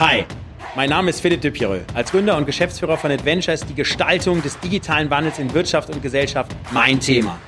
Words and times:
Hi, 0.00 0.24
mein 0.76 0.88
Name 0.88 1.10
ist 1.10 1.20
Philipp 1.20 1.42
de 1.42 1.50
Pireux. 1.50 1.82
Als 1.92 2.10
Gründer 2.10 2.34
und 2.38 2.46
Geschäftsführer 2.46 2.96
von 2.96 3.10
Adventure 3.10 3.52
ist 3.52 3.68
die 3.68 3.74
Gestaltung 3.74 4.40
des 4.40 4.58
digitalen 4.58 5.10
Wandels 5.10 5.38
in 5.38 5.52
Wirtschaft 5.52 5.90
und 5.90 6.00
Gesellschaft 6.00 6.56
mein 6.70 6.98
Thema. 7.00 7.38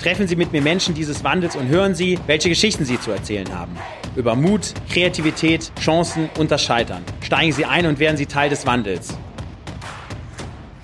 Treffen 0.00 0.26
Sie 0.26 0.34
mit 0.34 0.50
mir 0.50 0.60
Menschen 0.60 0.92
dieses 0.92 1.22
Wandels 1.22 1.54
und 1.54 1.68
hören 1.68 1.94
Sie, 1.94 2.18
welche 2.26 2.48
Geschichten 2.48 2.84
sie 2.84 2.98
zu 2.98 3.12
erzählen 3.12 3.56
haben. 3.56 3.76
Über 4.16 4.34
Mut, 4.34 4.74
Kreativität, 4.90 5.70
Chancen 5.80 6.30
und 6.36 6.50
das 6.50 6.64
Scheitern. 6.64 7.04
Steigen 7.20 7.52
Sie 7.52 7.64
ein 7.64 7.86
und 7.86 8.00
werden 8.00 8.16
Sie 8.16 8.26
Teil 8.26 8.50
des 8.50 8.66
Wandels. 8.66 9.16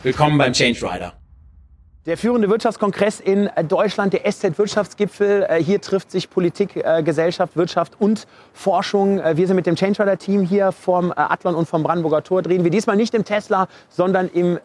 Willkommen 0.05 0.39
beim 0.39 0.53
Change 0.53 0.81
Rider. 0.81 1.18
Der 2.09 2.16
führende 2.16 2.48
Wirtschaftskongress 2.48 3.20
in 3.20 3.50
Deutschland, 3.68 4.14
der 4.14 4.25
SZ-Wirtschaftsgipfel. 4.25 5.43
Äh, 5.43 5.62
hier 5.62 5.79
trifft 5.79 6.11
sich 6.11 6.30
Politik, 6.30 6.75
äh, 6.77 7.02
Gesellschaft, 7.02 7.54
Wirtschaft 7.54 8.00
und 8.00 8.27
Forschung. 8.54 9.20
Äh, 9.20 9.36
wir 9.36 9.46
sind 9.46 9.57
mit 9.57 9.66
dem 9.66 9.77
Change 9.77 10.00
Rider 10.00 10.16
Team 10.16 10.40
hier 10.40 10.72
vom 10.72 11.13
Athlon 11.14 11.54
und 11.54 11.68
vom 11.68 11.82
Brandenburger 11.82 12.22
Tor. 12.22 12.40
Drehen 12.40 12.64
wir 12.64 12.71
diesmal 12.71 12.96
nicht 12.96 13.13
im 13.13 13.26
Tesla, 13.26 13.68
sondern 13.90 14.29
im 14.29 14.58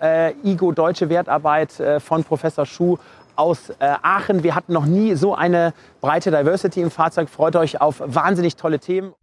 IGO 0.45 0.71
Deutsche 0.71 1.09
Wertarbeit 1.09 1.73
von 1.99 2.23
Professor 2.23 2.65
Schuh 2.65 2.97
aus 3.35 3.73
Aachen. 3.79 4.43
Wir 4.43 4.55
hatten 4.55 4.71
noch 4.71 4.85
nie 4.85 5.15
so 5.15 5.35
eine 5.35 5.73
breite 5.99 6.31
Diversity 6.31 6.79
im 6.79 6.91
Fahrzeug. 6.91 7.27
Freut 7.27 7.57
euch 7.57 7.81
auf 7.81 8.01
wahnsinnig 8.05 8.55
tolle 8.55 8.79
Themen. 8.79 9.13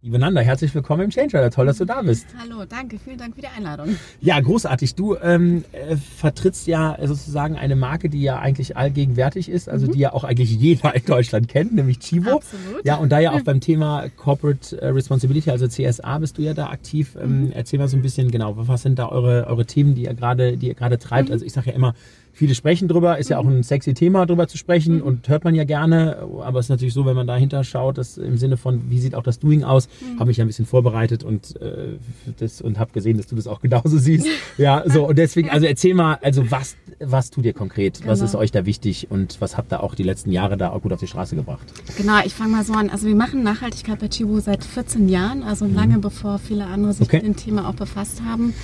Liebe 0.00 0.16
Nanda, 0.16 0.40
herzlich 0.42 0.72
willkommen 0.76 1.02
im 1.02 1.10
Change 1.10 1.36
Rider. 1.36 1.50
Toll, 1.50 1.66
dass 1.66 1.78
du 1.78 1.84
da 1.84 2.02
bist. 2.02 2.28
Hallo, 2.38 2.64
danke, 2.64 3.00
vielen 3.00 3.18
Dank 3.18 3.34
für 3.34 3.40
die 3.40 3.48
Einladung. 3.48 3.96
Ja, 4.20 4.38
großartig. 4.38 4.94
Du 4.94 5.16
ähm, 5.16 5.64
äh, 5.72 5.96
vertrittst 5.96 6.68
ja 6.68 6.96
sozusagen 7.02 7.56
eine 7.56 7.74
Marke, 7.74 8.08
die 8.08 8.22
ja 8.22 8.38
eigentlich 8.38 8.76
allgegenwärtig 8.76 9.48
ist, 9.48 9.68
also 9.68 9.88
mhm. 9.88 9.92
die 9.92 9.98
ja 9.98 10.12
auch 10.12 10.22
eigentlich 10.22 10.52
jeder 10.52 10.94
in 10.94 11.04
Deutschland 11.04 11.48
kennt, 11.48 11.74
nämlich 11.74 11.98
Chivo. 11.98 12.36
Absolut. 12.36 12.84
Ja, 12.84 12.94
und 12.94 13.10
da 13.10 13.18
ja 13.18 13.32
auch 13.32 13.42
beim 13.42 13.60
Thema 13.60 14.08
Corporate 14.16 14.80
äh, 14.80 14.86
Responsibility, 14.86 15.50
also 15.50 15.66
CSA, 15.66 16.18
bist 16.18 16.38
du 16.38 16.42
ja 16.42 16.54
da 16.54 16.68
aktiv. 16.68 17.16
Ähm, 17.20 17.46
mhm. 17.46 17.52
Erzähl 17.52 17.80
mal 17.80 17.88
so 17.88 17.96
ein 17.96 18.02
bisschen 18.02 18.30
genau, 18.30 18.54
was 18.56 18.82
sind 18.82 19.00
da 19.00 19.08
eure, 19.08 19.48
eure 19.48 19.66
Themen, 19.66 19.96
die 19.96 20.04
ihr 20.04 20.14
gerade, 20.14 20.56
die 20.56 20.68
ihr 20.68 20.74
gerade 20.74 21.00
treibt? 21.00 21.30
Mhm. 21.30 21.32
Also 21.32 21.44
ich 21.44 21.52
sage 21.52 21.70
ja 21.70 21.74
immer, 21.74 21.96
Viele 22.32 22.54
sprechen 22.54 22.88
drüber, 22.88 23.18
ist 23.18 23.30
ja 23.30 23.38
auch 23.38 23.46
ein 23.46 23.62
sexy 23.62 23.94
Thema, 23.94 24.26
drüber 24.26 24.48
zu 24.48 24.56
sprechen 24.56 24.96
mhm. 24.96 25.02
und 25.02 25.28
hört 25.28 25.44
man 25.44 25.54
ja 25.54 25.64
gerne. 25.64 26.28
Aber 26.42 26.60
es 26.60 26.66
ist 26.66 26.70
natürlich 26.70 26.94
so, 26.94 27.06
wenn 27.06 27.16
man 27.16 27.26
dahinter 27.26 27.64
schaut, 27.64 27.98
dass 27.98 28.18
im 28.18 28.38
Sinne 28.38 28.56
von, 28.56 28.90
wie 28.90 29.00
sieht 29.00 29.14
auch 29.14 29.22
das 29.22 29.38
Doing 29.38 29.64
aus, 29.64 29.88
mhm. 30.00 30.18
habe 30.20 30.28
mich 30.28 30.36
ja 30.36 30.44
ein 30.44 30.48
bisschen 30.48 30.66
vorbereitet 30.66 31.24
und, 31.24 31.60
äh, 31.60 31.98
das, 32.38 32.60
und 32.60 32.78
habe 32.78 32.92
gesehen, 32.92 33.16
dass 33.16 33.26
du 33.26 33.36
das 33.36 33.46
auch 33.46 33.60
genauso 33.60 33.98
siehst. 33.98 34.26
ja, 34.58 34.84
so 34.86 35.08
und 35.08 35.18
deswegen, 35.18 35.50
also 35.50 35.66
erzähl 35.66 35.94
mal, 35.94 36.18
also 36.22 36.50
was, 36.50 36.76
was 37.00 37.30
tut 37.30 37.44
ihr 37.44 37.52
konkret? 37.52 38.00
Genau. 38.00 38.12
Was 38.12 38.20
ist 38.20 38.34
euch 38.34 38.52
da 38.52 38.66
wichtig 38.66 39.10
und 39.10 39.40
was 39.40 39.56
habt 39.56 39.72
ihr 39.72 39.82
auch 39.82 39.94
die 39.94 40.02
letzten 40.02 40.30
Jahre 40.30 40.56
da 40.56 40.70
auch 40.70 40.82
gut 40.82 40.92
auf 40.92 41.00
die 41.00 41.06
Straße 41.06 41.36
gebracht? 41.36 41.66
Genau, 41.96 42.20
ich 42.24 42.34
fange 42.34 42.52
mal 42.52 42.64
so 42.64 42.72
an. 42.72 42.90
Also 42.90 43.06
wir 43.06 43.16
machen 43.16 43.42
Nachhaltigkeit 43.42 43.98
bei 43.98 44.08
Chibo 44.08 44.40
seit 44.40 44.64
14 44.64 45.08
Jahren, 45.08 45.42
also 45.42 45.64
mhm. 45.64 45.74
lange 45.74 45.98
bevor 45.98 46.38
viele 46.38 46.66
andere 46.66 46.92
sich 46.92 47.06
okay. 47.06 47.16
mit 47.16 47.26
dem 47.26 47.36
Thema 47.36 47.68
auch 47.68 47.74
befasst 47.74 48.22
haben 48.24 48.54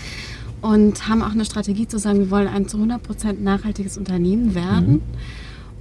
und 0.65 1.09
haben 1.09 1.23
auch 1.23 1.33
eine 1.33 1.45
Strategie 1.45 1.87
zu 1.87 1.99
sagen, 1.99 2.21
wir 2.21 2.31
wollen 2.31 2.49
ein 2.49 2.67
zu 2.69 2.79
100% 2.79 3.41
nachhaltiges 3.41 3.99
Unternehmen 3.99 4.55
werden. 4.55 4.95
Mhm 4.95 5.03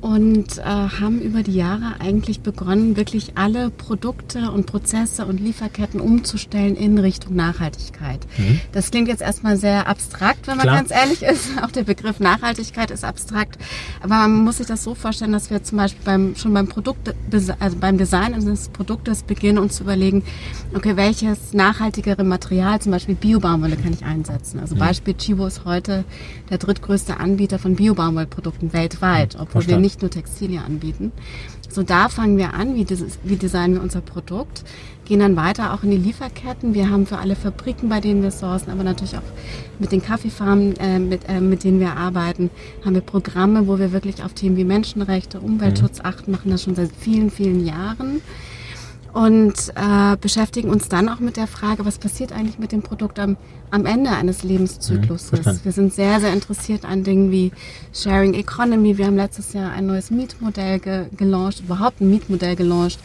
und 0.03 0.57
äh, 0.57 0.63
haben 0.63 1.21
über 1.21 1.43
die 1.43 1.53
Jahre 1.53 1.93
eigentlich 1.99 2.41
begonnen, 2.41 2.97
wirklich 2.97 3.37
alle 3.37 3.69
Produkte 3.69 4.51
und 4.51 4.65
Prozesse 4.65 5.25
und 5.25 5.39
Lieferketten 5.39 6.01
umzustellen 6.01 6.75
in 6.75 6.97
Richtung 6.97 7.37
Nachhaltigkeit. 7.37 8.19
Mhm. 8.37 8.59
Das 8.73 8.91
klingt 8.91 9.07
jetzt 9.07 9.21
erstmal 9.21 9.55
sehr 9.55 9.87
abstrakt, 9.87 10.45
wenn 10.47 10.57
man 10.57 10.65
Klar. 10.65 10.75
ganz 10.75 10.91
ehrlich 10.91 11.23
ist. 11.23 11.51
Auch 11.63 11.71
der 11.71 11.83
Begriff 11.83 12.19
Nachhaltigkeit 12.19 12.91
ist 12.91 13.05
abstrakt. 13.05 13.57
Aber 14.01 14.15
man 14.15 14.43
muss 14.43 14.57
sich 14.57 14.67
das 14.67 14.83
so 14.83 14.93
vorstellen, 14.93 15.31
dass 15.31 15.49
wir 15.49 15.63
zum 15.63 15.77
Beispiel 15.77 16.03
beim, 16.03 16.35
schon 16.35 16.53
beim 16.53 16.67
Produkt, 16.67 17.15
also 17.59 17.77
beim 17.77 17.97
Design 17.97 18.33
eines 18.33 18.67
Produktes 18.67 19.23
beginnen, 19.23 19.57
uns 19.57 19.77
zu 19.77 19.83
überlegen, 19.83 20.23
okay, 20.75 20.97
welches 20.97 21.53
nachhaltigere 21.53 22.25
Material, 22.25 22.81
zum 22.81 22.91
Beispiel 22.91 23.15
Biobaumwolle, 23.15 23.77
kann 23.77 23.93
ich 23.93 24.03
einsetzen. 24.03 24.59
Also 24.59 24.75
mhm. 24.75 24.79
Beispiel 24.79 25.13
Chibo 25.13 25.47
ist 25.47 25.63
heute 25.63 26.03
der 26.49 26.57
drittgrößte 26.57 27.21
Anbieter 27.21 27.57
von 27.57 27.77
Biobaumwollprodukten 27.77 28.73
weltweit, 28.73 29.35
obwohl 29.35 29.61
Verstand. 29.61 29.67
wir 29.69 29.77
nicht 29.77 29.92
nicht 29.93 30.01
nur 30.01 30.09
Textilien 30.09 30.63
anbieten. 30.63 31.11
So 31.69 31.83
da 31.83 32.09
fangen 32.09 32.37
wir 32.37 32.53
an, 32.53 32.75
wie, 32.75 32.83
dieses, 32.83 33.19
wie 33.23 33.35
designen 33.35 33.75
wir 33.75 33.81
unser 33.81 34.01
Produkt, 34.01 34.63
gehen 35.05 35.19
dann 35.19 35.35
weiter 35.35 35.73
auch 35.73 35.83
in 35.83 35.91
die 35.91 35.97
Lieferketten. 35.97 36.73
Wir 36.73 36.89
haben 36.89 37.05
für 37.05 37.17
alle 37.17 37.35
Fabriken, 37.35 37.89
bei 37.89 37.99
denen 37.99 38.21
wir 38.23 38.31
sourcen, 38.31 38.71
aber 38.71 38.83
natürlich 38.83 39.17
auch 39.17 39.23
mit 39.79 39.91
den 39.91 40.01
Kaffeefarmen, 40.01 40.75
äh, 40.77 40.99
mit, 40.99 41.27
äh, 41.27 41.41
mit 41.41 41.63
denen 41.63 41.79
wir 41.79 41.95
arbeiten, 41.95 42.49
haben 42.85 42.93
wir 42.93 43.01
Programme, 43.01 43.67
wo 43.67 43.79
wir 43.79 43.91
wirklich 43.91 44.23
auf 44.23 44.33
Themen 44.33 44.57
wie 44.57 44.63
Menschenrechte, 44.63 45.39
Umweltschutz 45.39 45.99
mhm. 45.99 46.05
achten, 46.05 46.31
machen 46.31 46.51
das 46.51 46.63
schon 46.63 46.75
seit 46.75 46.91
vielen, 46.95 47.29
vielen 47.29 47.65
Jahren 47.65 48.21
und 49.13 49.53
äh, 49.75 50.17
beschäftigen 50.19 50.69
uns 50.69 50.89
dann 50.89 51.07
auch 51.07 51.19
mit 51.19 51.37
der 51.37 51.45
Frage, 51.45 51.85
was 51.85 51.99
passiert 51.99 52.31
eigentlich 52.31 52.57
mit 52.57 52.71
dem 52.71 52.81
Produkt 52.81 53.19
am, 53.19 53.37
am 53.69 53.85
Ende 53.85 54.09
eines 54.09 54.43
Lebenszykluses. 54.43 55.45
Mhm, 55.45 55.59
wir 55.63 55.71
sind 55.71 55.93
sehr, 55.93 56.19
sehr 56.19 56.33
interessiert 56.33 56.83
an 56.83 57.03
Dingen 57.03 57.31
wie 57.31 57.51
Sharing 57.93 58.33
Economy. 58.33 58.97
Wir 58.97 59.05
haben 59.05 59.15
letztes 59.15 59.53
Jahr 59.53 59.71
ein 59.71 59.85
neues 59.85 60.09
Mietmodell 60.09 60.79
ge 60.79 61.05
gelauncht, 61.15 61.59
überhaupt 61.59 62.01
ein 62.01 62.09
Mietmodell 62.09 62.55
gelauncht 62.55 62.99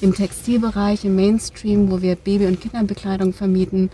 im 0.00 0.12
Textilbereich, 0.12 1.04
im 1.04 1.14
Mainstream, 1.14 1.90
wo 1.90 2.02
wir 2.02 2.16
Baby- 2.16 2.46
und 2.46 2.60
Kinderbekleidung 2.60 3.32
vermieten. 3.32 3.90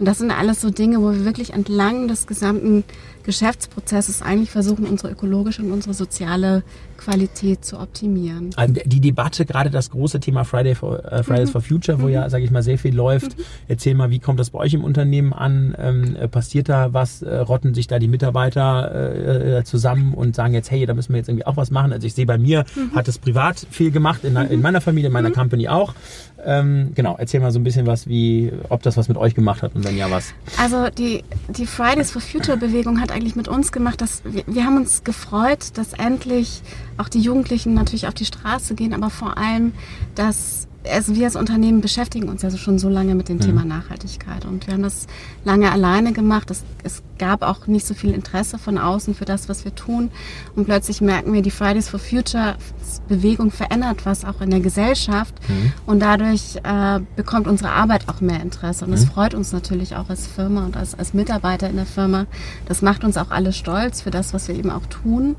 Und 0.00 0.06
das 0.06 0.18
sind 0.18 0.30
alles 0.30 0.62
so 0.62 0.70
Dinge, 0.70 0.98
wo 1.02 1.12
wir 1.12 1.26
wirklich 1.26 1.52
entlang 1.52 2.08
des 2.08 2.26
gesamten 2.26 2.84
Geschäftsprozesses 3.22 4.22
eigentlich 4.22 4.50
versuchen, 4.50 4.86
unsere 4.86 5.12
ökologische 5.12 5.62
und 5.62 5.72
unsere 5.72 5.92
soziale 5.92 6.62
Qualität 6.96 7.64
zu 7.64 7.78
optimieren. 7.78 8.50
Also 8.56 8.74
die 8.84 9.00
Debatte, 9.00 9.46
gerade 9.46 9.70
das 9.70 9.90
große 9.90 10.20
Thema 10.20 10.44
Friday 10.44 10.74
for, 10.74 11.04
äh, 11.04 11.22
Fridays 11.22 11.48
mhm. 11.48 11.52
for 11.52 11.60
Future, 11.62 12.00
wo 12.00 12.06
mhm. 12.06 12.12
ja, 12.12 12.30
sage 12.30 12.44
ich 12.44 12.50
mal, 12.50 12.62
sehr 12.62 12.78
viel 12.78 12.94
läuft. 12.94 13.38
Mhm. 13.38 13.42
Erzähl 13.68 13.94
mal, 13.94 14.10
wie 14.10 14.18
kommt 14.18 14.40
das 14.40 14.50
bei 14.50 14.58
euch 14.58 14.74
im 14.74 14.84
Unternehmen 14.84 15.32
an? 15.32 15.74
Ähm, 15.78 16.16
äh, 16.16 16.28
passiert 16.28 16.68
da 16.68 16.92
was? 16.92 17.22
Äh, 17.22 17.36
rotten 17.36 17.74
sich 17.74 17.86
da 17.86 17.98
die 17.98 18.08
Mitarbeiter 18.08 19.58
äh, 19.58 19.64
zusammen 19.64 20.14
und 20.14 20.34
sagen 20.34 20.54
jetzt, 20.54 20.70
hey, 20.70 20.84
da 20.84 20.94
müssen 20.94 21.12
wir 21.12 21.18
jetzt 21.18 21.28
irgendwie 21.28 21.46
auch 21.46 21.56
was 21.56 21.70
machen? 21.70 21.92
Also 21.92 22.06
ich 22.06 22.14
sehe 22.14 22.26
bei 22.26 22.38
mir, 22.38 22.64
mhm. 22.74 22.94
hat 22.94 23.08
es 23.08 23.18
privat 23.18 23.66
viel 23.70 23.90
gemacht, 23.90 24.24
in, 24.24 24.36
in 24.36 24.56
mhm. 24.56 24.62
meiner 24.62 24.80
Familie, 24.80 25.08
in 25.08 25.12
meiner 25.12 25.30
mhm. 25.30 25.34
Company 25.34 25.68
auch. 25.68 25.94
Ähm, 26.44 26.92
genau, 26.94 27.16
erzähl 27.18 27.40
mal 27.40 27.52
so 27.52 27.58
ein 27.58 27.64
bisschen 27.64 27.86
was, 27.86 28.08
wie, 28.08 28.52
ob 28.68 28.82
das 28.82 28.96
was 28.96 29.08
mit 29.08 29.16
euch 29.16 29.34
gemacht 29.34 29.62
hat 29.62 29.74
und 29.74 29.84
wenn 29.90 29.98
ja, 29.98 30.10
was. 30.10 30.32
Also 30.56 30.88
die, 30.90 31.24
die 31.48 31.66
Fridays 31.66 32.10
for 32.10 32.22
Future 32.22 32.56
Bewegung 32.56 33.00
hat 33.00 33.10
eigentlich 33.10 33.36
mit 33.36 33.48
uns 33.48 33.72
gemacht, 33.72 34.00
dass 34.00 34.22
wir, 34.24 34.44
wir 34.46 34.64
haben 34.64 34.76
uns 34.76 35.04
gefreut, 35.04 35.70
dass 35.74 35.92
endlich 35.92 36.62
auch 36.96 37.08
die 37.08 37.20
Jugendlichen 37.20 37.74
natürlich 37.74 38.06
auf 38.06 38.14
die 38.14 38.24
Straße 38.24 38.74
gehen, 38.74 38.94
aber 38.94 39.10
vor 39.10 39.36
allem, 39.36 39.72
dass 40.14 40.68
also 40.88 41.14
wir 41.14 41.26
als 41.26 41.36
Unternehmen 41.36 41.80
beschäftigen 41.80 42.28
uns 42.28 42.42
ja 42.42 42.50
schon 42.50 42.78
so 42.78 42.88
lange 42.88 43.14
mit 43.14 43.28
dem 43.28 43.36
mhm. 43.36 43.42
Thema 43.42 43.64
Nachhaltigkeit 43.64 44.44
und 44.44 44.66
wir 44.66 44.74
haben 44.74 44.82
das 44.82 45.06
lange 45.44 45.70
alleine 45.70 46.12
gemacht. 46.12 46.50
Es, 46.50 46.64
es, 46.82 47.02
gab 47.18 47.42
auch 47.42 47.66
nicht 47.66 47.86
so 47.86 47.92
viel 47.92 48.14
Interesse 48.14 48.56
von 48.58 48.78
außen 48.78 49.14
für 49.14 49.26
das, 49.26 49.46
was 49.50 49.66
wir 49.66 49.74
tun. 49.74 50.10
Und 50.56 50.64
plötzlich 50.64 51.02
merken 51.02 51.34
wir, 51.34 51.42
die 51.42 51.50
Fridays 51.50 51.86
for 51.86 52.00
Future 52.00 52.56
Bewegung 53.08 53.50
verändert 53.50 54.06
was 54.06 54.24
auch 54.24 54.40
in 54.40 54.48
der 54.48 54.60
Gesellschaft 54.60 55.34
mhm. 55.46 55.72
und 55.84 56.00
dadurch 56.00 56.56
äh, 56.62 57.00
bekommt 57.16 57.46
unsere 57.46 57.72
Arbeit 57.72 58.08
auch 58.08 58.22
mehr 58.22 58.40
Interesse. 58.40 58.86
Und 58.86 58.94
es 58.94 59.04
mhm. 59.04 59.10
freut 59.10 59.34
uns 59.34 59.52
natürlich 59.52 59.96
auch 59.96 60.08
als 60.08 60.26
Firma 60.26 60.64
und 60.64 60.78
als, 60.78 60.98
als 60.98 61.12
Mitarbeiter 61.12 61.68
in 61.68 61.76
der 61.76 61.84
Firma. 61.84 62.24
Das 62.64 62.80
macht 62.80 63.04
uns 63.04 63.18
auch 63.18 63.30
alle 63.30 63.52
stolz 63.52 64.00
für 64.00 64.10
das, 64.10 64.32
was 64.32 64.48
wir 64.48 64.54
eben 64.54 64.70
auch 64.70 64.86
tun. 64.86 65.36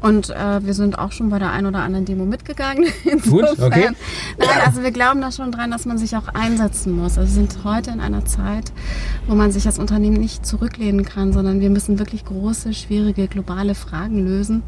Und 0.00 0.30
äh, 0.30 0.64
wir 0.64 0.74
sind 0.74 0.98
auch 0.98 1.10
schon 1.10 1.28
bei 1.28 1.38
der 1.38 1.50
einen 1.50 1.66
oder 1.66 1.80
anderen 1.80 2.04
Demo 2.04 2.24
mitgegangen. 2.24 2.86
Insofern. 3.04 3.56
Gut, 3.56 3.60
okay. 3.60 3.90
Nein, 4.38 4.48
also 4.64 4.82
wir 4.82 4.92
glauben 4.92 5.20
da 5.20 5.32
schon 5.32 5.50
dran, 5.50 5.70
dass 5.70 5.86
man 5.86 5.98
sich 5.98 6.16
auch 6.16 6.28
einsetzen 6.28 6.92
muss. 6.96 7.18
Also 7.18 7.34
wir 7.34 7.46
sind 7.46 7.64
heute 7.64 7.90
in 7.90 8.00
einer 8.00 8.24
Zeit, 8.24 8.72
wo 9.26 9.34
man 9.34 9.50
sich 9.50 9.66
als 9.66 9.78
Unternehmen 9.78 10.18
nicht 10.18 10.46
zurücklehnen 10.46 11.04
kann, 11.04 11.32
sondern 11.32 11.60
wir 11.60 11.70
müssen 11.70 11.98
wirklich 11.98 12.24
große, 12.24 12.74
schwierige, 12.74 13.26
globale 13.26 13.74
Fragen 13.74 14.24
lösen. 14.24 14.62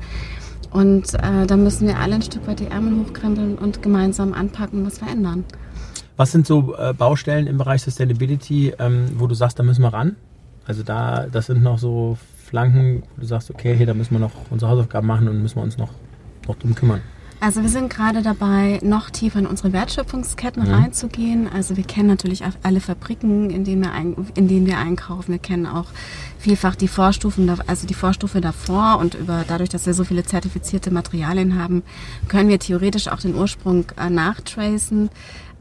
Und 0.70 1.14
äh, 1.14 1.46
da 1.46 1.56
müssen 1.56 1.86
wir 1.86 1.98
alle 1.98 2.16
ein 2.16 2.22
Stück 2.22 2.46
weit 2.46 2.60
die 2.60 2.66
Ärmel 2.66 3.04
hochkrempeln 3.04 3.56
und 3.56 3.82
gemeinsam 3.82 4.32
anpacken 4.32 4.81
und 4.81 4.87
was 4.87 4.99
verändern. 4.99 5.44
Was 6.16 6.32
sind 6.32 6.46
so 6.46 6.76
äh, 6.76 6.93
Baustellen 6.93 7.46
im 7.46 7.56
Bereich 7.56 7.82
Sustainability, 7.82 8.75
ähm, 8.78 9.06
wo 9.16 9.26
du 9.26 9.34
sagst, 9.34 9.58
da 9.58 9.62
müssen 9.62 9.82
wir 9.82 9.93
ran? 9.93 10.16
Also 10.66 10.82
da, 10.82 11.26
das 11.31 11.46
sind 11.46 11.62
noch 11.62 11.78
so 11.78 12.19
Flanken, 12.50 13.05
wo 13.14 13.20
du 13.20 13.26
sagst, 13.26 13.49
okay, 13.50 13.75
hey, 13.76 13.87
da 13.87 13.94
müssen 13.94 14.12
wir 14.12 14.19
noch 14.19 14.32
unsere 14.50 14.70
Hausaufgaben 14.73 15.06
machen 15.06 15.29
und 15.29 15.41
müssen 15.41 15.56
wir 15.56 15.62
uns 15.62 15.79
noch, 15.79 15.91
noch 16.49 16.56
drum 16.56 16.75
kümmern? 16.75 17.00
Also 17.43 17.62
wir 17.62 17.70
sind 17.70 17.88
gerade 17.88 18.20
dabei, 18.20 18.81
noch 18.82 19.08
tiefer 19.08 19.38
in 19.38 19.47
unsere 19.47 19.73
Wertschöpfungsketten 19.73 20.64
mhm. 20.64 20.75
reinzugehen. 20.75 21.49
Also 21.49 21.79
wir 21.79 21.85
kennen 21.85 22.08
natürlich 22.08 22.44
auch 22.44 22.52
alle 22.62 22.81
Fabriken, 22.81 23.49
in 23.49 23.64
denen, 23.64 23.82
wir 23.82 23.93
ein, 23.93 24.14
in 24.35 24.47
denen 24.47 24.67
wir 24.67 24.76
einkaufen. 24.76 25.32
Wir 25.32 25.38
kennen 25.38 25.64
auch 25.64 25.87
vielfach 26.38 26.75
die 26.75 26.88
Vorstufen, 26.88 27.49
also 27.67 27.87
die 27.87 27.94
Vorstufe 27.94 28.43
davor 28.43 28.99
und 28.99 29.14
über, 29.14 29.44
dadurch, 29.49 29.70
dass 29.70 29.87
wir 29.87 29.94
so 29.94 30.05
viele 30.05 30.25
zertifizierte 30.25 30.91
Materialien 30.91 31.58
haben, 31.58 31.82
können 32.29 32.50
wir 32.50 32.58
theoretisch 32.58 33.08
auch 33.08 33.20
den 33.20 33.35
Ursprung 33.35 33.87
äh, 33.96 34.11
nachtracen. 34.11 35.08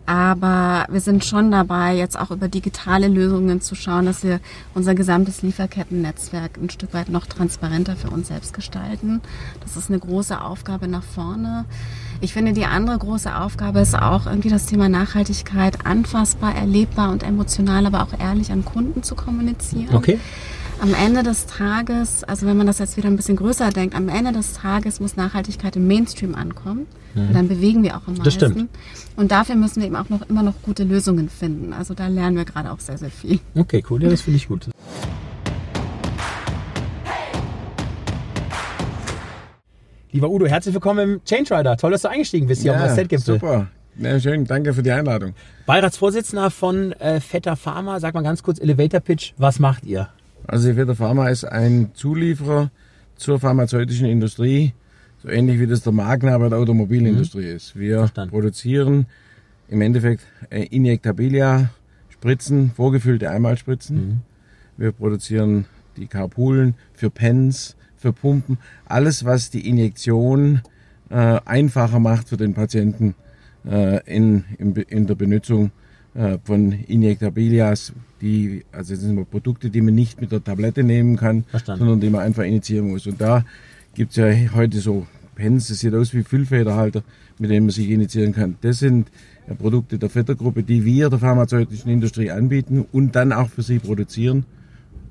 Aber 0.10 0.88
wir 0.90 1.02
sind 1.02 1.24
schon 1.24 1.52
dabei, 1.52 1.96
jetzt 1.96 2.20
auch 2.20 2.32
über 2.32 2.48
digitale 2.48 3.08
Lösungen 3.08 3.62
zu 3.62 3.76
schauen, 3.76 4.08
dass 4.08 4.24
wir 4.24 4.40
unser 4.74 4.96
gesamtes 4.96 5.44
Lieferkettennetzwerk 5.44 6.58
ein 6.58 6.72
Stück 6.72 6.96
weit 6.96 7.10
noch 7.10 7.28
transparenter 7.28 7.96
für 7.96 8.10
uns 8.10 8.30
selbst 8.30 8.56
gestalten. 8.56 9.22
Das 9.62 9.78
ist 9.78 9.92
eine 9.92 10.00
große 10.00 10.42
Aufgabe 10.42 10.88
nach 10.88 11.04
vorne. 11.04 11.66
Ich 12.22 12.34
finde, 12.34 12.54
die 12.54 12.66
andere 12.66 12.98
große 12.98 13.36
Aufgabe 13.36 13.82
ist 13.82 13.94
auch 13.94 14.26
irgendwie 14.26 14.50
das 14.50 14.66
Thema 14.66 14.90
Nachhaltigkeit 14.90 15.86
anfassbar, 15.86 16.56
erlebbar 16.56 17.12
und 17.12 17.22
emotional, 17.22 17.86
aber 17.86 18.02
auch 18.02 18.20
ehrlich 18.20 18.52
an 18.52 18.66
Kunden 18.66 19.04
zu 19.04 19.14
kommunizieren. 19.14 19.94
Okay. 19.94 20.18
Am 20.82 20.94
Ende 20.94 21.24
des 21.24 21.46
Tages, 21.46 22.24
also 22.24 22.46
wenn 22.48 22.56
man 22.56 22.66
das 22.66 22.80
jetzt 22.80 22.96
wieder 22.96 23.10
ein 23.10 23.18
bisschen 23.18 23.36
größer 23.36 23.70
denkt, 23.70 23.96
am 23.96 24.08
Ende 24.08 24.32
des 24.32 24.54
Tages 24.54 25.02
muss 25.02 25.18
Nachhaltigkeit 25.18 25.76
im 25.76 25.88
Mainstream 25.88 26.36
ankommen. 26.36 26.88
Mhm. 27.16 27.34
Dann 27.34 27.48
bewegen 27.50 27.84
wir 27.84 27.98
auch 27.98 28.08
am 28.08 28.14
meisten. 28.14 28.24
Das 28.24 28.34
stimmt. 28.34 28.70
Und 29.18 29.32
dafür 29.32 29.56
müssen 29.56 29.82
wir 29.82 29.88
eben 29.88 29.98
auch 29.98 30.08
noch 30.08 30.22
immer 30.30 30.42
noch 30.42 30.54
gute 30.62 30.86
Lösungen 30.86 31.28
finden. 31.28 31.74
Also 31.74 31.94
da 31.96 32.08
lernen 32.08 32.38
wir 32.38 32.46
gerade 32.46 32.72
auch 32.72 32.80
sehr, 32.80 32.98
sehr 32.98 33.10
viel. 33.10 33.40
Okay, 33.56 33.84
cool. 33.90 34.02
Ja, 34.02 34.10
das 34.10 34.22
finde 34.22 34.38
ich 34.38 34.48
gut. 34.48 34.70
Lieber 40.14 40.30
Udo, 40.30 40.46
herzlich 40.46 40.74
willkommen 40.74 41.16
im 41.16 41.24
Change 41.26 41.58
Rider. 41.58 41.76
Toll, 41.76 41.92
dass 41.92 42.04
du 42.04 42.10
eingestiegen 42.10 42.48
bist 42.48 42.62
hier 42.62 42.72
ja, 42.72 42.86
auf 42.86 42.96
dem 42.96 43.08
gipfel 43.10 43.34
Super. 43.36 43.68
Ja, 43.98 44.18
schön, 44.18 44.46
danke 44.46 44.74
für 44.74 44.82
die 44.82 44.92
Einladung. 44.92 45.34
Beiratsvorsitzender 45.66 46.50
von 46.50 46.94
äh, 46.94 47.20
Vetter 47.20 47.58
Pharma, 47.58 48.00
sag 48.00 48.14
mal 48.14 48.24
ganz 48.24 48.44
kurz 48.44 48.60
Elevator 48.60 49.02
Pitch, 49.02 49.34
was 49.36 49.60
macht 49.60 49.84
ihr? 49.84 50.08
Also 50.50 50.74
Vetter 50.74 50.96
Pharma 50.96 51.30
ist 51.30 51.44
ein 51.44 51.92
Zulieferer 51.94 52.72
zur 53.16 53.40
pharmazeutischen 53.40 54.08
Industrie, 54.08 54.74
so 55.22 55.30
ähnlich 55.30 55.60
wie 55.60 55.68
das 55.68 55.84
der 55.84 55.94
Magna 55.94 56.36
bei 56.40 56.50
der 56.50 56.58
Automobilindustrie 56.58 57.52
mhm. 57.52 57.56
ist. 57.56 57.78
Wir 57.78 58.00
Verstanden. 58.00 58.32
produzieren 58.32 59.06
im 59.68 59.82
Endeffekt 59.82 60.24
äh, 60.50 60.64
Injektabilia, 60.64 61.70
Spritzen, 62.10 62.72
vorgefüllte 62.72 63.30
Einmalspritzen. 63.30 63.96
Mhm. 63.96 64.22
Wir 64.78 64.92
produzieren 64.92 65.66
die 65.98 66.08
Carpulen 66.08 66.74
für 66.94 67.12
Pens, 67.12 67.76
für 67.96 68.12
Pumpen, 68.12 68.58
alles 68.86 69.26
was 69.26 69.52
die 69.52 69.70
Injektion 69.70 70.62
äh, 71.12 71.40
einfacher 71.46 72.00
macht 72.00 72.30
für 72.30 72.38
den 72.38 72.56
Patienten 72.56 73.14
äh, 73.70 74.04
in, 74.08 74.46
in, 74.58 74.74
in 74.74 75.06
der 75.06 75.16
Benutzung 75.16 75.70
von 76.44 76.72
Injektabilias, 76.72 77.94
die, 78.22 78.66
also 78.72 78.94
das 78.94 79.04
sind 79.04 79.30
Produkte, 79.30 79.70
die 79.70 79.82
man 79.82 79.96
nicht 79.96 80.20
mit 80.20 80.32
der 80.32 80.44
Tablette 80.44 80.84
nehmen 80.84 81.16
kann, 81.16 81.44
Verstanden. 81.46 81.80
sondern 81.80 82.00
die 82.02 82.10
man 82.10 82.22
einfach 82.22 82.44
initiieren 82.44 82.90
muss. 82.90 83.08
Und 83.08 83.22
da 83.22 83.46
gibt 83.96 84.12
es 84.12 84.18
ja 84.18 84.54
heute 84.54 84.80
so 84.80 85.08
Pens, 85.36 85.70
das 85.70 85.80
sieht 85.80 85.94
aus 85.94 86.14
wie 86.14 86.24
Füllfederhalter, 86.24 87.04
mit 87.38 87.50
denen 87.50 87.68
man 87.68 87.72
sich 87.72 87.90
initiieren 87.90 88.34
kann. 88.34 88.58
Das 88.62 88.80
sind 88.80 89.10
ja, 89.48 89.56
Produkte 89.56 89.98
der 89.98 90.10
Vettergruppe, 90.10 90.64
die 90.64 90.84
wir 90.84 91.10
der 91.10 91.20
pharmazeutischen 91.20 91.90
Industrie 91.90 92.32
anbieten 92.32 92.86
und 92.92 93.16
dann 93.16 93.32
auch 93.32 93.50
für 93.50 93.62
sie 93.62 93.80
produzieren. 93.80 94.46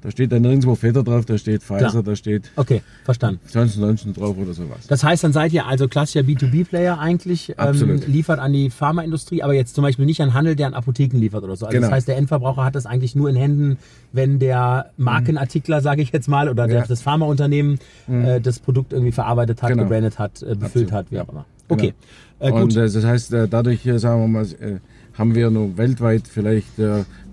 Da 0.01 0.11
steht 0.11 0.31
dann 0.31 0.43
nirgendwo 0.43 0.75
Fetter 0.75 1.03
drauf, 1.03 1.25
da 1.25 1.37
steht 1.39 1.63
Pfizer, 1.63 1.89
Klar. 1.89 2.03
da 2.03 2.17
steht. 2.17 2.51
Okay, 2.57 2.83
verstanden. 3.05 3.41
Johnson 3.53 3.83
Johnson 3.83 4.13
drauf 4.13 4.37
oder 4.39 4.53
sowas. 4.53 4.87
Das 4.87 5.03
heißt, 5.03 5.25
dann 5.25 5.33
seid 5.33 5.53
ihr 5.53 5.67
also 5.67 5.89
klassischer 5.89 6.21
B2B-Player 6.21 6.99
eigentlich, 6.99 7.55
ähm, 7.59 8.01
liefert 8.07 8.39
an 8.39 8.53
die 8.53 8.71
Pharmaindustrie, 8.71 9.43
aber 9.43 9.55
jetzt 9.55 9.75
zum 9.75 9.83
Beispiel 9.83 10.07
nicht 10.07 10.21
an 10.21 10.35
Handel, 10.35 10.55
der 10.55 10.69
an 10.69 10.75
Apotheken 10.75 11.19
liefert 11.19 11.43
oder 11.43 11.57
so. 11.57 11.67
Also 11.67 11.77
genau. 11.77 11.89
Das 11.89 11.97
heißt, 11.97 12.09
der 12.09 12.17
Endverbraucher 12.17 12.65
hat 12.65 12.75
das 12.75 12.87
eigentlich 12.87 13.17
nur 13.17 13.29
in 13.29 13.37
Händen, 13.37 13.79
wenn 14.13 14.39
der 14.39 14.91
Markenartikler, 14.97 15.81
sage 15.81 16.03
ich 16.03 16.13
jetzt 16.13 16.29
mal, 16.29 16.49
oder 16.49 16.69
ja. 16.69 16.85
das 16.87 17.03
Pharmaunternehmen 17.03 17.79
mhm. 18.07 18.25
äh, 18.25 18.41
das 18.41 18.61
Produkt 18.61 18.93
irgendwie 18.93 19.13
verarbeitet 19.13 19.63
hat, 19.63 19.71
genau. 19.71 19.85
gebrandet 19.85 20.19
hat, 20.19 20.43
äh, 20.43 20.55
befüllt 20.55 20.65
Absolut. 20.65 20.93
hat, 20.93 21.07
wie 21.11 21.19
auch 21.21 21.29
immer. 21.29 21.45
Okay. 21.69 21.95
Genau. 22.39 22.51
Äh, 22.51 22.53
gut. 22.53 22.63
Und 22.63 22.77
äh, 22.77 22.91
das 22.91 23.05
heißt, 23.05 23.33
äh, 23.33 23.49
dadurch, 23.49 23.85
äh, 23.87 23.99
sagen 23.99 24.21
wir 24.21 24.29
mal, 24.29 24.81
haben 25.15 25.35
wir 25.35 25.51
nur 25.51 25.77
weltweit 25.77 26.29
vielleicht 26.29 26.79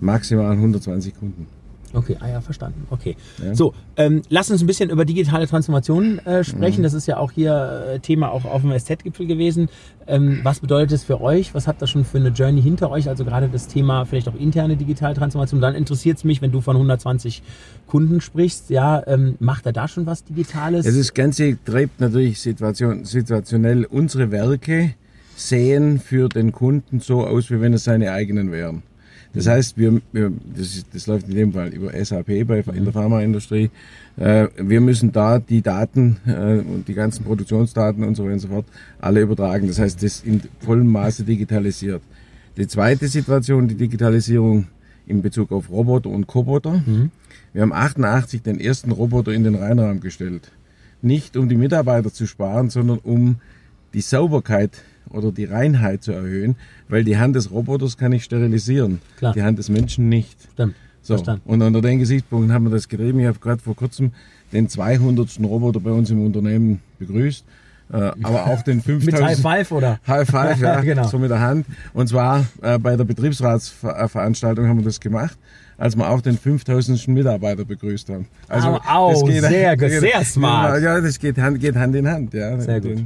maximal 0.00 0.50
120 0.50 1.14
Kunden. 1.14 1.46
Okay, 1.92 2.16
ah 2.20 2.28
ja, 2.28 2.40
verstanden. 2.40 2.86
Okay. 2.90 3.16
Ja. 3.42 3.54
So, 3.54 3.74
ähm, 3.96 4.22
lass 4.28 4.50
uns 4.50 4.60
ein 4.60 4.66
bisschen 4.66 4.90
über 4.90 5.04
digitale 5.04 5.46
Transformation 5.46 6.18
äh, 6.20 6.44
sprechen. 6.44 6.80
Mhm. 6.80 6.84
Das 6.84 6.94
ist 6.94 7.06
ja 7.06 7.16
auch 7.16 7.32
hier 7.32 7.94
äh, 7.94 7.98
Thema 8.00 8.30
auch 8.30 8.44
auf 8.44 8.62
dem 8.62 8.76
SZ-Gipfel 8.76 9.26
gewesen. 9.26 9.68
Ähm, 10.06 10.40
was 10.42 10.60
bedeutet 10.60 10.92
es 10.92 11.04
für 11.04 11.20
euch? 11.20 11.54
Was 11.54 11.66
habt 11.66 11.82
ihr 11.82 11.86
schon 11.86 12.04
für 12.04 12.18
eine 12.18 12.28
Journey 12.28 12.62
hinter 12.62 12.90
euch? 12.90 13.08
Also 13.08 13.24
gerade 13.24 13.48
das 13.48 13.66
Thema 13.66 14.04
vielleicht 14.04 14.28
auch 14.28 14.34
interne 14.34 14.76
digitale 14.76 15.14
Transformation. 15.14 15.60
Dann 15.60 15.74
interessiert 15.74 16.18
es 16.18 16.24
mich, 16.24 16.42
wenn 16.42 16.52
du 16.52 16.60
von 16.60 16.76
120 16.76 17.42
Kunden 17.86 18.20
sprichst, 18.20 18.70
ja, 18.70 19.02
ähm, 19.06 19.36
macht 19.38 19.66
er 19.66 19.72
da 19.72 19.88
schon 19.88 20.06
was 20.06 20.24
Digitales? 20.24 20.86
Ja, 20.86 20.92
das 20.92 21.14
Ganze 21.14 21.56
treibt 21.64 22.00
natürlich 22.00 22.40
situation, 22.40 23.04
situationell 23.04 23.84
unsere 23.84 24.30
Werke 24.30 24.94
sehen 25.36 26.00
für 26.00 26.28
den 26.28 26.52
Kunden 26.52 27.00
so 27.00 27.26
aus, 27.26 27.50
wie 27.50 27.60
wenn 27.60 27.74
es 27.74 27.84
seine 27.84 28.12
eigenen 28.12 28.50
wären. 28.50 28.82
Das 29.36 29.46
heißt, 29.46 29.76
wir, 29.76 30.00
wir 30.12 30.32
das, 30.56 30.76
ist, 30.76 30.86
das 30.94 31.06
läuft 31.06 31.28
in 31.28 31.34
dem 31.34 31.52
Fall 31.52 31.68
über 31.68 31.92
SAP 31.92 32.46
bei, 32.46 32.64
in 32.74 32.84
der 32.84 32.92
Pharmaindustrie. 32.94 33.70
Äh, 34.16 34.48
wir 34.56 34.80
müssen 34.80 35.12
da 35.12 35.38
die 35.38 35.60
Daten 35.60 36.16
äh, 36.26 36.60
und 36.60 36.88
die 36.88 36.94
ganzen 36.94 37.22
Produktionsdaten 37.22 38.02
und 38.02 38.14
so 38.14 38.24
weiter 38.24 38.32
und 38.32 38.38
so 38.38 38.48
fort 38.48 38.64
alle 38.98 39.20
übertragen. 39.20 39.66
Das 39.68 39.78
heißt, 39.78 40.02
das 40.02 40.22
in 40.22 40.40
vollem 40.60 40.86
Maße 40.86 41.24
digitalisiert. 41.24 42.00
Die 42.56 42.66
zweite 42.66 43.08
Situation, 43.08 43.68
die 43.68 43.74
Digitalisierung 43.74 44.68
in 45.06 45.20
Bezug 45.20 45.52
auf 45.52 45.68
Roboter 45.70 46.08
und 46.08 46.26
Koboter. 46.26 46.82
Mhm. 46.86 47.10
Wir 47.52 47.60
haben 47.60 47.74
88 47.74 48.42
den 48.42 48.58
ersten 48.58 48.90
Roboter 48.90 49.32
in 49.32 49.44
den 49.44 49.54
Rheinraum 49.54 50.00
gestellt. 50.00 50.50
Nicht 51.02 51.36
um 51.36 51.50
die 51.50 51.56
Mitarbeiter 51.56 52.10
zu 52.10 52.26
sparen, 52.26 52.70
sondern 52.70 53.00
um 53.00 53.36
die 53.92 54.00
Sauberkeit 54.00 54.82
oder 55.16 55.32
die 55.32 55.44
Reinheit 55.44 56.02
zu 56.02 56.12
erhöhen, 56.12 56.56
weil 56.88 57.04
die 57.04 57.18
Hand 57.18 57.36
des 57.36 57.50
Roboters 57.50 57.96
kann 57.96 58.12
ich 58.12 58.24
sterilisieren, 58.24 59.00
Klar. 59.16 59.32
die 59.32 59.42
Hand 59.42 59.58
des 59.58 59.68
Menschen 59.68 60.08
nicht. 60.08 60.36
Stimmt. 60.52 60.74
So. 61.02 61.14
Verstanden. 61.14 61.42
Und 61.48 61.62
unter 61.62 61.80
den 61.80 62.00
Gesichtspunkten 62.00 62.52
haben 62.52 62.64
wir 62.64 62.70
das 62.70 62.88
getrieben. 62.88 63.20
Ich 63.20 63.26
habe 63.26 63.38
gerade 63.38 63.62
vor 63.62 63.76
kurzem 63.76 64.10
den 64.52 64.68
200. 64.68 65.38
Roboter 65.42 65.78
bei 65.80 65.90
uns 65.92 66.10
im 66.10 66.24
Unternehmen 66.24 66.80
begrüßt. 66.98 67.44
Äh, 67.92 67.96
aber 68.22 68.46
auch 68.46 68.62
den 68.62 68.80
5000. 68.82 69.12
mit 69.12 69.22
High 69.22 69.38
Five 69.40 69.70
oder? 69.72 70.00
High 70.06 70.28
Five, 70.28 70.60
ja, 70.60 70.80
genau. 70.82 71.06
so 71.06 71.18
mit 71.18 71.30
der 71.30 71.40
Hand. 71.40 71.66
Und 71.94 72.08
zwar 72.08 72.44
äh, 72.62 72.78
bei 72.78 72.96
der 72.96 73.04
Betriebsratsveranstaltung 73.04 74.66
haben 74.66 74.78
wir 74.78 74.84
das 74.84 74.98
gemacht, 74.98 75.38
als 75.78 75.96
wir 75.96 76.08
auch 76.10 76.20
den 76.20 76.36
5000. 76.36 77.06
Mitarbeiter 77.08 77.64
begrüßt 77.64 78.08
haben. 78.08 78.26
Also, 78.48 78.68
au, 78.68 79.12
au, 79.12 79.24
geht, 79.24 79.42
sehr, 79.42 79.76
geht, 79.76 80.00
sehr 80.00 80.24
smart. 80.24 80.82
Ja, 80.82 81.00
das 81.00 81.18
geht 81.18 81.38
Hand, 81.38 81.60
geht 81.60 81.76
Hand 81.76 81.94
in 81.94 82.08
Hand. 82.08 82.34
Ja, 82.34 82.58
sehr 82.58 82.80
gut. 82.80 83.04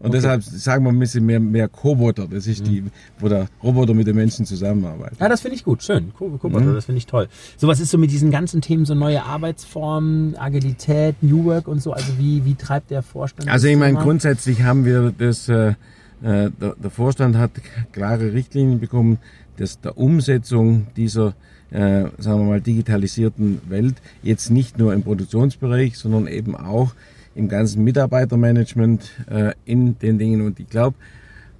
Und 0.00 0.08
okay. 0.08 0.16
deshalb 0.16 0.42
sagen 0.42 0.84
wir 0.84 0.92
ein 0.92 0.98
bisschen 0.98 1.26
mehr, 1.26 1.38
mehr 1.38 1.68
Koboter. 1.68 2.26
Das 2.26 2.46
ist 2.46 2.66
die, 2.66 2.84
wo 3.18 3.28
der 3.28 3.48
Roboter 3.62 3.92
mit 3.92 4.06
den 4.06 4.16
Menschen 4.16 4.46
zusammenarbeitet. 4.46 5.20
Ja, 5.20 5.28
das 5.28 5.42
finde 5.42 5.56
ich 5.56 5.64
gut. 5.64 5.82
Schön. 5.82 6.14
Koboter, 6.14 6.64
mhm. 6.64 6.74
das 6.74 6.86
finde 6.86 6.98
ich 6.98 7.06
toll. 7.06 7.28
So, 7.58 7.68
was 7.68 7.80
ist 7.80 7.90
so 7.90 7.98
mit 7.98 8.10
diesen 8.10 8.30
ganzen 8.30 8.62
Themen, 8.62 8.86
so 8.86 8.94
neue 8.94 9.22
Arbeitsformen, 9.22 10.38
Agilität, 10.38 11.16
New 11.22 11.44
Work 11.44 11.68
und 11.68 11.82
so? 11.82 11.92
Also 11.92 12.18
wie, 12.18 12.46
wie 12.46 12.54
treibt 12.54 12.90
der 12.90 13.02
Vorstand 13.02 13.50
Also 13.50 13.68
ich 13.68 13.76
meine, 13.76 13.98
grundsätzlich 13.98 14.62
haben 14.62 14.86
wir 14.86 15.12
das, 15.16 15.50
äh, 15.50 15.68
äh, 15.68 15.74
der, 16.22 16.50
der 16.82 16.90
Vorstand 16.90 17.36
hat 17.36 17.50
klare 17.92 18.32
Richtlinien 18.32 18.80
bekommen, 18.80 19.18
dass 19.58 19.82
der 19.82 19.98
Umsetzung 19.98 20.86
dieser 20.96 21.34
äh, 21.70 22.04
sagen 22.18 22.40
wir 22.40 22.44
mal, 22.44 22.60
digitalisierten 22.60 23.60
Welt 23.68 23.96
jetzt 24.22 24.50
nicht 24.50 24.78
nur 24.78 24.94
im 24.94 25.02
Produktionsbereich, 25.02 25.96
sondern 25.98 26.26
eben 26.26 26.56
auch 26.56 26.94
im 27.34 27.48
ganzen 27.48 27.84
Mitarbeitermanagement 27.84 29.10
äh, 29.30 29.52
in 29.64 29.98
den 29.98 30.18
Dingen. 30.18 30.42
Und 30.42 30.60
ich 30.60 30.68
glaube, 30.68 30.96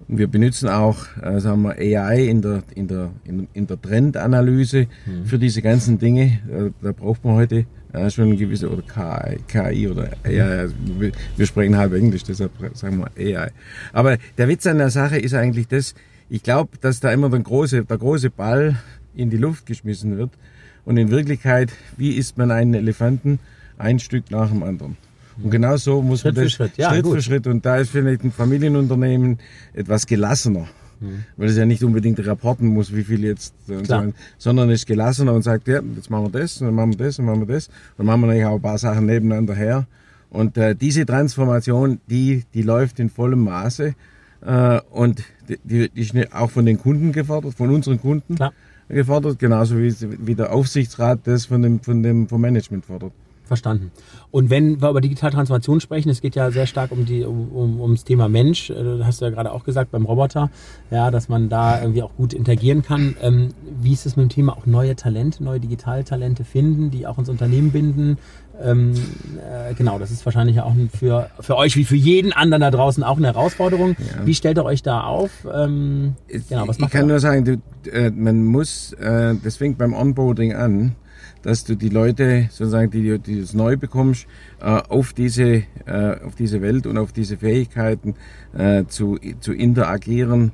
wir 0.08 0.26
benutzen 0.26 0.68
auch, 0.68 1.04
äh, 1.22 1.40
sagen 1.40 1.62
wir, 1.62 1.78
AI 1.78 2.26
in 2.26 2.42
der, 2.42 2.62
in 2.74 2.88
der, 2.88 3.10
in, 3.24 3.48
in 3.52 3.66
der 3.66 3.80
Trendanalyse 3.80 4.86
mhm. 5.06 5.26
für 5.26 5.38
diese 5.38 5.62
ganzen 5.62 5.98
Dinge. 5.98 6.40
Äh, 6.50 6.70
da 6.82 6.92
braucht 6.92 7.24
man 7.24 7.34
heute 7.34 7.66
äh, 7.92 8.10
schon 8.10 8.24
eine 8.24 8.36
gewisse, 8.36 8.70
oder 8.70 8.82
KI, 8.82 9.38
KI 9.46 9.88
oder 9.88 10.10
AI. 10.24 10.58
Also 10.60 10.74
wir, 10.98 11.12
wir 11.36 11.46
sprechen 11.46 11.76
halb 11.76 11.92
Englisch, 11.94 12.24
deshalb 12.24 12.50
sagen 12.74 12.98
wir 12.98 13.40
AI. 13.40 13.50
Aber 13.92 14.16
der 14.36 14.48
Witz 14.48 14.66
an 14.66 14.78
der 14.78 14.90
Sache 14.90 15.18
ist 15.18 15.34
eigentlich 15.34 15.68
das, 15.68 15.94
ich 16.28 16.42
glaube, 16.42 16.70
dass 16.80 17.00
da 17.00 17.12
immer 17.12 17.30
der 17.30 17.40
große, 17.40 17.84
der 17.84 17.98
große 17.98 18.30
Ball 18.30 18.76
in 19.14 19.30
die 19.30 19.36
Luft 19.36 19.66
geschmissen 19.66 20.16
wird. 20.16 20.30
Und 20.84 20.96
in 20.96 21.10
Wirklichkeit, 21.10 21.72
wie 21.96 22.16
isst 22.16 22.38
man 22.38 22.50
einen 22.50 22.74
Elefanten? 22.74 23.38
Ein 23.78 23.98
Stück 23.98 24.30
nach 24.30 24.50
dem 24.50 24.62
anderen. 24.62 24.96
Und 25.42 25.50
genau 25.50 25.76
so 25.76 26.02
muss 26.02 26.20
Schritt 26.20 26.37
man 26.37 26.44
das 26.44 26.52
für 26.54 26.64
Schritt, 26.64 26.76
ja, 26.76 26.90
Schritt 26.90 27.02
gut. 27.04 27.14
für 27.14 27.23
Schritt. 27.23 27.47
Und 27.47 27.64
da 27.64 27.78
ist 27.78 27.90
vielleicht 27.90 28.25
ein 28.25 28.32
Familienunternehmen 28.32 29.38
etwas 29.73 30.06
gelassener. 30.06 30.66
Mhm. 31.00 31.25
Weil 31.37 31.49
es 31.49 31.56
ja 31.56 31.64
nicht 31.64 31.82
unbedingt 31.82 32.25
rapporten 32.26 32.68
muss, 32.68 32.94
wie 32.94 33.04
viel 33.04 33.25
jetzt, 33.25 33.54
so, 33.66 34.12
sondern 34.38 34.70
ist 34.70 34.87
gelassener 34.87 35.32
und 35.32 35.42
sagt, 35.42 35.66
ja, 35.66 35.80
jetzt 35.97 36.11
machen 36.11 36.32
wir 36.32 36.40
das, 36.40 36.61
und 36.61 36.66
dann 36.66 36.75
machen 36.75 36.90
wir 36.90 36.99
das, 36.99 37.18
und 37.18 37.26
dann 37.26 37.35
machen 37.37 37.49
wir 37.49 37.54
das. 37.54 37.70
Dann 37.97 38.06
machen 38.06 38.20
wir 38.20 38.26
natürlich 38.26 38.47
auch 38.47 38.56
ein 38.56 38.62
paar 38.62 38.78
Sachen 38.78 39.06
nebeneinander 39.06 39.54
her. 39.54 39.87
Und 40.28 40.56
äh, 40.56 40.75
diese 40.76 41.04
Transformation, 41.06 42.00
die, 42.09 42.44
die 42.54 42.62
läuft 42.62 43.00
in 43.00 43.11
vollem 43.11 43.44
Maße. 43.44 43.94
Äh, 44.42 44.80
und 44.90 45.23
die, 45.49 45.90
die 45.90 46.00
ist 46.00 46.14
auch 46.32 46.50
von 46.50 46.66
den 46.66 46.78
Kunden 46.78 47.12
gefordert, 47.12 47.54
von 47.54 47.70
unseren 47.70 48.00
Kunden 48.00 48.37
Klar. 48.37 48.52
gefordert, 48.88 49.38
genauso 49.38 49.78
wie, 49.78 49.94
wie 50.00 50.35
der 50.35 50.52
Aufsichtsrat 50.52 51.20
das 51.25 51.47
von 51.47 51.62
dem, 51.62 51.80
von 51.80 52.02
dem 52.02 52.28
vom 52.28 52.40
Management 52.40 52.87
fordert. 52.87 53.12
Verstanden. 53.50 53.90
Und 54.30 54.49
wenn 54.49 54.80
wir 54.80 54.90
über 54.90 55.00
digitale 55.00 55.33
Transformation 55.33 55.80
sprechen, 55.80 56.09
es 56.09 56.21
geht 56.21 56.37
ja 56.37 56.52
sehr 56.52 56.69
stark 56.69 56.92
um 56.92 57.04
die 57.04 57.25
um, 57.25 57.49
um, 57.50 57.80
ums 57.80 58.04
Thema 58.04 58.28
Mensch. 58.28 58.71
Äh, 58.71 58.99
das 58.99 59.04
hast 59.04 59.21
du 59.21 59.25
ja 59.25 59.33
gerade 59.33 59.50
auch 59.50 59.64
gesagt 59.64 59.90
beim 59.90 60.04
Roboter, 60.04 60.50
ja, 60.92 61.11
dass 61.11 61.28
man 61.28 61.49
da 61.49 61.80
irgendwie 61.80 62.04
auch 62.04 62.14
gut 62.14 62.33
interagieren 62.33 62.83
kann. 62.83 63.16
Ähm, 63.21 63.49
wie 63.83 63.92
ist 63.92 64.07
es 64.07 64.16
mit 64.16 64.23
dem 64.23 64.28
Thema 64.28 64.57
auch 64.57 64.66
neue 64.66 64.95
Talente, 64.95 65.42
neue 65.42 65.59
digitale 65.59 66.04
Talente 66.04 66.45
finden, 66.45 66.92
die 66.92 67.09
auch 67.09 67.19
ins 67.19 67.28
Unternehmen 67.28 67.73
binden? 67.73 68.19
Ähm, 68.62 68.92
äh, 68.92 69.75
genau, 69.75 69.99
das 69.99 70.12
ist 70.12 70.25
wahrscheinlich 70.25 70.61
auch 70.61 70.73
für, 70.97 71.28
für 71.40 71.57
euch 71.57 71.75
wie 71.75 71.85
für 71.85 71.97
jeden 71.97 72.33
anderen 72.33 72.61
da 72.61 72.71
draußen 72.71 73.02
auch 73.02 73.16
eine 73.16 73.26
Herausforderung. 73.26 73.97
Ja. 73.99 74.26
Wie 74.26 74.35
stellt 74.35 74.59
ihr 74.59 74.64
euch 74.64 74.85
da 74.85 75.00
auf? 75.00 75.30
Ähm, 75.52 76.14
genau, 76.28 76.69
was 76.69 76.78
macht 76.78 76.90
ich 76.95 77.00
kann 77.00 77.09
nur 77.09 77.19
sagen, 77.19 77.45
du, 77.45 77.90
äh, 77.90 78.11
man 78.11 78.45
muss, 78.45 78.92
äh, 78.92 79.35
das 79.42 79.57
fängt 79.57 79.76
beim 79.76 79.92
Onboarding 79.92 80.54
an 80.54 80.95
dass 81.42 81.64
du 81.64 81.74
die 81.74 81.88
Leute 81.88 82.48
sozusagen, 82.50 82.90
die, 82.90 83.18
die 83.18 83.40
du 83.40 83.56
neu 83.56 83.76
bekommst, 83.76 84.26
äh, 84.60 84.64
auf 84.64 85.12
diese, 85.12 85.62
äh, 85.86 86.20
auf 86.24 86.34
diese 86.34 86.60
Welt 86.60 86.86
und 86.86 86.98
auf 86.98 87.12
diese 87.12 87.36
Fähigkeiten 87.36 88.14
äh, 88.56 88.84
zu, 88.86 89.18
zu 89.40 89.52
interagieren, 89.52 90.52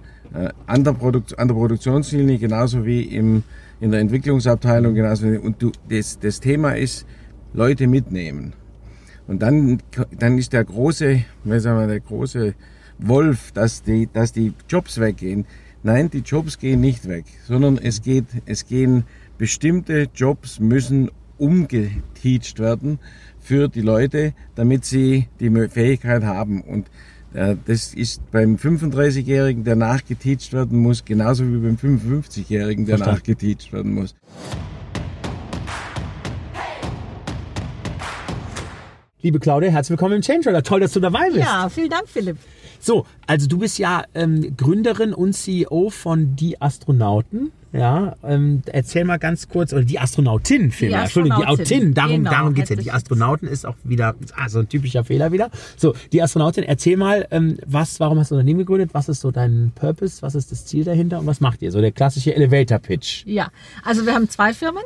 an, 0.66 0.82
der 0.82 0.92
Produkt, 0.92 1.38
an 1.38 1.48
der 1.48 1.54
Produktionslinie 1.54 2.36
genauso 2.38 2.84
wie 2.84 3.02
im, 3.02 3.44
in 3.80 3.92
der 3.92 4.00
Entwicklungsabteilung 4.00 4.94
genauso. 4.94 5.28
Und 5.28 5.62
du, 5.62 5.70
das, 5.88 6.18
das 6.18 6.40
Thema 6.40 6.72
ist, 6.72 7.06
Leute 7.54 7.86
mitnehmen. 7.86 8.52
Und 9.26 9.40
dann, 9.40 9.78
dann 10.18 10.36
ist 10.36 10.52
der 10.52 10.64
große, 10.64 11.24
wie 11.44 11.60
sagen 11.60 11.78
wir, 11.78 11.86
der 11.86 12.00
große 12.00 12.54
Wolf, 12.98 13.52
dass 13.52 13.82
die, 13.82 14.08
dass 14.12 14.32
die 14.32 14.52
Jobs 14.68 15.00
weggehen. 15.00 15.46
Nein, 15.82 16.10
die 16.10 16.18
Jobs 16.18 16.58
gehen 16.58 16.80
nicht 16.80 17.08
weg, 17.08 17.24
sondern 17.46 17.78
es 17.78 18.02
geht, 18.02 18.26
es 18.46 18.66
gehen 18.66 19.04
bestimmte 19.38 20.08
Jobs 20.14 20.60
müssen 20.60 21.10
umgeteacht 21.38 22.58
werden 22.58 22.98
für 23.38 23.68
die 23.68 23.82
Leute, 23.82 24.32
damit 24.54 24.84
sie 24.84 25.28
die 25.40 25.50
Fähigkeit 25.68 26.24
haben. 26.24 26.62
Und 26.62 26.88
äh, 27.34 27.56
das 27.66 27.92
ist 27.94 28.30
beim 28.30 28.56
35-Jährigen, 28.56 29.64
der 29.64 29.76
nachgeteacht 29.76 30.52
werden 30.52 30.78
muss, 30.78 31.04
genauso 31.04 31.44
wie 31.44 31.58
beim 31.58 31.76
55-Jährigen, 31.76 32.86
der 32.86 32.96
Verstand. 32.98 33.18
nachgeteacht 33.18 33.72
werden 33.72 33.94
muss. 33.94 34.14
Liebe 39.22 39.40
Claudia, 39.40 39.70
herzlich 39.70 39.90
willkommen 39.90 40.16
im 40.16 40.22
Change 40.22 40.48
Roller. 40.48 40.62
Toll, 40.62 40.80
dass 40.80 40.92
du 40.92 41.00
dabei 41.00 41.26
bist. 41.26 41.38
Ja, 41.40 41.68
vielen 41.68 41.90
Dank, 41.90 42.08
Philipp. 42.08 42.36
So, 42.78 43.06
also 43.26 43.48
du 43.48 43.58
bist 43.58 43.78
ja 43.78 44.04
ähm, 44.14 44.56
Gründerin 44.56 45.12
und 45.12 45.32
CEO 45.32 45.90
von 45.90 46.36
Die 46.36 46.60
Astronauten. 46.62 47.50
Ja, 47.78 48.16
ähm, 48.24 48.62
erzähl 48.66 49.04
mal 49.04 49.18
ganz 49.18 49.48
kurz, 49.48 49.72
oder 49.72 49.82
die 49.82 49.98
Astronautin 49.98 50.70
vielmehr, 50.70 51.02
Entschuldigung, 51.02 51.40
die 51.40 51.46
Autin, 51.46 51.94
darum, 51.94 52.12
genau, 52.12 52.30
darum 52.30 52.54
geht's 52.54 52.70
ja. 52.70 52.76
Die 52.76 52.90
Astronautin 52.90 53.48
ist 53.48 53.66
auch 53.66 53.76
wieder, 53.84 54.14
ah, 54.36 54.48
so 54.48 54.60
ein 54.60 54.68
typischer 54.68 55.04
Fehler 55.04 55.32
wieder. 55.32 55.50
So, 55.76 55.94
die 56.12 56.22
Astronautin, 56.22 56.64
erzähl 56.64 56.96
mal, 56.96 57.26
ähm, 57.30 57.58
was, 57.66 58.00
warum 58.00 58.18
hast 58.18 58.30
du 58.30 58.34
Unternehmen 58.34 58.60
gegründet, 58.60 58.90
was 58.92 59.08
ist 59.08 59.20
so 59.20 59.30
dein 59.30 59.72
Purpose, 59.74 60.22
was 60.22 60.34
ist 60.34 60.52
das 60.52 60.66
Ziel 60.66 60.84
dahinter 60.84 61.20
und 61.20 61.26
was 61.26 61.40
macht 61.40 61.62
ihr? 61.62 61.72
So 61.72 61.80
der 61.80 61.92
klassische 61.92 62.34
Elevator-Pitch. 62.34 63.24
Ja, 63.26 63.48
also 63.84 64.06
wir 64.06 64.14
haben 64.14 64.28
zwei 64.28 64.52
Firmen, 64.52 64.82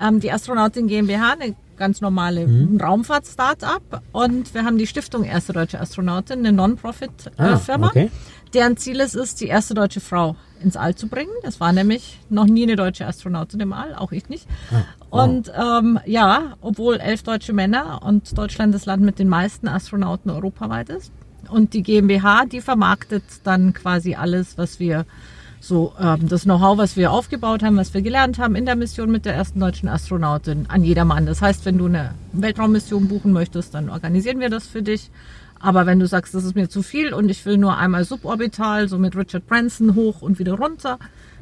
ähm, 0.00 0.20
die 0.20 0.32
Astronautin 0.32 0.88
GmbH, 0.88 1.36
eine 1.38 1.54
ganz 1.76 2.00
normale 2.00 2.46
mhm. 2.46 2.80
Raumfahrt-Startup 2.80 4.02
und 4.12 4.54
wir 4.54 4.64
haben 4.64 4.78
die 4.78 4.86
Stiftung 4.86 5.24
Erste 5.24 5.52
Deutsche 5.52 5.80
Astronautin, 5.80 6.40
eine 6.40 6.52
Non-Profit-Firma. 6.52 7.56
Äh, 7.66 7.70
ah, 7.70 7.86
okay 7.88 8.10
deren 8.54 8.76
Ziel 8.76 9.00
es 9.00 9.14
ist, 9.14 9.40
die 9.40 9.46
erste 9.46 9.74
deutsche 9.74 10.00
Frau 10.00 10.36
ins 10.62 10.76
All 10.76 10.94
zu 10.94 11.08
bringen. 11.08 11.32
Es 11.42 11.60
war 11.60 11.72
nämlich 11.72 12.20
noch 12.30 12.46
nie 12.46 12.62
eine 12.62 12.76
deutsche 12.76 13.06
Astronautin 13.06 13.60
im 13.60 13.72
All, 13.72 13.94
auch 13.94 14.12
ich 14.12 14.28
nicht. 14.28 14.46
Ah, 14.70 14.84
wow. 15.10 15.24
Und 15.24 15.52
ähm, 15.54 15.98
ja, 16.06 16.54
obwohl 16.60 16.96
elf 16.96 17.22
deutsche 17.22 17.52
Männer 17.52 18.02
und 18.04 18.36
Deutschland 18.38 18.74
das 18.74 18.86
Land 18.86 19.02
mit 19.02 19.18
den 19.18 19.28
meisten 19.28 19.68
Astronauten 19.68 20.30
europaweit 20.30 20.88
ist. 20.88 21.12
Und 21.50 21.74
die 21.74 21.82
GmbH, 21.82 22.46
die 22.46 22.60
vermarktet 22.60 23.24
dann 23.42 23.74
quasi 23.74 24.14
alles, 24.14 24.56
was 24.56 24.80
wir 24.80 25.04
so, 25.66 25.94
ähm, 25.98 26.28
das 26.28 26.44
Know-how, 26.44 26.78
was 26.78 26.96
wir 26.96 27.10
aufgebaut 27.10 27.62
haben, 27.62 27.76
was 27.76 27.94
wir 27.94 28.02
gelernt 28.02 28.38
haben 28.38 28.54
in 28.54 28.66
der 28.66 28.76
Mission 28.76 29.10
mit 29.10 29.24
der 29.24 29.34
ersten 29.34 29.60
deutschen 29.60 29.88
Astronautin 29.88 30.66
an 30.68 30.84
jedermann. 30.84 31.26
Das 31.26 31.40
heißt, 31.40 31.64
wenn 31.64 31.78
du 31.78 31.86
eine 31.86 32.14
Weltraummission 32.32 33.08
buchen 33.08 33.32
möchtest, 33.32 33.74
dann 33.74 33.88
organisieren 33.88 34.40
wir 34.40 34.50
das 34.50 34.66
für 34.66 34.82
dich. 34.82 35.10
Aber 35.58 35.86
wenn 35.86 35.98
du 35.98 36.06
sagst, 36.06 36.34
das 36.34 36.44
ist 36.44 36.54
mir 36.54 36.68
zu 36.68 36.82
viel 36.82 37.14
und 37.14 37.30
ich 37.30 37.46
will 37.46 37.56
nur 37.56 37.78
einmal 37.78 38.04
suborbital, 38.04 38.88
so 38.88 38.98
mit 38.98 39.16
Richard 39.16 39.46
Branson 39.46 39.94
hoch 39.94 40.20
und 40.20 40.38
wieder 40.38 40.54
runter, 40.54 40.98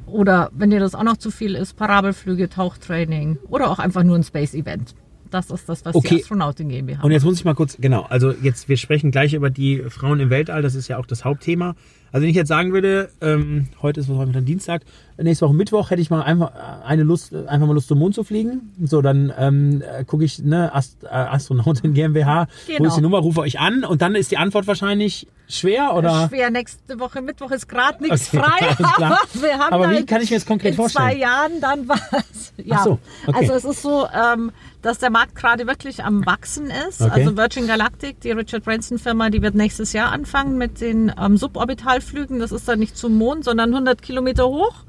oder 0.06 0.50
wenn 0.54 0.70
dir 0.70 0.80
das 0.80 0.94
auch 0.94 1.02
noch 1.02 1.16
zu 1.16 1.30
viel 1.30 1.56
ist, 1.56 1.76
Parabelflüge, 1.76 2.48
Tauchtraining 2.48 3.38
oder 3.48 3.70
auch 3.70 3.78
einfach 3.78 4.04
nur 4.04 4.16
ein 4.16 4.22
Space-Event. 4.22 4.94
Das 5.30 5.50
ist 5.50 5.68
das, 5.68 5.84
was 5.84 5.94
okay. 5.94 6.16
die 6.16 6.22
Astronautin 6.22 6.68
GmbH 6.68 7.02
Und 7.02 7.10
jetzt 7.10 7.24
muss 7.24 7.36
ich 7.36 7.44
mal 7.44 7.54
kurz, 7.54 7.78
genau, 7.80 8.02
also 8.02 8.32
jetzt, 8.42 8.68
wir 8.68 8.76
sprechen 8.76 9.10
gleich 9.10 9.34
über 9.34 9.50
die 9.50 9.78
Frauen 9.88 10.20
im 10.20 10.30
Weltall, 10.30 10.62
das 10.62 10.74
ist 10.74 10.88
ja 10.88 10.98
auch 10.98 11.06
das 11.06 11.24
Hauptthema. 11.24 11.74
Also 12.12 12.22
wenn 12.22 12.30
ich 12.30 12.36
jetzt 12.36 12.48
sagen 12.48 12.74
würde, 12.74 13.10
ähm, 13.22 13.68
heute 13.80 14.00
ist 14.00 14.08
was 14.10 14.18
heute 14.18 14.32
dann 14.32 14.44
Dienstag, 14.44 14.82
nächste 15.16 15.46
Woche 15.46 15.54
Mittwoch 15.54 15.90
hätte 15.90 16.02
ich 16.02 16.10
mal 16.10 16.22
einfach 16.22 16.52
eine 16.84 17.04
Lust, 17.04 17.34
einfach 17.34 17.66
mal 17.66 17.72
Lust 17.72 17.88
zum 17.88 17.98
Mond 17.98 18.14
zu 18.14 18.22
fliegen. 18.22 18.74
So, 18.84 19.00
dann 19.00 19.32
ähm, 19.38 19.82
gucke 20.06 20.24
ich, 20.24 20.38
ne, 20.40 20.74
Ast, 20.74 21.04
äh, 21.04 21.08
Astronautin 21.08 21.94
GmbH, 21.94 22.48
genau. 22.66 22.80
hole 22.80 22.88
ich 22.88 22.94
die 22.94 23.00
Nummer, 23.00 23.18
rufe 23.18 23.40
euch 23.40 23.58
an 23.58 23.84
und 23.84 24.02
dann 24.02 24.14
ist 24.14 24.30
die 24.30 24.36
Antwort 24.36 24.66
wahrscheinlich 24.66 25.26
schwer 25.48 25.94
oder? 25.94 26.28
Schwer, 26.28 26.50
nächste 26.50 27.00
Woche 27.00 27.22
Mittwoch 27.22 27.50
ist 27.50 27.66
gerade 27.66 28.02
nichts 28.02 28.28
okay, 28.34 28.42
frei, 28.78 28.86
aber 28.96 29.18
wir 29.32 29.58
haben 29.58 29.72
Aber 29.72 29.90
wie 29.90 30.04
kann 30.04 30.20
ich 30.20 30.30
mir 30.30 30.36
das 30.36 30.46
konkret 30.46 30.70
in 30.72 30.76
vorstellen? 30.76 31.08
In 31.08 31.12
zwei 31.12 31.20
Jahren 31.20 31.60
dann 31.60 31.88
was. 31.88 32.52
Ja. 32.64 32.76
Ach 32.78 32.84
so, 32.84 32.98
okay. 33.26 33.38
Also 33.38 33.54
es 33.54 33.64
ist 33.64 33.82
so, 33.82 34.06
ähm, 34.06 34.52
dass 34.82 34.98
der 34.98 35.10
Markt 35.10 35.36
gerade 35.36 35.66
wirklich 35.66 36.04
am 36.04 36.26
wachsen 36.26 36.66
ist. 36.88 37.00
Okay. 37.00 37.10
Also 37.12 37.36
Virgin 37.36 37.66
Galactic, 37.66 38.20
die 38.20 38.32
Richard 38.32 38.64
Branson 38.64 38.98
Firma, 38.98 39.30
die 39.30 39.40
wird 39.40 39.54
nächstes 39.54 39.92
Jahr 39.92 40.10
anfangen 40.10 40.58
mit 40.58 40.80
den 40.80 41.12
ähm, 41.18 41.36
Suborbitalflügen. 41.36 42.40
Das 42.40 42.50
ist 42.52 42.68
dann 42.68 42.80
nicht 42.80 42.96
zum 42.96 43.16
Mond, 43.16 43.44
sondern 43.44 43.70
100 43.70 44.02
Kilometer 44.02 44.46
hoch 44.48 44.84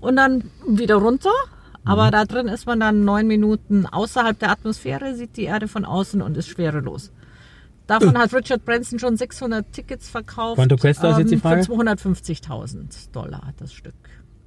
und 0.00 0.16
dann 0.16 0.50
wieder 0.66 0.96
runter. 0.96 1.32
Aber 1.84 2.08
mhm. 2.08 2.10
da 2.10 2.24
drin 2.26 2.48
ist 2.48 2.66
man 2.66 2.78
dann 2.78 3.04
neun 3.04 3.26
Minuten 3.26 3.86
außerhalb 3.86 4.38
der 4.38 4.50
Atmosphäre, 4.50 5.14
sieht 5.14 5.38
die 5.38 5.44
Erde 5.44 5.66
von 5.66 5.86
außen 5.86 6.20
und 6.20 6.36
ist 6.36 6.48
schwerelos. 6.48 7.10
Davon 7.86 8.16
hat 8.18 8.32
Richard 8.32 8.64
Branson 8.64 9.00
schon 9.00 9.16
600 9.16 9.72
Tickets 9.72 10.08
verkauft. 10.08 10.56
Quanto 10.56 10.76
cuesta 10.76 11.08
ähm, 11.08 11.12
ist 11.12 11.18
jetzt 11.18 11.30
die 11.32 11.38
Frage? 11.38 11.64
Für 11.64 11.72
250.000 11.72 13.10
Dollar 13.10 13.52
das 13.56 13.72
Stück. 13.72 13.94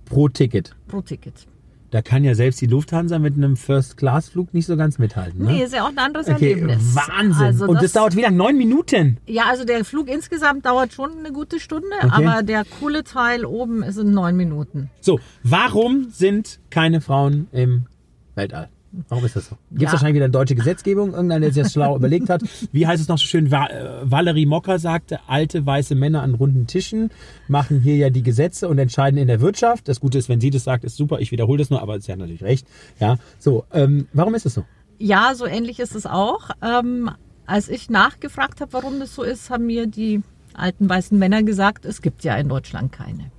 Pro 0.05 0.29
Ticket? 0.29 0.75
Pro 0.87 1.01
Ticket 1.01 1.47
da 1.93 2.01
kann 2.01 2.23
ja 2.23 2.33
selbst 2.33 2.59
die 2.59 2.65
Lufthansa 2.65 3.19
mit 3.19 3.35
einem 3.35 3.55
First-Class-Flug 3.55 4.51
nicht 4.51 4.65
so 4.65 4.75
ganz 4.75 4.97
mithalten. 4.97 5.45
Ne? 5.45 5.51
Nee, 5.51 5.63
ist 5.63 5.75
ja 5.75 5.83
auch 5.83 5.89
ein 5.89 5.99
anderes 5.99 6.27
okay, 6.27 6.53
Erlebnis. 6.53 6.95
Wahnsinn. 6.95 7.45
Also 7.45 7.65
Und 7.65 7.75
das, 7.75 7.83
das, 7.83 7.91
dauert 7.91 8.15
wie 8.15 8.21
lange? 8.21 8.35
Neun 8.35 8.57
Minuten? 8.57 9.19
Ja, 9.27 9.43
also 9.47 9.63
der 9.63 9.85
Flug 9.85 10.09
insgesamt 10.09 10.65
dauert 10.65 10.91
schon 10.91 11.11
eine 11.19 11.31
gute 11.31 11.59
Stunde, 11.59 11.95
okay. 12.01 12.09
aber 12.11 12.41
der 12.41 12.65
coole 12.65 13.03
Teil 13.03 13.45
oben 13.45 13.83
ist 13.83 13.97
in 13.97 14.11
neun 14.11 14.35
Minuten. 14.35 14.89
So, 15.01 15.19
warum 15.43 16.09
sind 16.09 16.59
keine 16.71 16.99
Frauen 16.99 17.47
im 17.51 17.85
Weltall? 18.33 18.69
Warum 19.09 19.25
ist 19.25 19.35
das 19.35 19.47
so? 19.47 19.57
Gibt 19.71 19.81
es 19.81 19.85
ja. 19.85 19.91
wahrscheinlich 19.93 20.15
wieder 20.15 20.25
eine 20.25 20.31
deutsche 20.31 20.55
Gesetzgebung? 20.55 21.13
Irgendeiner, 21.13 21.41
der 21.41 21.53
sich 21.53 21.63
das 21.63 21.73
schlau 21.73 21.95
überlegt 21.97 22.29
hat. 22.29 22.43
Wie 22.71 22.85
heißt 22.85 23.01
es 23.01 23.07
noch 23.07 23.17
so 23.17 23.25
schön? 23.25 23.51
Äh, 23.51 23.59
Valerie 24.03 24.45
Mocker 24.45 24.77
sagte, 24.77 25.19
alte 25.27 25.65
weiße 25.65 25.95
Männer 25.95 26.21
an 26.21 26.35
runden 26.35 26.67
Tischen 26.67 27.09
machen 27.47 27.79
hier 27.79 27.95
ja 27.95 28.09
die 28.11 28.21
Gesetze 28.21 28.67
und 28.67 28.77
entscheiden 28.77 29.17
in 29.17 29.27
der 29.27 29.41
Wirtschaft. 29.41 29.87
Das 29.87 29.99
Gute 29.99 30.19
ist, 30.19 30.29
wenn 30.29 30.39
sie 30.39 30.51
das 30.51 30.63
sagt, 30.63 30.83
ist 30.83 30.95
super. 30.95 31.19
Ich 31.19 31.31
wiederhole 31.31 31.57
das 31.57 31.69
nur, 31.69 31.81
aber 31.81 31.99
sie 31.99 32.11
hat 32.11 32.19
natürlich 32.19 32.43
recht. 32.43 32.67
Ja, 32.99 33.17
so. 33.39 33.65
Ähm, 33.73 34.07
warum 34.13 34.35
ist 34.35 34.45
es 34.45 34.53
so? 34.53 34.63
Ja, 34.99 35.33
so 35.35 35.45
ähnlich 35.45 35.79
ist 35.79 35.95
es 35.95 36.05
auch. 36.05 36.51
Ähm, 36.61 37.09
als 37.47 37.69
ich 37.69 37.89
nachgefragt 37.89 38.61
habe, 38.61 38.73
warum 38.73 38.99
das 38.99 39.15
so 39.15 39.23
ist, 39.23 39.49
haben 39.49 39.65
mir 39.65 39.87
die 39.87 40.21
alten 40.53 40.87
weißen 40.87 41.17
Männer 41.17 41.43
gesagt, 41.43 41.85
es 41.85 42.01
gibt 42.01 42.23
ja 42.23 42.35
in 42.35 42.47
Deutschland 42.47 42.91
keine. 42.91 43.31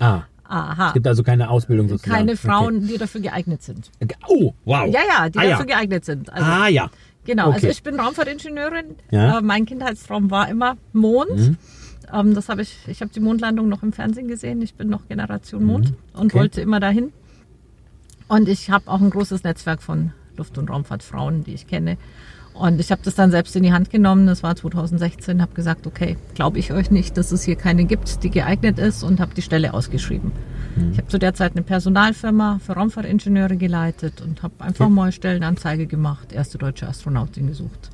Ah. 0.00 0.22
Aha. 0.48 0.88
Es 0.88 0.94
gibt 0.94 1.06
also 1.06 1.22
keine 1.22 1.50
Ausbildung 1.50 1.88
sozusagen. 1.88 2.16
Keine 2.16 2.36
Frauen, 2.36 2.78
okay. 2.78 2.86
die 2.92 2.98
dafür 2.98 3.20
geeignet 3.20 3.62
sind. 3.62 3.90
Oh, 4.28 4.54
wow. 4.64 4.86
Ja, 4.92 5.00
ja, 5.08 5.28
die 5.28 5.38
ah, 5.38 5.42
dafür 5.42 5.68
ja. 5.68 5.76
geeignet 5.76 6.04
sind. 6.04 6.32
Also, 6.32 6.44
ah, 6.44 6.68
ja. 6.68 6.90
Genau, 7.24 7.46
also 7.46 7.58
okay. 7.58 7.66
also 7.66 7.78
ich 7.78 7.82
bin 7.82 7.98
Raumfahrtingenieurin. 7.98 8.96
Ja. 9.10 9.38
Äh, 9.38 9.42
mein 9.42 9.66
Kindheitstraum 9.66 10.30
war 10.30 10.48
immer 10.48 10.76
Mond. 10.92 11.36
Mhm. 11.36 11.56
Ähm, 12.12 12.34
das 12.34 12.48
habe 12.48 12.62
ich, 12.62 12.78
ich 12.86 13.00
habe 13.00 13.10
die 13.12 13.20
Mondlandung 13.20 13.68
noch 13.68 13.82
im 13.82 13.92
Fernsehen 13.92 14.28
gesehen. 14.28 14.62
Ich 14.62 14.74
bin 14.74 14.88
noch 14.88 15.08
Generation 15.08 15.64
Mond 15.64 15.90
mhm. 15.90 16.20
und 16.20 16.26
okay. 16.26 16.38
wollte 16.38 16.60
immer 16.60 16.80
dahin. 16.80 17.12
Und 18.28 18.48
ich 18.48 18.70
habe 18.70 18.90
auch 18.90 19.00
ein 19.00 19.10
großes 19.10 19.44
Netzwerk 19.44 19.82
von 19.82 20.12
Luft- 20.36 20.58
und 20.58 20.70
Raumfahrtfrauen, 20.70 21.44
die 21.44 21.54
ich 21.54 21.66
kenne. 21.66 21.96
Und 22.58 22.80
ich 22.80 22.90
habe 22.90 23.02
das 23.04 23.14
dann 23.14 23.30
selbst 23.30 23.54
in 23.54 23.62
die 23.62 23.72
Hand 23.72 23.90
genommen, 23.90 24.26
das 24.26 24.42
war 24.42 24.56
2016, 24.56 25.42
habe 25.42 25.52
gesagt, 25.54 25.86
okay, 25.86 26.16
glaube 26.34 26.58
ich 26.58 26.72
euch 26.72 26.90
nicht, 26.90 27.16
dass 27.18 27.30
es 27.30 27.42
hier 27.42 27.56
keine 27.56 27.84
gibt, 27.84 28.22
die 28.22 28.30
geeignet 28.30 28.78
ist 28.78 29.02
und 29.02 29.20
habe 29.20 29.34
die 29.34 29.42
Stelle 29.42 29.74
ausgeschrieben. 29.74 30.32
Mhm. 30.74 30.92
Ich 30.92 30.98
habe 30.98 31.08
zu 31.08 31.18
der 31.18 31.34
Zeit 31.34 31.52
eine 31.52 31.62
Personalfirma 31.62 32.58
für 32.64 32.72
Raumfahrtingenieure 32.72 33.56
geleitet 33.56 34.22
und 34.22 34.42
habe 34.42 34.54
einfach 34.58 34.88
mal 34.88 35.12
Stellenanzeige 35.12 35.86
gemacht, 35.86 36.32
erste 36.32 36.56
deutsche 36.56 36.88
Astronautin 36.88 37.48
gesucht. 37.48 37.90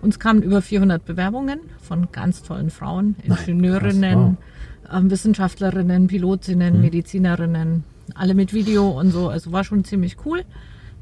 Uns 0.00 0.18
kamen 0.18 0.42
über 0.42 0.62
400 0.62 1.04
Bewerbungen 1.04 1.60
von 1.80 2.08
ganz 2.12 2.42
tollen 2.42 2.70
Frauen, 2.70 3.14
Ingenieurinnen, 3.22 4.38
Krass, 4.84 4.92
wow. 4.94 5.04
äh, 5.04 5.10
Wissenschaftlerinnen, 5.10 6.06
Pilotinnen, 6.06 6.76
mhm. 6.76 6.80
Medizinerinnen, 6.80 7.84
alle 8.14 8.34
mit 8.34 8.54
Video 8.54 8.88
und 8.88 9.10
so. 9.10 9.28
Also 9.28 9.52
war 9.52 9.64
schon 9.64 9.84
ziemlich 9.84 10.16
cool. 10.24 10.44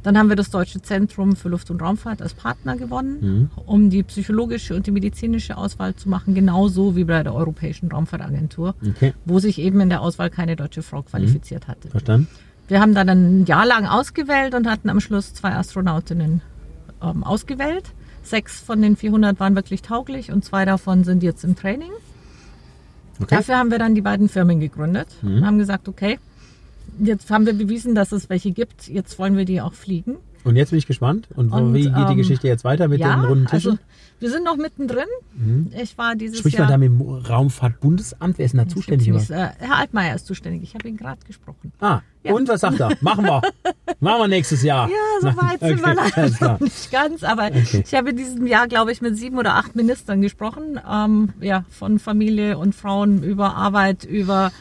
Dann 0.03 0.17
haben 0.17 0.31
wir 0.31 0.37
das 0.37 0.51
Deutsche 0.51 0.81
Zentrum 0.81 1.37
für 1.37 1.51
Luft- 1.51 1.71
und 1.71 1.83
Raumfahrt 1.83 2.23
als 2.23 2.33
Partner 2.33 2.77
gewonnen, 2.77 3.19
mhm. 3.21 3.51
um 3.67 3.91
die 3.91 4.03
psychologische 4.03 4.75
und 4.75 4.87
die 4.87 4.91
medizinische 4.91 5.57
Auswahl 5.57 5.95
zu 5.95 6.09
machen, 6.09 6.35
genauso 6.35 6.97
wie 6.97 7.05
bei 7.05 7.23
der 7.23 7.35
Europäischen 7.35 7.91
Raumfahrtagentur, 7.91 8.75
okay. 8.89 9.13
wo 9.27 9.39
sich 9.39 9.59
eben 9.59 9.81
in 9.81 9.91
der 9.91 10.01
Auswahl 10.01 10.31
keine 10.31 10.57
deutsche 10.57 10.83
Frau 10.83 11.03
qualifiziert 11.03 11.67
mhm. 11.67 11.73
hatte. 11.73 11.89
Verstanden. 11.89 12.29
Wir 12.69 12.81
haben 12.81 12.95
dann 12.95 13.09
ein 13.09 13.47
Jahr 13.47 13.67
lang 13.67 13.87
ausgewählt 13.87 14.55
und 14.55 14.69
hatten 14.69 14.91
am 14.91 15.01
Schluss 15.01 15.35
zwei 15.35 15.55
Astronautinnen 15.55 16.41
ähm, 17.03 17.25
ausgewählt. 17.25 17.85
Sechs 18.23 18.61
von 18.61 18.81
den 18.81 18.97
400 18.97 19.41
waren 19.41 19.57
wirklich 19.57 19.83
tauglich 19.83 20.31
und 20.31 20.45
zwei 20.45 20.65
davon 20.65 21.05
sind 21.05 21.23
jetzt 21.23 21.43
im 21.43 21.57
Training. 21.57 21.91
Okay. 23.21 23.37
Dafür 23.37 23.59
haben 23.59 23.71
wir 23.71 23.79
dann 23.79 23.95
die 23.95 24.01
beiden 24.01 24.29
Firmen 24.29 24.61
gegründet 24.61 25.09
mhm. 25.21 25.37
und 25.37 25.47
haben 25.47 25.59
gesagt, 25.59 25.89
okay, 25.89 26.19
jetzt 26.99 27.31
haben 27.31 27.47
wir 27.47 27.53
bewiesen, 27.53 27.95
dass 27.95 28.13
es 28.13 28.29
welche 28.29 28.51
gibt, 28.51 28.89
jetzt 28.89 29.19
wollen 29.19 29.37
wir 29.37 29.45
die 29.45 29.61
auch 29.61 29.75
fliegen. 29.75 30.17
Und 30.43 30.57
jetzt 30.57 30.71
bin 30.71 30.79
ich 30.79 30.87
gespannt. 30.87 31.29
Und, 31.35 31.53
und 31.53 31.75
wie 31.75 31.85
geht 31.85 31.95
ähm, 31.95 32.07
die 32.09 32.17
Geschichte 32.17 32.49
jetzt 32.49 32.65
weiter 32.65 32.89
mit 32.89 33.01
ja, 33.01 33.15
den 33.15 33.25
runden 33.27 33.47
Tischen? 33.47 33.73
Also, 33.73 33.83
wir 34.21 34.31
sind 34.31 34.45
noch 34.45 34.57
mittendrin. 34.57 35.07
Mhm. 35.35 35.71
Ich 35.83 35.97
war 35.97 36.15
dieses 36.15 36.39
Sprich 36.39 36.55
Jahr. 36.55 36.67
mal 36.67 36.73
da 36.73 36.79
mit 36.79 36.89
dem 36.89 37.01
Raumfahrtbundesamt. 37.01 38.39
Wer 38.39 38.47
ist 38.47 38.53
denn 38.53 38.59
da 38.59 38.69
zuständig? 38.69 39.09
Äh, 39.09 39.51
Herr 39.59 39.77
Altmaier 39.77 40.15
ist 40.15 40.27
zuständig. 40.27 40.63
Ich 40.63 40.75
habe 40.75 40.89
ihn 40.89 40.97
gerade 40.97 41.19
gesprochen. 41.27 41.73
Ah, 41.81 42.01
ja. 42.23 42.33
und 42.33 42.49
was 42.49 42.61
sagt 42.61 42.81
er? 42.81 42.91
Machen 43.01 43.25
wir. 43.25 43.43
Machen 44.01 44.21
wir 44.21 44.29
nächstes 44.29 44.63
Jahr. 44.63 44.89
Ja, 44.89 44.97
so 45.21 45.37
weit 45.37 45.57
okay, 45.61 45.69
sind 45.69 45.83
wir 45.83 45.95
noch 45.95 46.61
nicht 46.61 46.91
ganz. 46.91 47.23
Aber 47.23 47.47
okay. 47.47 47.83
ich 47.87 47.95
habe 47.95 48.11
in 48.11 48.17
diesem 48.17 48.47
Jahr, 48.47 48.67
glaube 48.67 48.93
ich, 48.93 49.01
mit 49.03 49.17
sieben 49.17 49.39
oder 49.39 49.57
acht 49.57 49.75
Ministern 49.75 50.23
gesprochen. 50.23 50.81
Ähm, 50.91 51.31
ja, 51.41 51.65
von 51.71 51.99
Familie 51.99 52.57
und 52.59 52.75
Frauen 52.75 53.23
über 53.23 53.57
Arbeit, 53.57 54.05
über 54.05 54.53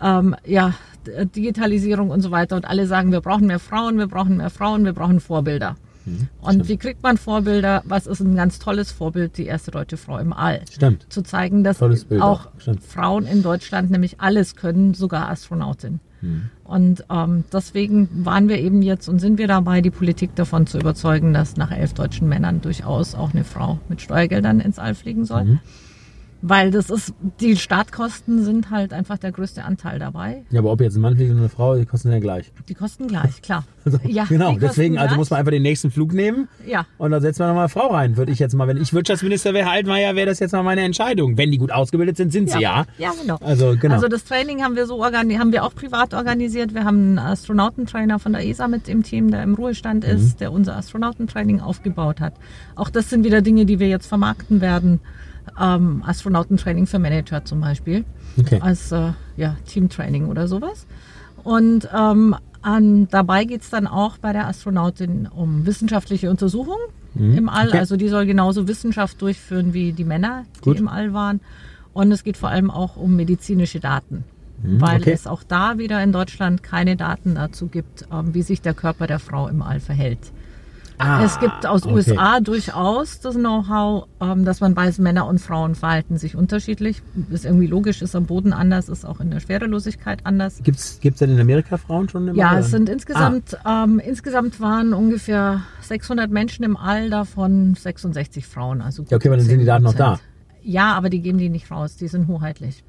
ähm, 0.00 0.36
ja, 0.44 0.74
Digitalisierung 1.06 2.10
und 2.10 2.22
so 2.22 2.30
weiter. 2.30 2.56
Und 2.56 2.64
alle 2.64 2.86
sagen, 2.86 3.12
wir 3.12 3.20
brauchen 3.20 3.46
mehr 3.46 3.58
Frauen, 3.58 3.98
wir 3.98 4.06
brauchen 4.06 4.36
mehr 4.36 4.50
Frauen, 4.50 4.84
wir 4.84 4.92
brauchen 4.92 5.20
Vorbilder. 5.20 5.76
Mhm, 6.06 6.28
und 6.40 6.52
stimmt. 6.52 6.68
wie 6.68 6.76
kriegt 6.76 7.02
man 7.02 7.16
Vorbilder? 7.16 7.82
Was 7.84 8.06
ist 8.06 8.20
ein 8.20 8.36
ganz 8.36 8.58
tolles 8.58 8.92
Vorbild? 8.92 9.36
Die 9.38 9.46
erste 9.46 9.70
deutsche 9.70 9.96
Frau 9.96 10.18
im 10.18 10.32
All. 10.32 10.62
Stimmt. 10.70 11.06
Zu 11.08 11.22
zeigen, 11.22 11.64
dass 11.64 11.82
auch 11.82 12.48
stimmt. 12.58 12.84
Frauen 12.84 13.26
in 13.26 13.42
Deutschland 13.42 13.90
nämlich 13.90 14.20
alles 14.20 14.54
können, 14.54 14.94
sogar 14.94 15.28
Astronautin. 15.28 16.00
Mhm. 16.22 16.50
Und 16.64 17.04
ähm, 17.10 17.44
deswegen 17.52 18.08
waren 18.24 18.48
wir 18.48 18.58
eben 18.58 18.82
jetzt 18.82 19.08
und 19.08 19.18
sind 19.18 19.38
wir 19.38 19.48
dabei, 19.48 19.80
die 19.80 19.90
Politik 19.90 20.34
davon 20.34 20.66
zu 20.66 20.78
überzeugen, 20.78 21.32
dass 21.34 21.56
nach 21.56 21.70
elf 21.70 21.92
deutschen 21.92 22.28
Männern 22.28 22.60
durchaus 22.60 23.14
auch 23.14 23.32
eine 23.32 23.44
Frau 23.44 23.78
mit 23.88 24.00
Steuergeldern 24.00 24.60
ins 24.60 24.78
All 24.78 24.94
fliegen 24.94 25.24
soll. 25.24 25.44
Mhm. 25.44 25.60
Weil 26.42 26.70
das 26.70 26.90
ist, 26.90 27.14
die 27.40 27.56
Startkosten 27.56 28.44
sind 28.44 28.70
halt 28.70 28.92
einfach 28.92 29.18
der 29.18 29.32
größte 29.32 29.64
Anteil 29.64 29.98
dabei. 29.98 30.42
Ja, 30.50 30.60
aber 30.60 30.72
ob 30.72 30.80
jetzt 30.80 30.96
ein 30.96 31.00
Mann 31.00 31.16
fliegt 31.16 31.30
oder 31.30 31.40
eine 31.40 31.48
Frau, 31.48 31.76
die 31.76 31.86
kosten 31.86 32.12
ja 32.12 32.18
gleich. 32.18 32.52
Die 32.68 32.74
kosten 32.74 33.08
gleich, 33.08 33.42
klar. 33.42 33.64
Also, 33.86 34.00
ja, 34.04 34.24
genau, 34.24 34.56
deswegen, 34.58 34.98
also 34.98 35.14
muss 35.14 35.30
man 35.30 35.38
einfach 35.38 35.52
den 35.52 35.62
nächsten 35.62 35.92
Flug 35.92 36.12
nehmen. 36.12 36.48
Ja. 36.66 36.86
Und 36.98 37.12
dann 37.12 37.22
setzt 37.22 37.38
man 37.38 37.46
nochmal 37.46 37.66
eine 37.66 37.68
Frau 37.68 37.86
rein. 37.86 38.16
Würde 38.16 38.32
ich 38.32 38.40
jetzt 38.40 38.52
mal, 38.52 38.66
wenn 38.66 38.78
ich 38.78 38.92
Wirtschaftsminister 38.92 39.54
wäre, 39.54 39.70
Altmaier, 39.70 40.16
wäre 40.16 40.26
das 40.26 40.40
jetzt 40.40 40.50
mal 40.50 40.64
meine 40.64 40.80
Entscheidung. 40.80 41.38
Wenn 41.38 41.52
die 41.52 41.58
gut 41.58 41.70
ausgebildet 41.70 42.16
sind, 42.16 42.32
sind 42.32 42.50
sie 42.50 42.58
ja. 42.58 42.84
Ja, 42.98 43.12
genau. 43.22 43.36
Also, 43.40 43.76
genau. 43.80 43.94
Also 43.94 44.08
das 44.08 44.24
Training 44.24 44.64
haben 44.64 44.74
wir 44.74 44.86
so 44.86 45.00
organisiert, 45.00 45.40
haben 45.40 45.52
wir 45.52 45.62
auch 45.62 45.72
privat 45.72 46.14
organisiert. 46.14 46.74
Wir 46.74 46.82
haben 46.82 46.98
einen 46.98 47.18
Astronautentrainer 47.20 48.18
von 48.18 48.32
der 48.32 48.44
ESA 48.44 48.66
mit 48.66 48.88
im 48.88 49.04
Team, 49.04 49.30
der 49.30 49.44
im 49.44 49.54
Ruhestand 49.54 50.02
mhm. 50.02 50.10
ist, 50.10 50.40
der 50.40 50.50
unser 50.50 50.76
Astronautentraining 50.76 51.60
aufgebaut 51.60 52.18
hat. 52.18 52.34
Auch 52.74 52.90
das 52.90 53.08
sind 53.08 53.22
wieder 53.22 53.40
Dinge, 53.40 53.66
die 53.66 53.78
wir 53.78 53.88
jetzt 53.88 54.08
vermarkten 54.08 54.60
werden 54.60 54.98
ähm, 55.60 56.02
Astronautentraining 56.06 56.86
für 56.86 56.98
Manager 56.98 57.44
zum 57.44 57.60
Beispiel. 57.60 58.04
Okay. 58.38 58.60
Als 58.60 58.92
äh, 58.92 59.12
ja, 59.36 59.56
Teamtraining 59.66 60.28
oder 60.28 60.48
sowas. 60.48 60.86
Und 61.42 61.88
ähm, 61.96 62.34
an, 62.62 63.08
dabei 63.08 63.44
geht 63.44 63.62
es 63.62 63.70
dann 63.70 63.86
auch 63.86 64.18
bei 64.18 64.32
der 64.32 64.48
Astronautin 64.48 65.28
um 65.28 65.66
wissenschaftliche 65.66 66.30
Untersuchungen 66.30 66.88
mhm. 67.14 67.38
im 67.38 67.48
All. 67.48 67.68
Okay. 67.68 67.78
Also 67.78 67.96
die 67.96 68.08
soll 68.08 68.26
genauso 68.26 68.66
Wissenschaft 68.68 69.22
durchführen 69.22 69.72
wie 69.72 69.92
die 69.92 70.04
Männer, 70.04 70.44
die 70.56 70.70
Gut. 70.70 70.80
im 70.80 70.88
All 70.88 71.12
waren. 71.12 71.40
Und 71.92 72.12
es 72.12 72.24
geht 72.24 72.36
vor 72.36 72.50
allem 72.50 72.70
auch 72.70 72.96
um 72.96 73.16
medizinische 73.16 73.80
Daten. 73.80 74.24
Mhm. 74.62 74.80
Weil 74.80 75.00
okay. 75.00 75.12
es 75.12 75.26
auch 75.26 75.42
da 75.42 75.78
wieder 75.78 76.02
in 76.02 76.12
Deutschland 76.12 76.62
keine 76.62 76.96
Daten 76.96 77.36
dazu 77.36 77.68
gibt, 77.68 78.06
ähm, 78.12 78.34
wie 78.34 78.42
sich 78.42 78.60
der 78.60 78.74
Körper 78.74 79.06
der 79.06 79.18
Frau 79.18 79.48
im 79.48 79.62
All 79.62 79.80
verhält. 79.80 80.32
Ah, 80.98 81.22
es 81.24 81.38
gibt 81.38 81.66
aus 81.66 81.84
okay. 81.84 81.94
USA 81.94 82.40
durchaus 82.40 83.20
das 83.20 83.34
Know-how, 83.34 84.06
ähm, 84.20 84.44
dass 84.44 84.60
man 84.60 84.74
weiß, 84.74 84.98
Männer 84.98 85.26
und 85.26 85.40
Frauen 85.40 85.74
verhalten 85.74 86.16
sich 86.16 86.36
unterschiedlich. 86.36 87.02
Ist 87.30 87.44
irgendwie 87.44 87.66
logisch, 87.66 88.00
ist 88.00 88.16
am 88.16 88.24
Boden 88.26 88.52
anders, 88.52 88.88
ist 88.88 89.04
auch 89.04 89.20
in 89.20 89.30
der 89.30 89.40
Schwerelosigkeit 89.40 90.20
anders. 90.24 90.60
Gibt 90.62 90.78
es 90.78 90.98
denn 91.00 91.30
in 91.30 91.40
Amerika 91.40 91.76
Frauen 91.76 92.08
schon? 92.08 92.28
Im 92.28 92.34
ja, 92.34 92.50
All? 92.50 92.60
es 92.60 92.70
sind 92.70 92.88
insgesamt, 92.88 93.58
ah. 93.64 93.84
ähm, 93.84 93.98
insgesamt 93.98 94.60
waren 94.60 94.94
ungefähr 94.94 95.62
600 95.82 96.30
Menschen 96.30 96.64
im 96.64 96.76
All, 96.76 97.10
davon 97.10 97.74
66 97.74 98.46
Frauen. 98.46 98.80
Also 98.80 99.04
ja, 99.08 99.16
okay, 99.16 99.28
aber 99.28 99.36
dann 99.36 99.46
sind 99.46 99.58
die 99.58 99.66
Daten 99.66 99.84
noch 99.84 99.94
da. 99.94 100.18
Ja, 100.62 100.94
aber 100.94 101.10
die 101.10 101.20
geben 101.20 101.38
die 101.38 101.50
nicht 101.50 101.70
raus, 101.70 101.96
die 101.96 102.08
sind 102.08 102.26
hoheitlich. 102.26 102.82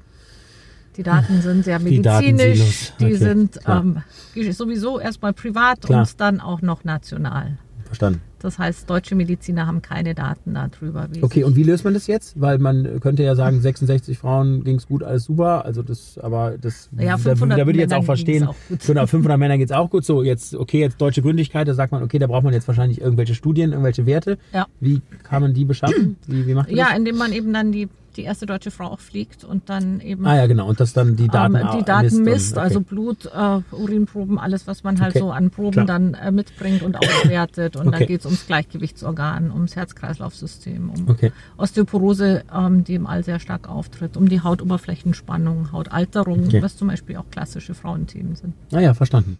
Die 0.96 1.02
Daten 1.02 1.42
sind 1.42 1.64
sehr 1.64 1.78
medizinisch, 1.78 2.92
die, 2.98 3.06
die 3.06 3.14
sind 3.14 3.60
ähm, 3.66 4.02
sowieso 4.50 4.98
erstmal 4.98 5.34
privat 5.34 5.82
Klar. 5.82 6.00
und 6.00 6.20
dann 6.20 6.40
auch 6.40 6.62
noch 6.62 6.84
national. 6.84 7.58
Verstanden. 7.88 8.20
Das 8.38 8.58
heißt, 8.58 8.88
deutsche 8.88 9.14
Mediziner 9.16 9.66
haben 9.66 9.82
keine 9.82 10.14
Daten 10.14 10.54
darüber. 10.54 11.08
okay, 11.22 11.42
und 11.42 11.56
wie 11.56 11.64
löst 11.64 11.84
man 11.84 11.94
das 11.94 12.06
jetzt? 12.06 12.40
Weil 12.40 12.58
man 12.58 13.00
könnte 13.00 13.22
ja 13.22 13.34
sagen, 13.34 13.60
66 13.60 14.16
Frauen 14.16 14.62
ging 14.62 14.76
es 14.76 14.86
gut, 14.86 15.02
alles 15.02 15.24
super. 15.24 15.64
Also 15.64 15.82
das, 15.82 16.18
aber 16.18 16.56
das, 16.60 16.88
ja, 16.96 17.16
da, 17.16 17.34
da, 17.34 17.56
würde 17.66 17.72
ich 17.72 17.78
jetzt 17.78 17.94
auch 17.94 18.04
verstehen. 18.04 18.44
Auch 18.44 18.54
genau, 18.86 19.06
500 19.06 19.38
Männern 19.38 19.58
geht 19.58 19.70
es 19.70 19.76
auch 19.76 19.90
gut. 19.90 20.04
So, 20.04 20.22
jetzt, 20.22 20.54
okay, 20.54 20.80
jetzt 20.80 21.00
deutsche 21.00 21.22
Gründigkeit, 21.22 21.66
da 21.66 21.74
sagt 21.74 21.90
man, 21.90 22.02
okay, 22.02 22.18
da 22.18 22.26
braucht 22.26 22.44
man 22.44 22.52
jetzt 22.52 22.68
wahrscheinlich 22.68 23.00
irgendwelche 23.00 23.34
Studien, 23.34 23.72
irgendwelche 23.72 24.06
Werte. 24.06 24.38
Ja. 24.52 24.66
Wie 24.78 25.00
kann 25.24 25.42
man 25.42 25.54
die 25.54 25.64
beschaffen? 25.64 26.16
Wie, 26.26 26.46
wie 26.46 26.54
macht 26.54 26.68
man 26.68 26.76
ja, 26.76 26.88
das? 26.90 26.98
indem 26.98 27.16
man 27.16 27.32
eben 27.32 27.52
dann 27.52 27.72
die 27.72 27.88
die 28.18 28.24
erste 28.24 28.46
deutsche 28.46 28.70
Frau 28.70 28.86
auch 28.86 28.98
fliegt 28.98 29.44
und 29.44 29.70
dann 29.70 30.00
eben. 30.00 30.26
Ah 30.26 30.36
ja, 30.36 30.46
genau. 30.46 30.68
Und 30.68 30.80
das 30.80 30.92
dann 30.92 31.16
die 31.16 31.28
Daten 31.28 31.54
ähm, 31.54 31.68
Die 31.78 31.84
Daten 31.84 32.04
misst, 32.04 32.24
misst 32.24 32.52
okay. 32.54 32.60
also 32.60 32.80
Blut, 32.80 33.26
äh, 33.26 33.60
Urinproben, 33.74 34.38
alles, 34.38 34.66
was 34.66 34.82
man 34.82 35.00
halt 35.00 35.12
okay. 35.12 35.20
so 35.20 35.30
an 35.30 35.50
Proben 35.50 35.72
Klar. 35.72 35.86
dann 35.86 36.14
äh, 36.14 36.32
mitbringt 36.32 36.82
und 36.82 36.96
auswertet. 36.98 37.76
Und 37.76 37.88
okay. 37.88 37.98
dann 37.98 38.08
geht 38.08 38.20
es 38.20 38.26
ums 38.26 38.46
Gleichgewichtsorgan, 38.46 39.50
ums 39.52 39.76
Herz-Kreislauf-System, 39.76 40.90
um 40.90 41.16
Osteoporose, 41.56 42.42
ähm, 42.52 42.84
die 42.84 42.96
im 42.96 43.06
All 43.06 43.22
sehr 43.22 43.38
stark 43.38 43.68
auftritt, 43.68 44.16
um 44.16 44.28
die 44.28 44.40
Hautoberflächenspannung, 44.40 45.72
Hautalterung, 45.72 46.52
was 46.60 46.76
zum 46.76 46.88
Beispiel 46.88 47.16
auch 47.16 47.30
klassische 47.30 47.74
Frauenthemen 47.74 48.34
sind. 48.34 48.54
Ah 48.72 48.80
ja, 48.80 48.94
verstanden. 48.94 49.38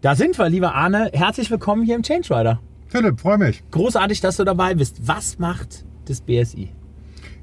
Da 0.00 0.14
sind 0.14 0.38
wir, 0.38 0.48
lieber 0.48 0.74
Arne. 0.74 1.10
Herzlich 1.12 1.50
willkommen 1.50 1.84
hier 1.84 1.94
im 1.94 2.02
Change 2.02 2.34
Rider. 2.34 2.58
Philipp, 2.90 3.20
freue 3.20 3.38
mich. 3.38 3.62
Großartig, 3.70 4.20
dass 4.20 4.36
du 4.36 4.44
dabei 4.44 4.74
bist. 4.74 5.06
Was 5.06 5.38
macht 5.38 5.84
das 6.06 6.20
BSI? 6.20 6.70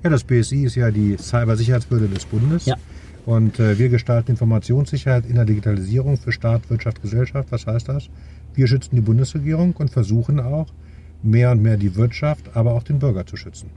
Ja, 0.03 0.09
das 0.09 0.25
BSI 0.25 0.65
ist 0.65 0.75
ja 0.75 0.91
die 0.91 1.15
Cybersicherheitsbehörde 1.17 2.09
des 2.09 2.25
Bundes. 2.25 2.65
Ja. 2.65 2.75
Und 3.25 3.57
äh, 3.57 3.79
wir 3.79 3.87
gestalten 3.87 4.31
Informationssicherheit 4.31 5.25
in 5.25 5.35
der 5.35 5.45
Digitalisierung 5.45 6.17
für 6.17 6.33
Staat, 6.33 6.69
Wirtschaft, 6.69 7.01
Gesellschaft. 7.01 7.49
Was 7.51 7.65
heißt 7.65 7.87
das? 7.87 8.09
Wir 8.55 8.67
schützen 8.67 8.97
die 8.97 9.01
Bundesregierung 9.01 9.73
und 9.77 9.89
versuchen 9.89 10.41
auch, 10.41 10.67
mehr 11.23 11.51
und 11.51 11.61
mehr 11.61 11.77
die 11.77 11.95
Wirtschaft, 11.95 12.55
aber 12.55 12.73
auch 12.73 12.83
den 12.83 12.99
Bürger 12.99 13.25
zu 13.25 13.37
schützen. 13.37 13.69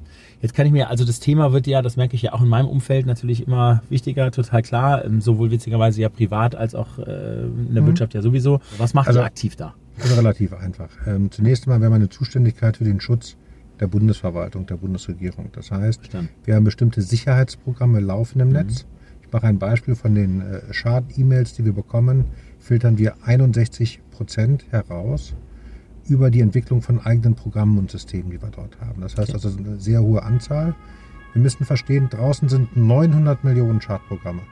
Jetzt 0.42 0.54
kann 0.54 0.66
ich 0.66 0.72
mir, 0.72 0.90
also 0.90 1.04
das 1.04 1.20
Thema 1.20 1.52
wird 1.52 1.66
ja, 1.66 1.82
das 1.82 1.96
merke 1.96 2.16
ich 2.16 2.22
ja 2.22 2.32
auch 2.32 2.42
in 2.42 2.48
meinem 2.48 2.68
Umfeld 2.68 3.06
natürlich 3.06 3.46
immer 3.46 3.82
wichtiger, 3.88 4.30
total 4.32 4.62
klar, 4.62 5.04
ähm, 5.04 5.20
sowohl 5.20 5.50
witzigerweise 5.50 6.00
ja 6.00 6.08
privat 6.08 6.54
als 6.54 6.74
auch 6.74 6.98
äh, 6.98 7.02
in 7.42 7.74
der 7.74 7.82
mhm. 7.82 7.88
Wirtschaft 7.88 8.14
ja 8.14 8.22
sowieso. 8.22 8.60
Was 8.78 8.92
macht 8.92 9.08
also, 9.08 9.20
ihr 9.20 9.24
aktiv 9.24 9.54
da? 9.56 9.74
Ist 10.04 10.16
relativ 10.16 10.52
einfach. 10.54 10.88
Ähm, 11.06 11.30
zunächst 11.30 11.64
einmal 11.64 11.80
wäre 11.80 11.90
meine 11.90 12.08
Zuständigkeit 12.08 12.76
für 12.76 12.84
den 12.84 13.00
Schutz 13.00 13.36
der 13.80 13.86
Bundesverwaltung, 13.86 14.66
der 14.66 14.76
Bundesregierung. 14.76 15.50
Das 15.52 15.70
heißt, 15.70 16.00
Verstanden. 16.00 16.30
wir 16.44 16.54
haben 16.54 16.64
bestimmte 16.64 17.02
Sicherheitsprogramme 17.02 18.00
laufen 18.00 18.40
im 18.40 18.48
mhm. 18.48 18.54
Netz. 18.54 18.86
Ich 19.22 19.32
mache 19.32 19.46
ein 19.46 19.58
Beispiel 19.58 19.94
von 19.94 20.14
den 20.14 20.40
äh, 20.40 20.72
Schad-E-Mails, 20.72 21.54
die 21.54 21.64
wir 21.64 21.72
bekommen, 21.72 22.26
filtern 22.58 22.98
wir 22.98 23.14
61 23.24 24.00
Prozent 24.10 24.64
heraus 24.70 25.34
über 26.08 26.30
die 26.30 26.40
Entwicklung 26.40 26.82
von 26.82 26.98
eigenen 27.00 27.34
Programmen 27.34 27.78
und 27.78 27.90
Systemen, 27.90 28.30
die 28.30 28.42
wir 28.42 28.50
dort 28.50 28.80
haben. 28.80 29.00
Das 29.00 29.16
heißt 29.16 29.34
okay. 29.34 29.46
also 29.46 29.56
eine 29.56 29.80
sehr 29.80 30.02
hohe 30.02 30.22
Anzahl. 30.22 30.74
Wir 31.32 31.40
müssen 31.42 31.64
verstehen, 31.64 32.08
draußen 32.10 32.48
sind 32.48 32.76
900 32.76 33.44
Millionen 33.44 33.80
Schadprogramme 33.80 34.42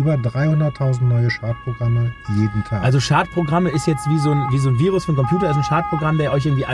über 0.00 0.14
300.000 0.14 1.02
neue 1.02 1.30
Schadprogramme 1.30 2.12
jeden 2.36 2.64
Tag. 2.64 2.82
Also 2.82 3.00
Schadprogramme 3.00 3.68
ist 3.70 3.86
jetzt 3.86 4.08
wie 4.08 4.18
so 4.18 4.30
ein, 4.30 4.46
wie 4.50 4.58
so 4.58 4.70
ein 4.70 4.78
Virus 4.78 5.04
für 5.04 5.12
einen 5.12 5.18
Computer, 5.18 5.50
ist 5.50 5.56
ein 5.56 5.64
Schadprogramm, 5.64 6.16
der 6.16 6.32
euch 6.32 6.46
irgendwie, 6.46 6.64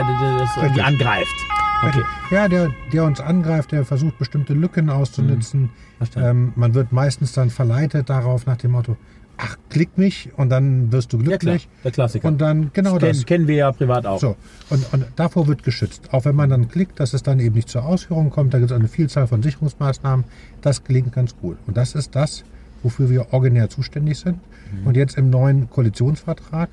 irgendwie 0.61 0.81
angreift. 0.81 1.35
Okay. 1.83 2.03
Ja, 2.31 2.47
der, 2.47 2.71
der 2.91 3.03
uns 3.03 3.19
angreift, 3.19 3.71
der 3.71 3.85
versucht 3.85 4.17
bestimmte 4.17 4.53
Lücken 4.53 4.89
auszunutzen. 4.89 5.69
Mhm. 5.99 6.07
Ähm, 6.15 6.53
man 6.55 6.73
wird 6.73 6.91
meistens 6.91 7.33
dann 7.33 7.49
verleitet 7.49 8.09
darauf 8.09 8.45
nach 8.45 8.57
dem 8.57 8.71
Motto, 8.71 8.97
ach, 9.37 9.57
klick 9.69 9.97
mich 9.97 10.29
und 10.37 10.49
dann 10.49 10.91
wirst 10.91 11.13
du 11.13 11.19
glücklich. 11.19 11.63
Ja, 11.63 11.69
der 11.83 11.91
Klassiker. 11.91 12.27
Und 12.27 12.39
dann, 12.39 12.71
genau 12.73 12.97
das. 12.97 13.17
das. 13.17 13.25
Kennen 13.25 13.47
wir 13.47 13.55
ja 13.55 13.71
privat 13.71 14.05
auch. 14.05 14.19
So, 14.19 14.35
und, 14.69 14.91
und 14.93 15.05
davor 15.15 15.47
wird 15.47 15.63
geschützt. 15.63 16.13
Auch 16.13 16.25
wenn 16.25 16.35
man 16.35 16.49
dann 16.49 16.69
klickt, 16.69 16.99
dass 16.99 17.13
es 17.13 17.23
dann 17.23 17.39
eben 17.39 17.55
nicht 17.55 17.69
zur 17.69 17.85
Ausführung 17.85 18.29
kommt, 18.29 18.53
da 18.53 18.59
gibt 18.59 18.71
es 18.71 18.75
eine 18.75 18.87
Vielzahl 18.87 19.27
von 19.27 19.43
Sicherungsmaßnahmen. 19.43 20.25
Das 20.61 20.83
gelingt 20.83 21.13
ganz 21.13 21.35
gut. 21.37 21.57
Und 21.67 21.77
das 21.77 21.93
ist 21.93 22.15
das, 22.15 22.43
wofür 22.87 23.09
wir 23.09 23.33
originär 23.33 23.69
zuständig 23.69 24.17
sind. 24.17 24.37
Mhm. 24.37 24.87
Und 24.87 24.95
jetzt 24.95 25.17
im 25.17 25.29
neuen 25.29 25.69
Koalitionsvertrag 25.69 26.69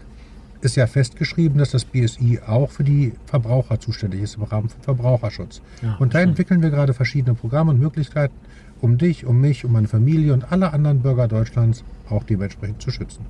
ist 0.61 0.77
ja 0.77 0.87
festgeschrieben, 0.87 1.59
dass 1.59 1.73
das 1.73 1.85
BSI 1.85 2.39
auch 2.47 2.71
für 2.71 2.85
die 2.85 3.13
Verbraucher 3.27 3.81
zuständig 3.81 4.23
ist 4.23 4.37
im 4.37 4.45
Rahmen 4.45 4.69
von 4.69 4.81
Verbraucherschutz. 4.81 5.61
Ja, 5.83 5.97
und 5.99 6.15
da 6.15 6.21
entwickeln 6.21 6.63
wir 6.63 6.71
gerade 6.71 6.95
verschiedene 6.95 7.35
Programme 7.35 7.73
und 7.73 7.81
Möglichkeiten, 7.81 8.35
um 8.81 8.97
dich, 8.97 9.27
um 9.27 9.41
mich, 9.41 9.65
um 9.65 9.73
meine 9.73 9.89
Familie 9.89 10.33
und 10.33 10.53
alle 10.53 10.73
anderen 10.73 11.01
Bürger 11.01 11.27
Deutschlands 11.27 11.83
auch 12.09 12.23
dementsprechend 12.23 12.81
zu 12.81 12.93
schützen. 12.93 13.27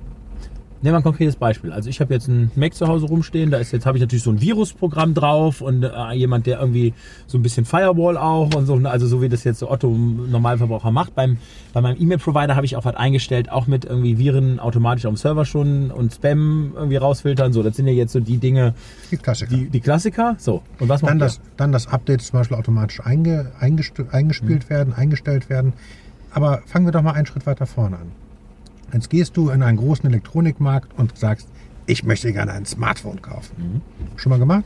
Nehmen 0.81 0.93
wir 0.93 0.97
ein 0.97 1.03
konkretes 1.03 1.35
Beispiel. 1.35 1.71
Also 1.71 1.89
ich 1.89 1.99
habe 1.99 2.13
jetzt 2.13 2.29
einen 2.29 2.51
Mac 2.55 2.75
zu 2.75 2.87
Hause 2.87 3.07
rumstehen, 3.07 3.49
da 3.49 3.57
ist 3.57 3.71
jetzt 3.71 3.85
habe 3.85 3.97
ich 3.97 4.01
natürlich 4.01 4.23
so 4.23 4.29
ein 4.29 4.41
Virusprogramm 4.41 5.13
drauf 5.13 5.61
und 5.61 5.83
äh, 5.83 6.13
jemand, 6.13 6.45
der 6.45 6.59
irgendwie 6.59 6.93
so 7.27 7.37
ein 7.37 7.41
bisschen 7.41 7.65
Firewall 7.65 8.17
auch 8.17 8.53
und 8.53 8.65
so, 8.65 8.75
also 8.75 9.07
so 9.07 9.21
wie 9.21 9.29
das 9.29 9.43
jetzt 9.45 9.59
so 9.59 9.71
Otto 9.71 9.89
Normalverbraucher 9.89 10.91
macht. 10.91 11.15
Beim, 11.15 11.37
bei 11.73 11.81
meinem 11.81 11.99
E-Mail-Provider 11.99 12.55
habe 12.55 12.65
ich 12.65 12.75
auch 12.75 12.85
was 12.85 12.95
eingestellt, 12.95 13.51
auch 13.51 13.67
mit 13.67 13.85
irgendwie 13.85 14.19
Viren 14.19 14.59
automatisch 14.59 15.05
auf 15.05 15.13
dem 15.13 15.17
Server 15.17 15.45
schon 15.45 15.91
und 15.91 16.13
Spam 16.13 16.73
irgendwie 16.75 16.97
rausfiltern. 16.97 17.53
So, 17.53 17.63
das 17.63 17.77
sind 17.77 17.87
ja 17.87 17.93
jetzt 17.93 18.11
so 18.11 18.19
die 18.19 18.37
Dinge. 18.37 18.75
Die 19.11 19.17
Klassiker. 19.17 19.55
Die, 19.55 19.69
die 19.69 19.79
Klassiker. 19.79 20.35
So. 20.37 20.61
Und 20.79 20.89
was 20.89 21.01
dann 21.01 21.19
das, 21.19 21.39
dann 21.57 21.71
das 21.71 21.87
Update 21.87 22.21
zum 22.21 22.39
Beispiel 22.39 22.57
automatisch 22.57 23.01
einge, 23.03 23.51
eingespielt 23.59 24.65
mhm. 24.65 24.69
werden, 24.69 24.93
eingestellt 24.93 25.49
werden. 25.49 25.73
Aber 26.31 26.61
fangen 26.65 26.85
wir 26.85 26.91
doch 26.91 27.01
mal 27.01 27.13
einen 27.13 27.25
Schritt 27.25 27.45
weiter 27.45 27.65
vorne 27.65 27.95
an. 27.95 28.24
Jetzt 28.93 29.09
gehst 29.09 29.37
du 29.37 29.49
in 29.49 29.63
einen 29.63 29.77
großen 29.77 30.05
Elektronikmarkt 30.09 30.97
und 30.97 31.17
sagst, 31.17 31.47
ich 31.85 32.03
möchte 32.03 32.31
gerne 32.33 32.53
ein 32.53 32.65
Smartphone 32.65 33.21
kaufen. 33.21 33.55
Mhm. 33.57 33.81
Schon 34.17 34.29
mal 34.31 34.39
gemacht? 34.39 34.63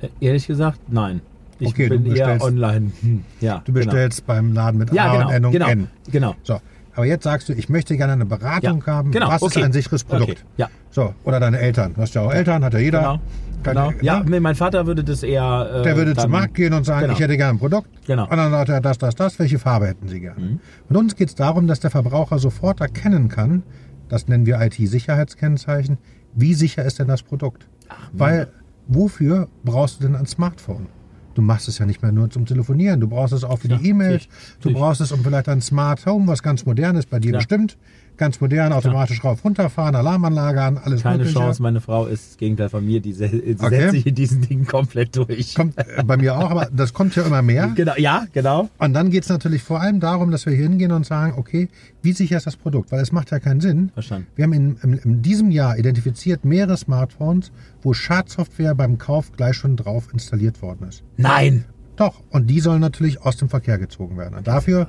Äh, 0.00 0.08
ehrlich 0.20 0.46
gesagt, 0.46 0.80
nein. 0.88 1.20
Ich 1.58 1.68
okay, 1.68 1.88
bin 1.88 2.04
du 2.04 2.14
eher 2.14 2.42
online. 2.42 2.90
Hm. 3.02 3.22
Ja, 3.40 3.62
du 3.64 3.72
bestellst 3.72 4.26
genau. 4.26 4.38
beim 4.38 4.52
Laden 4.54 4.78
mit 4.78 4.92
ja, 4.92 5.04
A 5.04 5.12
genau, 5.12 5.26
und 5.26 5.34
Endung 5.34 5.52
genau, 5.52 5.68
N. 5.68 5.88
Genau. 6.10 6.34
So. 6.42 6.58
Aber 6.94 7.04
jetzt 7.04 7.24
sagst 7.24 7.48
du, 7.48 7.52
ich 7.52 7.68
möchte 7.68 7.96
gerne 7.96 8.14
eine 8.14 8.24
Beratung 8.24 8.82
ja, 8.86 8.92
haben. 8.92 9.10
Genau, 9.10 9.28
Was 9.28 9.42
okay. 9.42 9.60
ist 9.60 9.64
ein 9.66 9.72
sicheres 9.72 10.02
Produkt? 10.02 10.30
Okay, 10.30 10.40
ja. 10.56 10.70
So. 10.90 11.14
Oder 11.24 11.38
deine 11.38 11.58
Eltern. 11.58 11.94
Du 11.94 12.00
hast 12.00 12.14
ja 12.14 12.22
auch 12.22 12.32
Eltern, 12.32 12.64
hat 12.64 12.72
ja 12.72 12.78
jeder. 12.78 13.00
Genau. 13.00 13.20
Genau. 13.62 13.92
Ja, 14.00 14.22
nee, 14.26 14.40
mein 14.40 14.54
Vater 14.54 14.86
würde 14.86 15.04
das 15.04 15.22
eher. 15.22 15.70
Äh, 15.72 15.82
der 15.82 15.96
würde 15.96 16.14
dann, 16.14 16.22
zum 16.22 16.32
Markt 16.32 16.54
gehen 16.54 16.72
und 16.72 16.84
sagen, 16.84 17.02
genau. 17.02 17.12
ich 17.14 17.20
hätte 17.20 17.36
gerne 17.36 17.52
ein 17.52 17.58
Produkt. 17.58 17.88
Genau. 18.06 18.24
Und 18.24 18.36
dann 18.36 18.50
sagt 18.50 18.68
er, 18.70 18.80
das, 18.80 18.98
das, 18.98 19.14
das. 19.14 19.38
Welche 19.38 19.58
Farbe 19.58 19.86
hätten 19.86 20.08
Sie 20.08 20.20
gerne? 20.20 20.40
Mhm. 20.40 20.60
Und 20.88 20.96
uns 20.96 21.16
geht 21.16 21.28
es 21.28 21.34
darum, 21.34 21.66
dass 21.66 21.80
der 21.80 21.90
Verbraucher 21.90 22.38
sofort 22.38 22.80
erkennen 22.80 23.28
kann, 23.28 23.62
das 24.08 24.28
nennen 24.28 24.46
wir 24.46 24.60
IT-Sicherheitskennzeichen, 24.60 25.98
wie 26.34 26.54
sicher 26.54 26.84
ist 26.84 26.98
denn 26.98 27.08
das 27.08 27.22
Produkt? 27.22 27.66
Ach, 27.88 27.96
Weil, 28.12 28.48
wofür 28.86 29.48
brauchst 29.64 30.00
du 30.00 30.06
denn 30.06 30.16
ein 30.16 30.26
Smartphone? 30.26 30.86
Du 31.34 31.42
machst 31.42 31.68
es 31.68 31.78
ja 31.78 31.86
nicht 31.86 32.02
mehr 32.02 32.12
nur 32.12 32.28
zum 32.28 32.44
Telefonieren. 32.44 33.00
Du 33.00 33.08
brauchst 33.08 33.32
es 33.32 33.44
auch 33.44 33.60
für 33.60 33.68
ja, 33.68 33.76
die 33.76 33.90
E-Mails. 33.90 34.28
Du 34.60 34.72
brauchst 34.72 35.00
es 35.00 35.12
um 35.12 35.22
vielleicht 35.22 35.48
ein 35.48 35.60
Smart 35.60 36.04
Home, 36.06 36.26
was 36.26 36.42
ganz 36.42 36.66
modern 36.66 36.96
ist, 36.96 37.08
bei 37.08 37.20
dir 37.20 37.32
ja. 37.32 37.38
bestimmt 37.38 37.78
ganz 38.20 38.40
modern, 38.40 38.72
automatisch 38.72 39.18
ja. 39.24 39.30
rauf, 39.30 39.44
runterfahren, 39.44 39.96
Alarmanlage 39.96 40.62
an, 40.62 40.78
alles 40.78 41.02
Keine 41.02 41.18
mögliche. 41.18 41.38
Chance, 41.38 41.62
meine 41.62 41.80
Frau 41.80 42.06
ist 42.06 42.30
das 42.30 42.36
Gegenteil 42.36 42.68
von 42.68 42.84
mir, 42.84 43.00
die, 43.00 43.14
okay. 43.14 43.56
setzt 43.58 43.90
sich 43.92 44.06
in 44.06 44.14
diesen 44.14 44.42
Dingen 44.42 44.66
komplett 44.66 45.16
durch. 45.16 45.54
Kommt 45.54 45.78
äh, 45.78 46.04
bei 46.04 46.18
mir 46.18 46.36
auch, 46.36 46.50
aber 46.50 46.68
das 46.70 46.92
kommt 46.92 47.16
ja 47.16 47.24
immer 47.24 47.42
mehr. 47.42 47.72
Genau, 47.74 47.94
ja, 47.96 48.26
genau. 48.32 48.68
Und 48.78 48.92
dann 48.92 49.10
geht 49.10 49.24
es 49.24 49.30
natürlich 49.30 49.62
vor 49.62 49.80
allem 49.80 50.00
darum, 50.00 50.30
dass 50.30 50.44
wir 50.44 50.52
hier 50.52 50.64
hingehen 50.64 50.92
und 50.92 51.06
sagen, 51.06 51.34
okay, 51.36 51.68
wie 52.02 52.12
sicher 52.12 52.36
ist 52.36 52.46
das 52.46 52.56
Produkt? 52.56 52.92
Weil 52.92 53.00
es 53.00 53.10
macht 53.10 53.30
ja 53.30 53.40
keinen 53.40 53.60
Sinn. 53.60 53.90
Verstanden. 53.94 54.26
Wir 54.36 54.44
haben 54.44 54.52
in, 54.52 54.76
in, 54.82 54.92
in 54.98 55.22
diesem 55.22 55.50
Jahr 55.50 55.78
identifiziert 55.78 56.44
mehrere 56.44 56.76
Smartphones, 56.76 57.50
wo 57.82 57.94
Schadsoftware 57.94 58.74
beim 58.74 58.98
Kauf 58.98 59.32
gleich 59.32 59.56
schon 59.56 59.76
drauf 59.76 60.08
installiert 60.12 60.60
worden 60.60 60.88
ist. 60.88 61.02
Nein! 61.16 61.64
Doch, 62.00 62.14
und 62.30 62.46
die 62.46 62.60
sollen 62.60 62.80
natürlich 62.80 63.20
aus 63.20 63.36
dem 63.36 63.50
Verkehr 63.50 63.76
gezogen 63.76 64.16
werden. 64.16 64.34
Und 64.34 64.46
dafür 64.46 64.88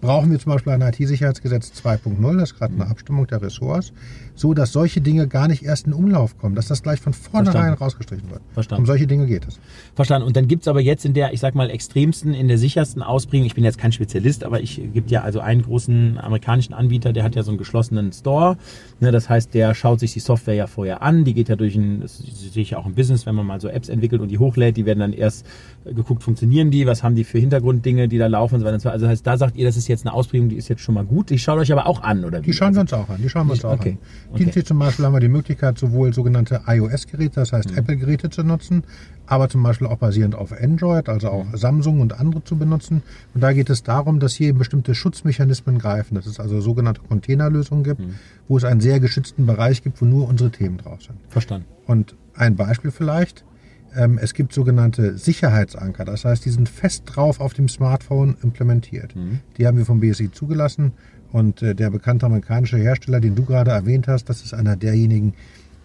brauchen 0.00 0.30
wir 0.30 0.38
zum 0.38 0.52
Beispiel 0.52 0.72
ein 0.72 0.80
IT-Sicherheitsgesetz 0.80 1.72
2.0, 1.84 2.34
das 2.38 2.52
ist 2.52 2.58
gerade 2.58 2.72
eine 2.72 2.86
Abstimmung 2.86 3.26
der 3.26 3.42
Ressorts, 3.42 3.92
so 4.34 4.54
dass 4.54 4.72
solche 4.72 5.00
Dinge 5.00 5.28
gar 5.28 5.48
nicht 5.48 5.62
erst 5.62 5.86
in 5.86 5.92
Umlauf 5.92 6.38
kommen, 6.38 6.54
dass 6.54 6.68
das 6.68 6.82
gleich 6.82 7.00
von 7.00 7.12
vornherein 7.12 7.52
Verstanden. 7.52 7.82
rausgestrichen 7.82 8.30
wird. 8.30 8.40
Verstanden. 8.52 8.82
Um 8.82 8.86
solche 8.86 9.06
Dinge 9.06 9.26
geht 9.26 9.46
es. 9.46 9.58
Verstanden. 9.94 10.26
Und 10.26 10.36
dann 10.36 10.48
gibt 10.48 10.62
es 10.62 10.68
aber 10.68 10.80
jetzt 10.80 11.04
in 11.04 11.14
der, 11.14 11.32
ich 11.32 11.40
sag 11.40 11.54
mal, 11.54 11.70
extremsten, 11.70 12.34
in 12.34 12.48
der 12.48 12.58
sichersten 12.58 13.02
Ausprägung, 13.02 13.46
ich 13.46 13.54
bin 13.54 13.64
jetzt 13.64 13.78
kein 13.78 13.92
Spezialist, 13.92 14.44
aber 14.44 14.60
ich 14.60 14.80
gibt 14.92 15.10
ja 15.10 15.22
also 15.22 15.40
einen 15.40 15.62
großen 15.62 16.18
amerikanischen 16.18 16.74
Anbieter, 16.74 17.12
der 17.12 17.24
hat 17.24 17.34
ja 17.34 17.42
so 17.42 17.50
einen 17.50 17.58
geschlossenen 17.58 18.12
Store. 18.12 18.56
Ne, 19.00 19.10
das 19.10 19.28
heißt, 19.28 19.54
der 19.54 19.74
schaut 19.74 20.00
sich 20.00 20.12
die 20.12 20.20
Software 20.20 20.54
ja 20.54 20.66
vorher 20.66 21.02
an, 21.02 21.24
die 21.24 21.34
geht 21.34 21.48
ja 21.48 21.56
durch 21.56 21.74
ein, 21.76 22.00
das 22.00 22.18
sehe 22.18 22.62
ich 22.62 22.70
ja 22.70 22.78
auch 22.78 22.86
im 22.86 22.94
Business, 22.94 23.26
wenn 23.26 23.34
man 23.34 23.46
mal 23.46 23.60
so 23.60 23.68
Apps 23.68 23.88
entwickelt 23.88 24.20
und 24.20 24.28
die 24.28 24.38
hochlädt, 24.38 24.76
die 24.76 24.86
werden 24.86 25.00
dann 25.00 25.12
erst 25.12 25.46
geguckt, 25.84 26.22
funktionieren 26.22 26.70
die, 26.70 26.86
was 26.86 27.02
haben 27.02 27.14
die 27.14 27.24
für 27.24 27.38
Hintergrunddinge, 27.38 28.08
die 28.08 28.18
da 28.18 28.26
laufen 28.26 28.54
und 28.54 28.60
so 28.60 28.66
weiter. 28.66 28.92
Also 28.92 29.06
das 29.06 29.10
heißt, 29.10 29.26
da 29.26 29.36
sagt 29.36 29.56
ihr, 29.56 29.66
das 29.66 29.76
ist 29.76 29.88
jetzt 29.88 30.06
eine 30.06 30.14
Ausprägung, 30.14 30.48
die 30.48 30.56
ist 30.56 30.68
jetzt 30.68 30.82
schon 30.82 30.94
mal 30.94 31.04
gut. 31.04 31.30
Die 31.30 31.38
schaut 31.38 31.58
euch 31.58 31.72
aber 31.72 31.86
auch 31.86 32.02
an, 32.02 32.24
oder 32.24 32.40
wie? 32.40 32.46
Die 32.46 32.52
schauen 32.52 32.74
wir 32.74 32.82
uns 32.82 32.92
auch 32.92 33.08
an. 33.08 33.20
Die 33.22 33.28
schauen 33.28 33.46
wir 33.46 33.52
uns 33.52 33.64
auch 33.64 33.72
okay. 33.72 33.98
an. 34.31 34.31
Okay. 34.32 34.50
Hier 34.52 34.64
zum 34.64 34.78
Beispiel 34.78 35.04
haben 35.04 35.12
wir 35.12 35.20
die 35.20 35.28
Möglichkeit, 35.28 35.78
sowohl 35.78 36.12
sogenannte 36.14 36.62
iOS-Geräte, 36.66 37.34
das 37.36 37.52
heißt 37.52 37.72
mhm. 37.72 37.78
Apple-Geräte 37.78 38.30
zu 38.30 38.42
nutzen, 38.42 38.84
aber 39.26 39.48
zum 39.48 39.62
Beispiel 39.62 39.86
auch 39.86 39.98
basierend 39.98 40.34
auf 40.34 40.52
Android, 40.52 41.08
also 41.08 41.28
auch 41.28 41.44
mhm. 41.44 41.56
Samsung 41.56 42.00
und 42.00 42.18
andere 42.18 42.42
zu 42.42 42.56
benutzen. 42.56 43.02
Und 43.34 43.42
da 43.42 43.52
geht 43.52 43.70
es 43.70 43.82
darum, 43.82 44.20
dass 44.20 44.34
hier 44.34 44.54
bestimmte 44.54 44.94
Schutzmechanismen 44.94 45.78
greifen, 45.78 46.14
dass 46.14 46.26
es 46.26 46.40
also 46.40 46.60
sogenannte 46.60 47.02
Containerlösungen 47.02 47.84
gibt, 47.84 48.00
mhm. 48.00 48.14
wo 48.48 48.56
es 48.56 48.64
einen 48.64 48.80
sehr 48.80 49.00
geschützten 49.00 49.46
Bereich 49.46 49.82
gibt, 49.82 50.00
wo 50.00 50.06
nur 50.06 50.28
unsere 50.28 50.50
Themen 50.50 50.78
drauf 50.78 51.02
sind. 51.02 51.18
Verstanden. 51.28 51.66
Und 51.86 52.14
ein 52.34 52.56
Beispiel 52.56 52.90
vielleicht. 52.90 53.44
Ähm, 53.94 54.18
es 54.18 54.34
gibt 54.34 54.52
sogenannte 54.52 55.18
Sicherheitsanker, 55.18 56.04
das 56.04 56.24
heißt, 56.24 56.44
die 56.44 56.50
sind 56.50 56.68
fest 56.68 57.04
drauf 57.06 57.40
auf 57.40 57.54
dem 57.54 57.68
Smartphone 57.68 58.36
implementiert. 58.42 59.14
Mhm. 59.14 59.40
Die 59.58 59.66
haben 59.66 59.76
wir 59.76 59.84
vom 59.84 60.00
BSI 60.00 60.30
zugelassen 60.30 60.92
und 61.32 61.62
äh, 61.62 61.74
der 61.74 61.90
bekannte 61.90 62.26
amerikanische 62.26 62.76
Hersteller, 62.76 63.20
den 63.20 63.34
du 63.34 63.44
gerade 63.44 63.70
erwähnt 63.70 64.08
hast, 64.08 64.28
das 64.28 64.44
ist 64.44 64.54
einer 64.54 64.76
derjenigen, 64.76 65.34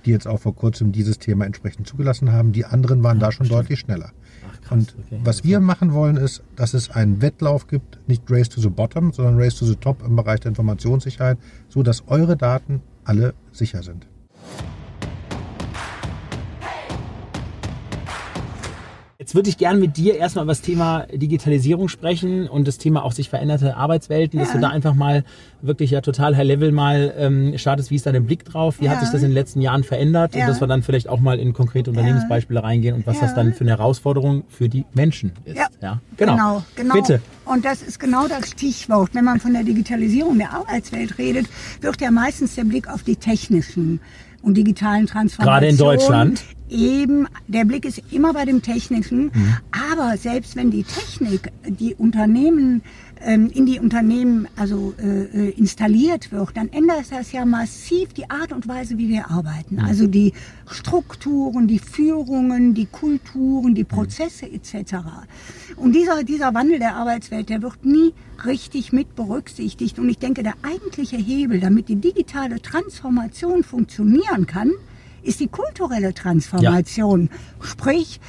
die 0.06 0.12
jetzt 0.12 0.28
auch 0.28 0.40
vor 0.40 0.56
kurzem 0.56 0.92
dieses 0.92 1.20
Thema 1.20 1.46
entsprechend 1.46 1.88
zugelassen 1.88 2.32
haben. 2.32 2.54
Die 2.54 2.66
anderen 2.66 3.04
waren 3.04 3.18
ja, 3.18 3.26
da 3.26 3.32
schon 3.32 3.46
bestimmt. 3.46 3.60
deutlich 3.64 3.80
schneller. 3.80 4.12
Ach, 4.50 4.62
krass, 4.62 4.72
und 4.72 4.96
okay, 5.06 5.20
was 5.24 5.44
wir 5.44 5.60
machen 5.60 5.94
wollen, 5.94 6.18
ist, 6.18 6.44
dass 6.56 6.74
es 6.74 6.90
einen 6.90 7.22
Wettlauf 7.22 7.68
gibt, 7.68 8.00
nicht 8.08 8.24
Race 8.30 8.50
to 8.50 8.62
the 8.62 8.70
Bottom, 8.70 9.12
sondern 9.12 9.38
Race 9.38 9.56
to 9.56 9.66
the 9.66 9.76
Top 9.76 10.04
im 10.06 10.16
Bereich 10.16 10.40
der 10.40 10.50
Informationssicherheit, 10.50 11.38
so 11.68 11.84
dass 11.84 12.08
eure 12.08 12.38
Daten 12.38 12.82
alle 13.04 13.34
sicher 13.52 13.84
sind. 13.84 14.08
Jetzt 19.28 19.36
würde 19.36 19.50
ich 19.50 19.58
gerne 19.58 19.78
mit 19.78 19.98
dir 19.98 20.16
erstmal 20.16 20.46
über 20.46 20.54
das 20.54 20.62
Thema 20.62 21.06
Digitalisierung 21.12 21.90
sprechen 21.90 22.48
und 22.48 22.66
das 22.66 22.78
Thema 22.78 23.04
auch 23.04 23.12
sich 23.12 23.28
veränderte 23.28 23.76
Arbeitswelten, 23.76 24.40
ja. 24.40 24.46
dass 24.46 24.54
du 24.54 24.62
da 24.62 24.70
einfach 24.70 24.94
mal 24.94 25.26
wirklich 25.62 25.92
ja 25.92 26.00
total 26.00 26.38
High 26.38 26.48
Level 26.48 26.72
mal 26.72 27.14
ähm, 27.18 27.58
startest, 27.58 27.92
wie 27.92 27.96
ist 27.96 28.06
da 28.06 28.14
dein 28.14 28.26
Blick 28.26 28.46
drauf, 28.46 28.80
wie 28.80 28.86
ja. 28.86 28.92
hat 28.92 29.02
sich 29.02 29.10
das 29.10 29.24
in 29.24 29.28
den 29.28 29.34
letzten 29.34 29.60
Jahren 29.60 29.84
verändert 29.84 30.34
ja. 30.34 30.44
und 30.44 30.48
dass 30.48 30.62
wir 30.62 30.68
dann 30.68 30.82
vielleicht 30.82 31.10
auch 31.10 31.20
mal 31.20 31.40
in 31.40 31.52
konkrete 31.52 31.90
Unternehmensbeispiele 31.90 32.64
reingehen 32.64 32.96
und 32.96 33.06
was 33.06 33.20
das 33.20 33.36
dann 33.36 33.54
für 33.54 33.66
eine 33.66 33.72
Herausforderung 33.72 34.46
für 34.48 34.70
die 34.70 34.86
Menschen 34.94 35.34
ist. 35.44 35.58
Ja, 35.58 36.00
genau. 36.16 36.36
genau. 36.36 36.64
genau. 36.78 36.94
Bitte. 36.94 37.22
Und 37.44 37.66
das 37.66 37.82
ist 37.82 38.00
genau 38.00 38.30
das 38.30 38.52
Stichwort. 38.52 39.10
Wenn 39.12 39.26
man 39.26 39.42
von 39.42 39.52
der 39.52 39.64
Digitalisierung 39.64 40.38
der 40.38 40.54
Arbeitswelt 40.54 41.18
redet, 41.18 41.48
wird 41.82 42.00
ja 42.00 42.12
meistens 42.12 42.56
der 42.56 42.64
Blick 42.64 42.88
auf 42.88 43.04
die 43.04 43.18
technischen 43.18 44.00
und 44.42 44.56
digitalen 44.56 45.08
Transformationen. 45.08 45.54
Gerade 45.54 45.68
in 45.68 45.78
Deutschland. 45.78 46.44
Eben, 46.70 47.28
der 47.48 47.66
Blick 47.66 47.86
ist 47.86 48.02
immer 48.12 48.34
bei 48.34 48.46
dem 48.46 48.62
Technischen. 48.62 49.32
Mhm. 49.34 49.58
Aber 49.92 50.18
selbst 50.18 50.56
wenn 50.56 50.72
die 50.72 50.84
Technik 50.84 51.52
die 51.66 51.96
Unternehmen 51.96 52.82
ähm, 53.22 53.50
in 53.54 53.66
die 53.66 53.80
Unternehmen 53.80 54.48
also 54.56 54.94
äh, 55.00 55.24
äh, 55.24 55.50
installiert 55.52 56.32
wird, 56.32 56.56
dann 56.56 56.70
ändert 56.70 57.12
das 57.12 57.32
ja 57.32 57.46
massiv 57.46 58.14
die 58.14 58.30
Art 58.30 58.52
und 58.52 58.68
Weise, 58.68 58.98
wie 58.98 59.10
wir 59.10 59.30
arbeiten. 59.30 59.80
Also 59.80 60.08
die 60.08 60.34
Strukturen, 60.70 61.68
die 61.68 61.80
Führungen, 61.80 62.74
die 62.74 62.86
Kulturen, 62.86 63.76
die 63.76 63.84
Prozesse 63.84 64.46
etc. 64.52 64.96
Und 65.76 65.94
dieser, 65.94 66.24
dieser 66.24 66.54
Wandel 66.54 66.80
der 66.80 66.96
Arbeitswelt, 66.96 67.50
der 67.50 67.62
wird 67.62 67.86
nie 67.86 68.14
richtig 68.46 68.94
mit 68.94 69.16
berücksichtigt. 69.16 70.00
Und 70.00 70.10
ich 70.10 70.20
denke, 70.20 70.44
der 70.44 70.56
eigentliche 70.64 71.18
Hebel, 71.18 71.60
damit 71.60 71.90
die 71.90 71.96
digitale 71.96 72.62
Transformation 72.62 73.64
funktionieren 73.64 74.46
kann, 74.48 74.72
ist 75.24 75.40
die 75.40 75.48
kulturelle 75.48 76.14
Transformation. 76.14 77.30
Ja. 77.32 77.66
Sprich, 77.66 78.20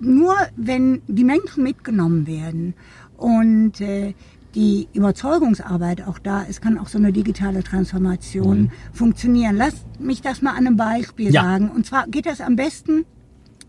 nur 0.00 0.34
wenn 0.56 1.02
die 1.06 1.24
Menschen 1.24 1.62
mitgenommen 1.62 2.26
werden 2.26 2.74
und 3.16 3.80
äh, 3.80 4.14
die 4.54 4.88
Überzeugungsarbeit 4.92 6.06
auch 6.06 6.18
da 6.18 6.42
ist, 6.42 6.60
kann 6.60 6.78
auch 6.78 6.88
so 6.88 6.98
eine 6.98 7.12
digitale 7.12 7.62
Transformation 7.62 8.62
mhm. 8.62 8.70
funktionieren. 8.92 9.56
Lass 9.56 9.74
mich 9.98 10.20
das 10.20 10.42
mal 10.42 10.50
an 10.50 10.66
einem 10.66 10.76
Beispiel 10.76 11.32
ja. 11.32 11.42
sagen. 11.42 11.70
Und 11.70 11.86
zwar 11.86 12.06
geht 12.08 12.26
das 12.26 12.40
am 12.40 12.56
besten, 12.56 13.04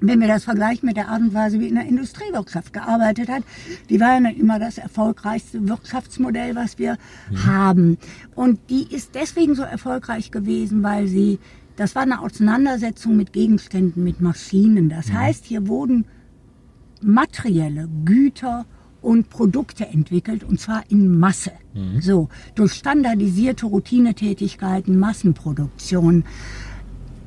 wenn 0.02 0.20
wir 0.20 0.28
das 0.28 0.44
vergleichen 0.44 0.86
mit 0.86 0.98
der 0.98 1.08
Art 1.08 1.22
und 1.22 1.34
Weise, 1.34 1.60
wie 1.60 1.68
in 1.68 1.76
der 1.76 1.86
Industriewirtschaft 1.86 2.74
gearbeitet 2.74 3.30
hat. 3.30 3.44
Die 3.90 4.00
war 4.00 4.20
ja 4.20 4.30
immer 4.30 4.60
das 4.60 4.78
erfolgreichste 4.78 5.68
Wirtschaftsmodell, 5.68 6.56
was 6.56 6.78
wir 6.78 6.98
mhm. 7.30 7.46
haben. 7.46 7.98
Und 8.36 8.60
die 8.70 8.94
ist 8.94 9.16
deswegen 9.16 9.56
so 9.56 9.64
erfolgreich 9.64 10.32
gewesen, 10.32 10.84
weil 10.84 11.08
sie, 11.08 11.40
das 11.78 11.96
war 11.96 12.02
eine 12.02 12.22
Auseinandersetzung 12.22 13.16
mit 13.16 13.32
Gegenständen, 13.32 14.04
mit 14.04 14.20
Maschinen. 14.20 14.90
Das 14.90 15.08
mhm. 15.08 15.20
heißt, 15.20 15.46
hier 15.46 15.68
wurden 15.68 16.06
materielle 17.02 17.88
Güter 18.04 18.66
und 19.04 19.30
Produkte 19.30 19.86
entwickelt 19.86 20.44
und 20.44 20.60
zwar 20.60 20.84
in 20.90 21.20
Masse. 21.20 21.52
Mhm. 21.74 22.02
So, 22.02 22.30
durch 22.56 22.74
standardisierte 22.74 23.66
Routinetätigkeiten, 23.66 24.98
Massenproduktion. 24.98 26.24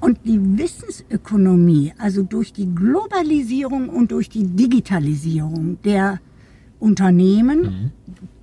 Und 0.00 0.18
die 0.24 0.58
Wissensökonomie, 0.58 1.92
also 1.98 2.22
durch 2.22 2.52
die 2.52 2.74
Globalisierung 2.74 3.88
und 3.88 4.12
durch 4.12 4.28
die 4.28 4.44
Digitalisierung 4.44 5.78
der 5.84 6.20
Unternehmen, 6.78 7.60
mhm. 7.60 7.90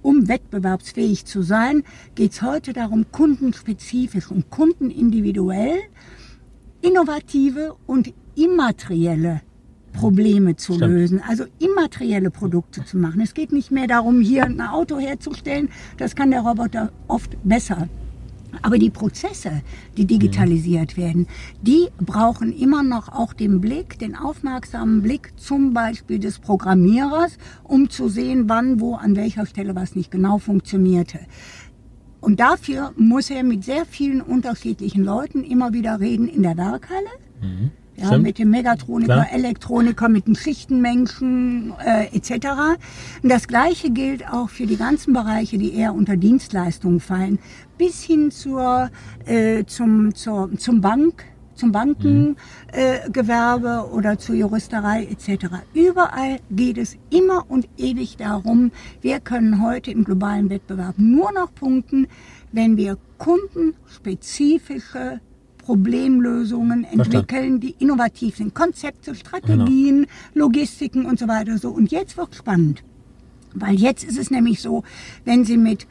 um 0.01 0.27
wettbewerbsfähig 0.27 1.25
zu 1.25 1.41
sein, 1.41 1.83
geht 2.15 2.33
es 2.33 2.41
heute 2.41 2.73
darum, 2.73 3.05
kundenspezifisch 3.11 4.29
und 4.29 4.49
kundenindividuell 4.49 5.79
innovative 6.81 7.75
und 7.87 8.13
immaterielle 8.35 9.41
Probleme 9.93 10.55
zu 10.55 10.73
Stimmt. 10.73 10.91
lösen, 10.91 11.21
also 11.27 11.45
immaterielle 11.59 12.31
Produkte 12.31 12.83
zu 12.83 12.97
machen. 12.97 13.21
Es 13.21 13.33
geht 13.33 13.53
nicht 13.53 13.71
mehr 13.71 13.87
darum, 13.87 14.21
hier 14.21 14.43
ein 14.43 14.59
Auto 14.61 14.99
herzustellen, 14.99 15.69
das 15.97 16.15
kann 16.15 16.31
der 16.31 16.41
Roboter 16.41 16.91
oft 17.07 17.37
besser. 17.43 17.87
Aber 18.61 18.77
die 18.77 18.91
Prozesse, 18.91 19.63
die 19.97 20.05
digitalisiert 20.05 20.95
werden, 20.95 21.27
die 21.61 21.87
brauchen 21.99 22.55
immer 22.55 22.83
noch 22.83 23.09
auch 23.09 23.33
den 23.33 23.61
Blick, 23.61 23.97
den 23.97 24.15
aufmerksamen 24.15 25.01
Blick 25.01 25.33
zum 25.37 25.73
Beispiel 25.73 26.19
des 26.19 26.37
Programmierers, 26.37 27.37
um 27.63 27.89
zu 27.89 28.09
sehen, 28.09 28.49
wann, 28.49 28.79
wo, 28.79 28.93
an 28.93 29.15
welcher 29.15 29.47
Stelle 29.47 29.75
was 29.75 29.95
nicht 29.95 30.11
genau 30.11 30.37
funktionierte. 30.37 31.19
Und 32.21 32.39
dafür 32.39 32.93
muss 32.95 33.31
er 33.31 33.43
mit 33.43 33.63
sehr 33.63 33.85
vielen 33.85 34.21
unterschiedlichen 34.21 35.03
Leuten 35.03 35.43
immer 35.43 35.73
wieder 35.73 35.99
reden 35.99 36.27
in 36.27 36.43
der 36.43 36.55
Werkhalle. 36.55 37.09
Mhm 37.41 37.71
ja, 37.95 38.17
mit 38.17 38.39
dem 38.39 38.49
Megatroniker, 38.49 39.13
Klar. 39.13 39.31
Elektroniker, 39.31 40.09
mit 40.09 40.27
dem 40.27 40.35
Schichtenmenschen 40.35 41.73
äh, 41.85 42.15
etc. 42.15 42.47
Und 43.21 43.31
das 43.31 43.47
Gleiche 43.47 43.91
gilt 43.91 44.27
auch 44.27 44.49
für 44.49 44.65
die 44.65 44.77
ganzen 44.77 45.13
Bereiche, 45.13 45.57
die 45.57 45.75
eher 45.75 45.93
unter 45.93 46.17
Dienstleistungen 46.17 46.99
fallen, 46.99 47.39
bis 47.77 48.03
hin 48.03 48.31
zur, 48.31 48.89
äh, 49.25 49.63
zum, 49.65 50.15
zur, 50.15 50.49
zum 50.57 50.81
Bank, 50.81 51.25
zum 51.55 51.71
Bankengewerbe 51.71 52.35
mhm. 52.73 53.91
äh, 53.91 53.95
oder 53.95 54.17
zur 54.17 54.35
Juristerei 54.35 55.05
etc. 55.05 55.45
Überall 55.73 56.39
geht 56.49 56.77
es 56.77 56.97
immer 57.09 57.49
und 57.49 57.67
ewig 57.77 58.17
darum, 58.17 58.71
wir 59.01 59.19
können 59.19 59.63
heute 59.63 59.91
im 59.91 60.03
globalen 60.03 60.49
Wettbewerb 60.49 60.95
nur 60.97 61.31
noch 61.31 61.53
punkten, 61.53 62.07
wenn 62.51 62.77
wir 62.77 62.97
kundenspezifische 63.17 65.21
Problemlösungen 65.63 66.83
entwickeln, 66.83 67.59
die 67.59 67.75
innovativ 67.79 68.37
sind. 68.37 68.53
Konzepte, 68.53 69.15
Strategien, 69.15 70.03
genau. 70.03 70.45
Logistiken 70.45 71.05
und 71.05 71.17
so 71.17 71.27
weiter. 71.27 71.57
So. 71.57 71.69
Und 71.69 71.91
jetzt 71.91 72.17
wird 72.17 72.35
spannend. 72.35 72.83
Weil 73.53 73.75
jetzt 73.75 74.03
ist 74.03 74.17
es 74.17 74.31
nämlich 74.31 74.61
so, 74.61 74.83
wenn 75.25 75.45
Sie 75.45 75.57
mit 75.57 75.87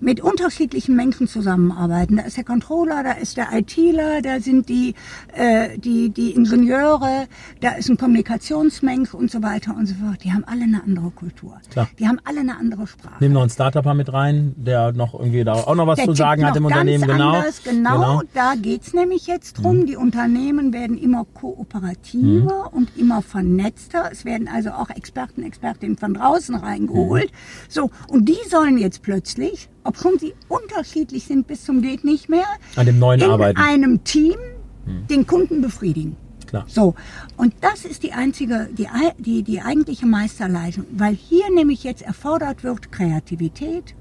mit 0.00 0.20
unterschiedlichen 0.20 0.96
Menschen 0.96 1.26
zusammenarbeiten. 1.28 2.16
Da 2.16 2.22
ist 2.24 2.36
der 2.36 2.44
Controller, 2.44 3.02
da 3.02 3.12
ist 3.12 3.36
der 3.36 3.48
ITler, 3.52 4.22
da 4.22 4.40
sind 4.40 4.68
die, 4.68 4.94
äh, 5.34 5.78
die, 5.78 6.10
die 6.10 6.32
Ingenieure, 6.32 7.26
da 7.60 7.70
ist 7.72 7.88
ein 7.88 7.96
Kommunikationsmensch 7.96 9.14
und 9.14 9.30
so 9.30 9.42
weiter 9.42 9.74
und 9.76 9.86
so 9.86 9.94
fort. 9.94 10.22
Die 10.24 10.32
haben 10.32 10.44
alle 10.44 10.64
eine 10.64 10.82
andere 10.82 11.10
Kultur. 11.10 11.58
Klar. 11.70 11.88
Die 11.98 12.06
haben 12.06 12.20
alle 12.24 12.40
eine 12.40 12.56
andere 12.56 12.86
Sprache. 12.86 13.16
Nehmen 13.20 13.34
noch 13.34 13.42
einen 13.42 13.50
Startup 13.50 13.94
mit 13.94 14.12
rein, 14.12 14.54
der 14.56 14.92
noch 14.92 15.14
irgendwie 15.14 15.44
da 15.44 15.54
auch 15.54 15.74
noch 15.74 15.86
was 15.86 15.96
der 15.96 16.06
zu 16.06 16.14
sagen 16.14 16.44
hat 16.44 16.56
im 16.56 16.64
Unternehmen. 16.64 17.06
Genau. 17.06 17.36
Anders, 17.36 17.62
genau. 17.62 17.94
genau. 17.94 18.22
Da 18.34 18.54
geht's 18.60 18.92
nämlich 18.94 19.26
jetzt 19.26 19.54
drum. 19.54 19.78
Mhm. 19.78 19.86
Die 19.86 19.96
Unternehmen 19.96 20.72
werden 20.72 20.98
immer 20.98 21.24
kooperativer 21.24 22.70
mhm. 22.70 22.76
und 22.76 22.96
immer 22.96 23.22
vernetzter. 23.22 24.10
Es 24.12 24.24
werden 24.24 24.48
also 24.48 24.70
auch 24.70 24.90
Experten, 24.90 25.42
Expertinnen 25.42 25.96
von 25.96 26.14
draußen 26.14 26.54
reingeholt. 26.54 27.30
Mhm. 27.30 27.66
So. 27.68 27.90
Und 28.08 28.28
die 28.28 28.38
sollen 28.48 28.78
jetzt 28.78 29.02
plötzlich 29.02 29.68
obwohl 29.88 30.20
sie 30.20 30.34
unterschiedlich 30.48 31.24
sind 31.24 31.46
bis 31.46 31.64
zum 31.64 31.80
geht 31.80 32.04
nicht 32.04 32.28
mehr, 32.28 32.44
an 32.76 32.84
dem 32.84 32.98
neuen 32.98 33.22
in 33.22 33.30
Arbeiten. 33.30 33.58
einem 33.58 34.04
Team 34.04 34.36
hm. 34.84 35.06
den 35.08 35.26
Kunden 35.26 35.62
befriedigen. 35.62 36.14
Klar. 36.46 36.66
So. 36.68 36.94
Und 37.38 37.54
das 37.62 37.86
ist 37.86 38.02
die 38.02 38.12
einzige, 38.12 38.68
die, 38.76 38.86
die, 39.18 39.42
die 39.42 39.62
eigentliche 39.62 40.04
Meisterleistung, 40.04 40.84
weil 40.92 41.14
hier 41.14 41.50
nämlich 41.50 41.84
jetzt 41.84 42.02
erfordert 42.02 42.64
wird 42.64 42.92
Kreativität, 42.92 43.94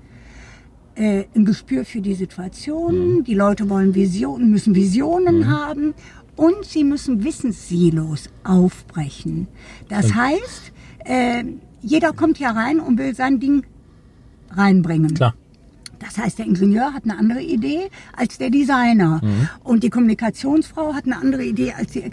äh, 0.96 1.24
ein 1.34 1.46
Gespür 1.46 1.86
für 1.86 2.02
die 2.02 2.16
Situation. 2.16 3.18
Mhm. 3.18 3.24
Die 3.24 3.34
Leute 3.34 3.70
wollen 3.70 3.96
Visionen, 3.96 4.52
müssen 4.52 4.76
Visionen 4.76 5.40
mhm. 5.40 5.48
haben 5.50 5.94
und 6.36 6.66
sie 6.66 6.84
müssen 6.84 7.24
Wissenssilos 7.24 8.30
aufbrechen. 8.44 9.48
Das 9.88 10.10
mhm. 10.10 10.16
heißt, 10.16 10.72
äh, 11.06 11.44
jeder 11.82 12.12
kommt 12.12 12.40
hier 12.40 12.50
rein 12.50 12.82
und 12.82 12.98
will 12.98 13.16
sein 13.16 13.40
Ding 13.40 13.66
reinbringen. 14.52 15.14
Klar. 15.14 15.34
Das 16.00 16.18
heißt, 16.18 16.40
der 16.40 16.46
Ingenieur 16.46 16.94
hat 16.94 17.04
eine 17.04 17.18
andere 17.18 17.42
Idee 17.42 17.90
als 18.16 18.38
der 18.38 18.50
Designer. 18.50 19.22
Mhm. 19.24 19.50
Und 19.64 19.84
die 19.84 19.90
Kommunikationsfrau 19.90 20.94
hat 20.94 21.06
eine 21.06 21.18
andere 21.18 21.44
Idee 21.44 21.74
als 21.74 21.92
die 21.92 22.04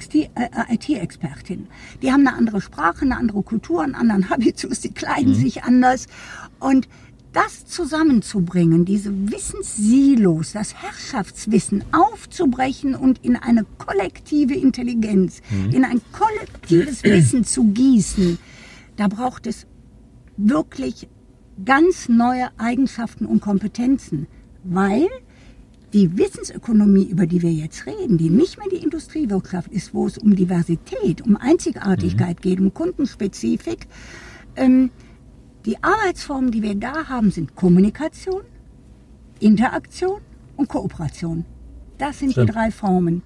IT-Expertin. 0.68 1.68
Die 2.03 2.12
haben 2.12 2.27
eine 2.27 2.37
andere 2.37 2.61
Sprache, 2.61 3.03
eine 3.03 3.16
andere 3.16 3.42
Kultur, 3.42 3.83
einen 3.83 3.94
anderen 3.94 4.31
Habitus, 4.31 4.81
die 4.81 4.92
kleiden 4.92 5.33
mhm. 5.33 5.40
sich 5.40 5.64
anders. 5.64 6.07
Und 6.61 6.88
das 7.35 7.66
zusammenzubringen, 7.66 8.85
diese 8.85 9.12
Wissenssilos, 9.31 10.53
das 10.53 10.75
Herrschaftswissen 10.75 11.85
aufzubrechen 11.92 12.94
und 12.94 13.18
in 13.25 13.37
eine 13.37 13.66
kollektive 13.79 14.55
Intelligenz, 14.55 15.42
mhm. 15.51 15.70
in 15.70 15.85
ein 15.85 16.01
kollektives 16.12 17.03
Wissen 17.03 17.44
zu 17.44 17.64
gießen, 17.64 18.38
da 18.97 19.09
braucht 19.09 19.49
es 19.49 19.66
wirklich 20.37 21.09
ganz 21.64 22.09
neue 22.09 22.49
Eigenschaften 22.59 23.27
und 23.27 23.40
Kompetenzen, 23.40 24.27
weil 24.64 25.09
die 25.93 26.19
Wissensökonomie, 26.19 27.05
über 27.05 27.27
die 27.27 27.40
wir 27.40 27.53
jetzt 27.53 27.87
reden, 27.87 28.19
die 28.19 28.29
nicht 28.29 28.59
mehr 28.59 28.69
die 28.69 28.83
Industriewirtschaft 28.83 29.71
ist, 29.71 29.95
wo 29.95 30.07
es 30.07 30.19
um 30.19 30.35
Diversität, 30.35 31.23
um 31.23 31.37
Einzigartigkeit 31.37 32.38
mhm. 32.38 32.43
geht, 32.43 32.61
um 32.61 32.75
Kundenspezifik, 32.75 33.87
ähm, 34.57 34.90
die 35.64 35.83
Arbeitsformen, 35.83 36.51
die 36.51 36.62
wir 36.62 36.75
da 36.75 37.09
haben, 37.09 37.31
sind 37.31 37.55
Kommunikation, 37.55 38.43
Interaktion 39.38 40.21
und 40.57 40.69
Kooperation. 40.69 41.45
Das 41.97 42.19
sind 42.19 42.33
Stimmt. 42.33 42.49
die 42.49 42.53
drei 42.53 42.71
Formen. 42.71 43.23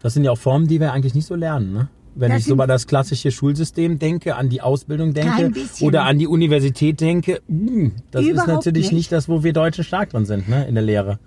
Das 0.00 0.14
sind 0.14 0.24
ja 0.24 0.30
auch 0.30 0.38
Formen, 0.38 0.66
die 0.66 0.80
wir 0.80 0.92
eigentlich 0.92 1.14
nicht 1.14 1.26
so 1.26 1.34
lernen, 1.34 1.72
ne? 1.72 1.88
Wenn 2.16 2.30
das 2.30 2.40
ich 2.40 2.46
so 2.46 2.54
über 2.54 2.66
das 2.66 2.86
klassische 2.86 3.30
Schulsystem 3.30 3.98
denke, 3.98 4.36
an 4.36 4.48
die 4.48 4.62
Ausbildung 4.62 5.14
denke 5.14 5.52
oder 5.82 6.04
an 6.04 6.18
die 6.18 6.26
Universität 6.26 7.00
denke, 7.00 7.42
hm, 7.46 7.92
das 8.10 8.24
Überhaupt 8.24 8.48
ist 8.48 8.54
natürlich 8.54 8.84
nicht. 8.86 8.92
nicht. 8.92 9.12
das, 9.12 9.28
wo 9.28 9.42
wir 9.42 9.52
Deutschen 9.52 9.84
stark 9.84 10.10
drin 10.10 10.24
sind, 10.24 10.48
ne, 10.48 10.66
in 10.66 10.74
der 10.74 10.84
Lehre. 10.84 11.18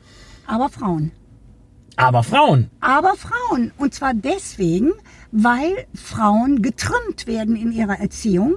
Aber 0.47 0.69
Frauen. 0.69 1.12
Aber 1.95 2.23
Frauen. 2.23 2.69
Aber 2.80 3.13
Frauen. 3.15 3.71
Und 3.78 3.93
zwar 3.93 4.13
deswegen, 4.13 4.91
weil 5.32 5.86
Frauen 5.93 6.62
getrimmt 6.62 7.28
werden 7.28 7.56
in 7.56 7.71
ihrer 7.71 7.99
Erziehung, 7.99 8.56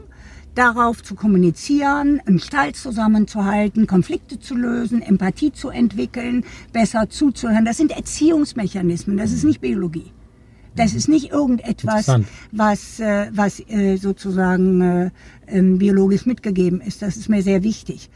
darauf 0.55 1.03
zu 1.03 1.15
kommunizieren, 1.15 2.21
einen 2.27 2.39
Stall 2.39 2.73
zusammenzuhalten, 2.73 3.87
Konflikte 3.87 4.39
zu 4.39 4.55
lösen, 4.55 5.03
Empathie 5.03 5.53
zu 5.53 5.71
entwickeln, 5.71 6.45
besser 6.73 7.09
zuzuhören. 7.09 7.65
Das 7.65 7.79
sind 7.79 7.93
Erziehungsmechanismen, 7.93 9.17
das 9.17 9.33
ist 9.33 9.45
nicht 9.45 9.61
Biologie. 9.61 10.13
Das 10.75 10.95
ist 10.95 11.09
nicht 11.09 11.31
irgendetwas, 11.31 12.09
was, 12.51 13.01
äh, 13.01 13.27
was 13.33 13.61
äh, 13.69 13.97
sozusagen 13.97 14.81
äh, 14.81 15.11
ähm, 15.47 15.79
biologisch 15.79 16.25
mitgegeben 16.25 16.81
ist. 16.81 17.03
Das 17.03 17.17
ist 17.17 17.29
mir 17.29 17.43
sehr 17.43 17.63
wichtig. 17.63 18.09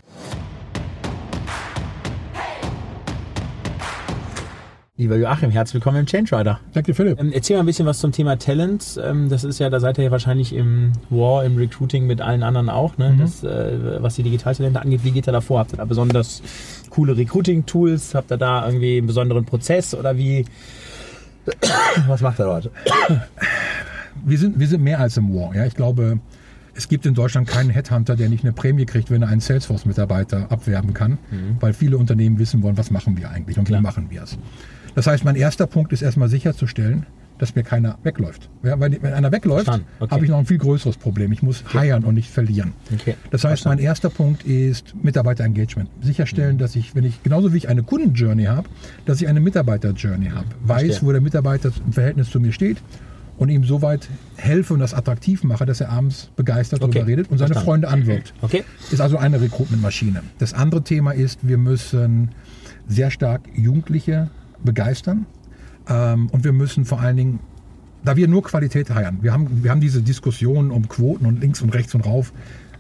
Lieber 4.99 5.17
Joachim, 5.17 5.51
herzlich 5.51 5.75
willkommen 5.75 5.99
im 5.99 6.07
Change 6.07 6.35
Rider. 6.35 6.59
Danke, 6.73 6.95
Philipp. 6.95 7.21
Ähm, 7.21 7.31
erzähl 7.31 7.57
mal 7.57 7.63
ein 7.63 7.67
bisschen 7.67 7.85
was 7.85 7.99
zum 7.99 8.13
Thema 8.13 8.39
Talent. 8.39 8.99
Ähm, 9.05 9.29
das 9.29 9.45
ist 9.45 9.59
ja, 9.59 9.69
da 9.69 9.79
seid 9.79 9.99
ihr 9.99 10.05
ja 10.05 10.11
wahrscheinlich 10.11 10.55
im 10.55 10.93
War, 11.11 11.45
im 11.45 11.59
Recruiting 11.59 12.07
mit 12.07 12.23
allen 12.23 12.43
anderen 12.43 12.71
auch, 12.71 12.97
ne? 12.97 13.11
Mhm. 13.11 13.19
Das, 13.19 13.45
äh, 13.45 14.03
was 14.03 14.15
die 14.15 14.23
Digitaltalente 14.23 14.81
angeht. 14.81 15.05
Wie 15.05 15.11
geht 15.11 15.29
ihr 15.29 15.33
da 15.35 15.43
vor? 15.43 15.59
Habt 15.59 15.75
ihr 15.75 15.77
da 15.77 15.85
besonders 15.85 16.41
coole 16.89 17.15
Recruiting-Tools? 17.15 18.15
Habt 18.15 18.33
ihr 18.33 18.39
da 18.39 18.65
irgendwie 18.65 18.97
einen 18.97 19.07
besonderen 19.07 19.45
Prozess 19.45 19.95
oder 19.95 20.17
wie, 20.17 20.47
Was 22.07 22.21
macht 22.21 22.39
er 22.39 22.47
dort? 22.47 22.71
Wir 24.25 24.39
sind, 24.39 24.59
wir 24.59 24.67
sind 24.67 24.83
mehr 24.83 24.99
als 24.99 25.19
im 25.19 25.33
War. 25.33 25.55
Ja? 25.55 25.67
Ich 25.67 25.75
glaube, 25.75 26.19
es 26.75 26.89
gibt 26.89 27.07
in 27.07 27.15
Deutschland 27.15 27.47
keinen 27.47 27.71
Headhunter, 27.71 28.17
der 28.17 28.29
nicht 28.29 28.45
eine 28.45 28.53
Prämie 28.53 28.87
kriegt, 28.87 29.11
wenn 29.11 29.23
er 29.23 29.29
einen 29.29 29.41
Salesforce-Mitarbeiter 29.41 30.51
abwerben 30.51 30.95
kann, 30.95 31.13
mhm. 31.31 31.59
weil 31.61 31.75
viele 31.75 31.99
Unternehmen 31.99 32.39
wissen 32.39 32.63
wollen, 32.63 32.77
was 32.77 32.91
machen 32.91 33.17
wir 33.19 33.31
eigentlich 33.31 33.59
und 33.59 33.67
Klar. 33.67 33.81
wie 33.81 33.83
machen 33.83 34.07
wir 34.11 34.23
es. 34.23 34.39
Das 34.95 35.07
heißt, 35.07 35.25
mein 35.25 35.37
erster 35.37 35.67
Punkt 35.67 35.93
ist 35.93 36.03
erstmal 36.03 36.29
sicherzustellen, 36.29 37.07
dass 37.39 37.55
mir 37.55 37.63
keiner 37.63 37.99
wegläuft. 38.03 38.49
Ja, 38.63 38.79
weil 38.81 38.99
wenn 39.03 39.13
einer 39.13 39.31
wegläuft, 39.33 39.69
okay. 39.69 40.11
habe 40.11 40.25
ich 40.25 40.31
noch 40.31 40.39
ein 40.39 40.47
viel 40.47 40.59
größeres 40.59 40.97
Problem. 40.97 41.33
Ich 41.33 41.43
muss 41.43 41.65
okay. 41.67 41.79
heiern 41.79 42.05
und 42.05 42.15
nicht 42.15 42.31
verlieren. 42.31 42.73
Okay. 42.93 43.15
Das 43.31 43.45
heißt, 43.45 43.63
Verstanden. 43.63 43.79
mein 43.79 43.85
erster 43.85 44.11
Punkt 44.11 44.45
ist 44.45 44.95
Mitarbeiter-Engagement. 45.03 45.89
Sicherstellen, 46.03 46.55
mhm. 46.55 46.59
dass 46.61 46.77
ich, 46.77 46.95
wenn 46.95 47.05
ich, 47.05 47.23
genauso 47.23 47.53
wie 47.53 47.59
ich 47.59 47.69
eine 47.69 47.83
Kunden-Journey 47.83 48.45
habe, 48.45 48.69
dass 49.05 49.21
ich 49.21 49.29
eine 49.29 49.41
Mitarbeiter-Journey 49.41 50.31
habe. 50.31 50.47
Weiß, 50.63 50.83
Verstehe. 50.83 51.09
wo 51.09 51.13
der 51.13 51.21
Mitarbeiter 51.21 51.73
im 51.85 51.93
Verhältnis 51.93 52.31
zu 52.31 52.41
mir 52.41 52.53
steht 52.53 52.79
und 53.39 53.49
ihm 53.51 53.65
soweit 53.65 54.09
helfe 54.37 54.75
und 54.75 54.81
das 54.81 54.95
attraktiv 54.95 55.45
mache, 55.45 55.67
dass 55.67 55.81
er 55.81 55.91
abends 55.91 56.31
begeistert 56.37 56.83
okay. 56.83 56.93
darüber 56.93 57.07
redet 57.11 57.31
und 57.31 57.39
seine 57.39 57.55
Verstanden. 57.55 57.83
Freunde 57.83 57.89
anwirbt. 57.89 58.35
Okay. 58.41 58.65
Ist 58.91 59.01
also 59.01 59.19
eine 59.19 59.41
Recruitment-Maschine. 59.41 60.23
Das 60.39 60.55
andere 60.55 60.83
Thema 60.83 61.13
ist, 61.13 61.41
wir 61.43 61.59
müssen 61.59 62.31
sehr 62.89 63.11
stark 63.11 63.43
Jugendliche 63.55 64.31
begeistern 64.65 65.27
und 65.93 66.45
wir 66.45 66.53
müssen 66.53 66.85
vor 66.85 67.01
allen 67.01 67.17
Dingen, 67.17 67.41
da 68.05 68.17
wir 68.17 68.29
nur 68.29 68.43
Qualität 68.43 68.91
heiern, 68.91 69.19
wir 69.23 69.33
haben, 69.33 69.63
wir 69.63 69.71
haben 69.71 69.81
diese 69.81 70.03
Diskussion 70.03 70.71
um 70.71 70.89
Quoten 70.89 71.27
und 71.27 71.41
links 71.41 71.63
und 71.63 71.71
rechts 71.71 71.95
und 71.95 72.03
rauf, 72.03 72.33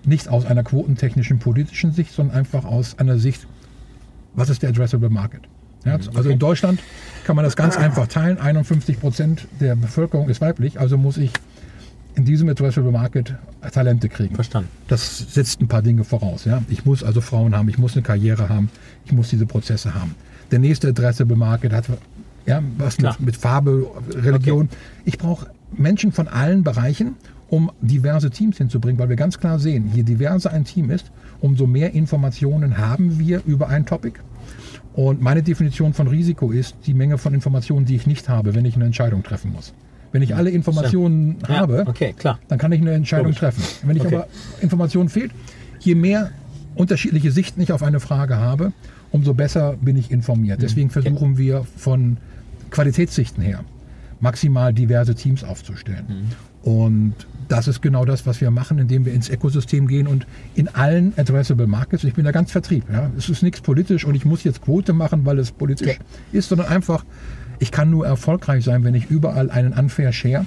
nicht 0.04 0.28
aus 0.28 0.46
einer 0.46 0.62
quotentechnischen 0.62 1.38
politischen 1.38 1.92
Sicht, 1.92 2.12
sondern 2.12 2.36
einfach 2.36 2.64
aus 2.64 2.98
einer 2.98 3.18
Sicht, 3.18 3.46
was 4.34 4.50
ist 4.50 4.62
der 4.62 4.70
Addressable 4.70 5.10
Market? 5.10 5.42
Ja, 5.84 5.98
mhm, 5.98 6.16
also 6.16 6.30
in 6.30 6.38
Deutschland 6.38 6.80
kann 7.24 7.36
man 7.36 7.44
das 7.44 7.56
ganz 7.56 7.76
einfach 7.78 8.06
teilen. 8.06 8.38
51 8.38 9.00
Prozent 9.00 9.48
der 9.60 9.76
Bevölkerung 9.76 10.28
ist 10.28 10.40
weiblich, 10.40 10.80
also 10.80 10.96
muss 10.96 11.16
ich 11.16 11.32
in 12.14 12.24
diesem 12.24 12.48
Addressable 12.48 12.92
Market 12.92 13.34
Talente 13.72 14.08
kriegen. 14.08 14.34
Verstanden. 14.34 14.70
Das 14.88 15.18
setzt 15.18 15.60
ein 15.60 15.68
paar 15.68 15.82
Dinge 15.82 16.02
voraus. 16.02 16.44
Ja? 16.44 16.62
Ich 16.68 16.84
muss 16.84 17.02
also 17.02 17.20
Frauen 17.20 17.54
haben, 17.54 17.68
ich 17.68 17.78
muss 17.78 17.92
eine 17.92 18.02
Karriere 18.02 18.48
haben, 18.48 18.70
ich 19.04 19.12
muss 19.12 19.28
diese 19.28 19.44
Prozesse 19.44 19.94
haben. 19.94 20.14
Der 20.50 20.58
nächste 20.58 20.88
Addressable 20.88 21.36
Market 21.36 21.72
hat 21.72 21.86
ja, 22.46 22.62
was 22.78 22.98
mit, 22.98 23.20
mit, 23.20 23.36
Farbe, 23.36 23.86
Religion. 24.14 24.66
Okay. 24.66 24.76
Ich 25.04 25.18
brauche 25.18 25.48
Menschen 25.76 26.12
von 26.12 26.28
allen 26.28 26.62
Bereichen, 26.62 27.16
um 27.48 27.70
diverse 27.80 28.30
Teams 28.30 28.58
hinzubringen, 28.58 28.98
weil 28.98 29.08
wir 29.08 29.16
ganz 29.16 29.38
klar 29.38 29.58
sehen, 29.58 29.90
je 29.94 30.02
diverser 30.02 30.52
ein 30.52 30.64
Team 30.64 30.90
ist, 30.90 31.10
umso 31.40 31.66
mehr 31.66 31.94
Informationen 31.94 32.78
haben 32.78 33.18
wir 33.18 33.42
über 33.46 33.68
ein 33.68 33.86
Topic. 33.86 34.20
Und 34.94 35.20
meine 35.20 35.42
Definition 35.42 35.92
von 35.92 36.08
Risiko 36.08 36.50
ist 36.50 36.74
die 36.86 36.94
Menge 36.94 37.18
von 37.18 37.34
Informationen, 37.34 37.84
die 37.84 37.96
ich 37.96 38.06
nicht 38.06 38.28
habe, 38.28 38.54
wenn 38.54 38.64
ich 38.64 38.76
eine 38.76 38.86
Entscheidung 38.86 39.22
treffen 39.22 39.52
muss. 39.52 39.74
Wenn 40.12 40.22
ich 40.22 40.34
alle 40.34 40.50
Informationen 40.50 41.36
ja. 41.42 41.56
habe, 41.56 41.84
okay, 41.86 42.14
dann 42.48 42.58
kann 42.58 42.72
ich 42.72 42.80
eine 42.80 42.92
Entscheidung 42.92 43.26
Logisch. 43.26 43.40
treffen. 43.40 43.62
Wenn 43.86 43.96
ich 43.96 44.04
okay. 44.04 44.14
aber 44.14 44.28
Informationen 44.62 45.10
fehlt, 45.10 45.32
je 45.80 45.94
mehr 45.94 46.30
unterschiedliche 46.74 47.30
Sichten 47.30 47.60
ich 47.60 47.72
auf 47.72 47.82
eine 47.82 48.00
Frage 48.00 48.36
habe, 48.36 48.72
umso 49.10 49.34
besser 49.34 49.76
bin 49.80 49.96
ich 49.96 50.10
informiert. 50.10 50.58
Mhm. 50.58 50.62
Deswegen 50.62 50.90
versuchen 50.90 51.32
okay. 51.32 51.38
wir 51.38 51.64
von 51.76 52.16
Qualitätssichten 52.76 53.42
her 53.42 53.64
maximal 54.20 54.72
diverse 54.72 55.14
Teams 55.14 55.44
aufzustellen. 55.44 56.04
Mhm. 56.64 56.70
Und 56.70 57.14
das 57.48 57.68
ist 57.68 57.80
genau 57.80 58.04
das, 58.04 58.26
was 58.26 58.40
wir 58.40 58.50
machen, 58.50 58.78
indem 58.78 59.06
wir 59.06 59.14
ins 59.14 59.30
Ökosystem 59.30 59.86
gehen 59.86 60.06
und 60.06 60.26
in 60.54 60.68
allen 60.68 61.14
Addressable 61.16 61.66
Markets, 61.66 62.04
ich 62.04 62.14
bin 62.14 62.24
da 62.24 62.32
ganz 62.32 62.52
Vertrieb, 62.52 62.84
ja, 62.92 63.10
es 63.16 63.28
ist 63.28 63.42
nichts 63.42 63.60
politisch 63.60 64.04
und 64.04 64.14
ich 64.14 64.24
muss 64.24 64.44
jetzt 64.44 64.62
Quote 64.62 64.92
machen, 64.92 65.24
weil 65.24 65.38
es 65.38 65.52
politisch 65.52 65.98
ist, 66.32 66.48
sondern 66.50 66.68
einfach, 66.68 67.04
ich 67.60 67.70
kann 67.70 67.88
nur 67.88 68.06
erfolgreich 68.06 68.64
sein, 68.64 68.84
wenn 68.84 68.94
ich 68.94 69.10
überall 69.10 69.50
einen 69.50 69.72
Unfair 69.72 70.12
Share 70.12 70.44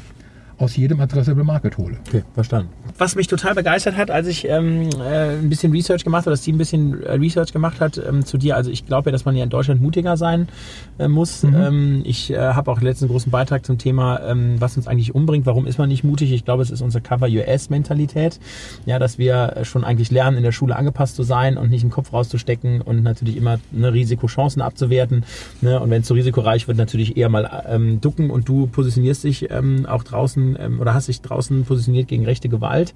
aus 0.60 0.76
jedem 0.76 1.00
Addressable 1.00 1.44
Market 1.44 1.78
hole. 1.78 1.98
Okay, 2.08 2.24
verstanden. 2.34 2.70
Was 2.98 3.16
mich 3.16 3.28
total 3.28 3.56
begeistert 3.56 3.96
hat, 3.96 4.12
als 4.12 4.28
ich 4.28 4.46
ähm, 4.46 4.90
äh, 5.00 5.38
ein 5.38 5.50
bisschen 5.50 5.72
Research 5.72 6.04
gemacht 6.04 6.26
habe, 6.26 6.32
das 6.32 6.42
Team 6.42 6.56
ein 6.56 6.58
bisschen 6.58 7.02
äh, 7.02 7.14
Research 7.14 7.54
gemacht 7.54 7.80
hat 7.80 7.98
ähm, 7.98 8.26
zu 8.26 8.38
dir. 8.38 8.58
Also 8.58 8.70
ich 8.70 8.86
glaube 8.86 9.10
ja, 9.10 9.12
dass 9.14 9.24
man 9.24 9.36
ja 9.38 9.44
in 9.46 9.50
Deutschland 9.50 9.82
mutiger 9.82 10.18
sein 10.18 10.50
äh, 10.98 11.08
muss. 11.08 11.44
Mhm. 11.44 11.56
Ähm, 11.56 12.02
ich 12.04 12.32
äh, 12.32 12.38
habe 12.38 12.70
auch 12.72 12.82
letzten 12.82 13.08
großen 13.08 13.32
Beitrag 13.32 13.66
zum 13.66 13.78
Thema, 13.78 14.20
ähm, 14.22 14.60
was 14.60 14.76
uns 14.76 14.88
eigentlich 14.88 15.16
umbringt. 15.16 15.46
Warum 15.46 15.66
ist 15.66 15.78
man 15.78 15.88
nicht 15.88 16.04
mutig? 16.04 16.34
Ich 16.34 16.44
glaube, 16.44 16.62
es 16.62 16.72
ist 16.72 16.82
unsere 16.82 17.02
Cover-US-Mentalität. 17.02 18.40
Ja, 18.86 19.00
dass 19.00 19.18
wir 19.18 19.62
schon 19.64 19.86
eigentlich 19.86 20.12
lernen, 20.12 20.36
in 20.36 20.44
der 20.44 20.52
Schule 20.52 20.76
angepasst 20.76 21.16
zu 21.16 21.24
sein 21.24 21.58
und 21.58 21.70
nicht 21.70 21.84
den 21.84 21.90
Kopf 21.90 22.12
rauszustecken 22.12 22.82
und 22.82 23.02
natürlich 23.04 23.38
immer 23.38 23.60
eine 23.74 23.94
Risikochancen 23.94 24.62
abzuwerten. 24.62 25.24
Ne? 25.62 25.80
Und 25.80 25.90
wenn 25.90 26.02
es 26.02 26.08
zu 26.08 26.16
risikoreich 26.16 26.68
wird, 26.68 26.78
natürlich 26.78 27.16
eher 27.16 27.30
mal 27.30 27.64
ähm, 27.70 28.02
ducken 28.02 28.30
und 28.30 28.50
du 28.50 28.68
positionierst 28.68 29.24
dich 29.24 29.50
ähm, 29.52 29.86
auch 29.86 30.04
draußen 30.04 30.49
ähm, 30.60 30.80
oder 30.80 30.94
hast 30.94 31.08
dich 31.08 31.22
draußen 31.22 31.66
positioniert 31.66 32.08
gegen 32.08 32.26
rechte 32.26 32.50
Gewalt. 32.50 32.94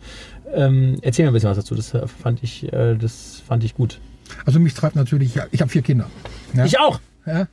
Ähm, 0.54 0.98
erzähl 1.02 1.26
mir 1.26 1.32
ein 1.32 1.34
bisschen 1.34 1.50
was 1.50 1.58
dazu. 1.58 1.76
Das 1.76 1.94
äh, 1.94 2.08
fand 2.08 2.44
ich, 2.44 2.72
äh, 2.72 2.96
das 2.96 3.42
fand 3.46 3.63
ich 3.63 3.76
gut. 3.76 4.00
Also 4.46 4.60
mich 4.60 4.74
treibt 4.74 4.96
natürlich, 4.96 5.38
ich 5.52 5.62
habe 5.62 5.70
vier 5.70 5.82
Kinder. 5.82 6.10
Ja? 6.54 6.66
Ich 6.66 6.80
auch. 6.80 7.00
Ja. 7.26 7.48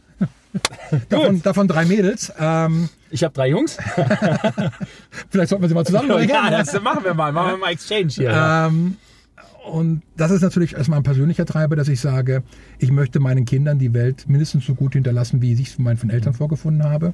davon, 1.08 1.42
davon, 1.42 1.68
drei 1.68 1.84
Mädels. 1.84 2.32
Ähm, 2.38 2.88
ich 3.10 3.22
habe 3.24 3.34
drei 3.34 3.48
Jungs. 3.48 3.76
Vielleicht 5.30 5.50
sollten 5.50 5.62
wir 5.62 5.68
sie 5.68 5.74
mal 5.74 5.86
zusammenbringen. 5.86 6.28
ja, 6.34 6.50
das 6.50 6.80
machen 6.80 7.04
wir 7.04 7.14
mal. 7.14 7.32
Machen 7.32 7.52
wir 7.52 7.58
mal 7.58 7.72
Exchange 7.72 8.08
hier. 8.08 8.30
Ähm, 8.30 8.96
und 9.70 10.02
das 10.16 10.30
ist 10.30 10.42
natürlich 10.42 10.74
erstmal 10.74 10.98
ein 10.98 11.02
persönlicher 11.02 11.44
Treiber, 11.44 11.76
dass 11.76 11.88
ich 11.88 12.00
sage, 12.00 12.42
ich 12.78 12.90
möchte 12.90 13.20
meinen 13.20 13.44
Kindern 13.44 13.78
die 13.78 13.92
Welt 13.92 14.24
mindestens 14.28 14.66
so 14.66 14.74
gut 14.74 14.94
hinterlassen, 14.94 15.42
wie 15.42 15.52
ich 15.52 15.68
es 15.68 15.74
von 15.74 15.84
meinen 15.84 16.10
Eltern 16.10 16.34
vorgefunden 16.34 16.84
habe. 16.84 17.12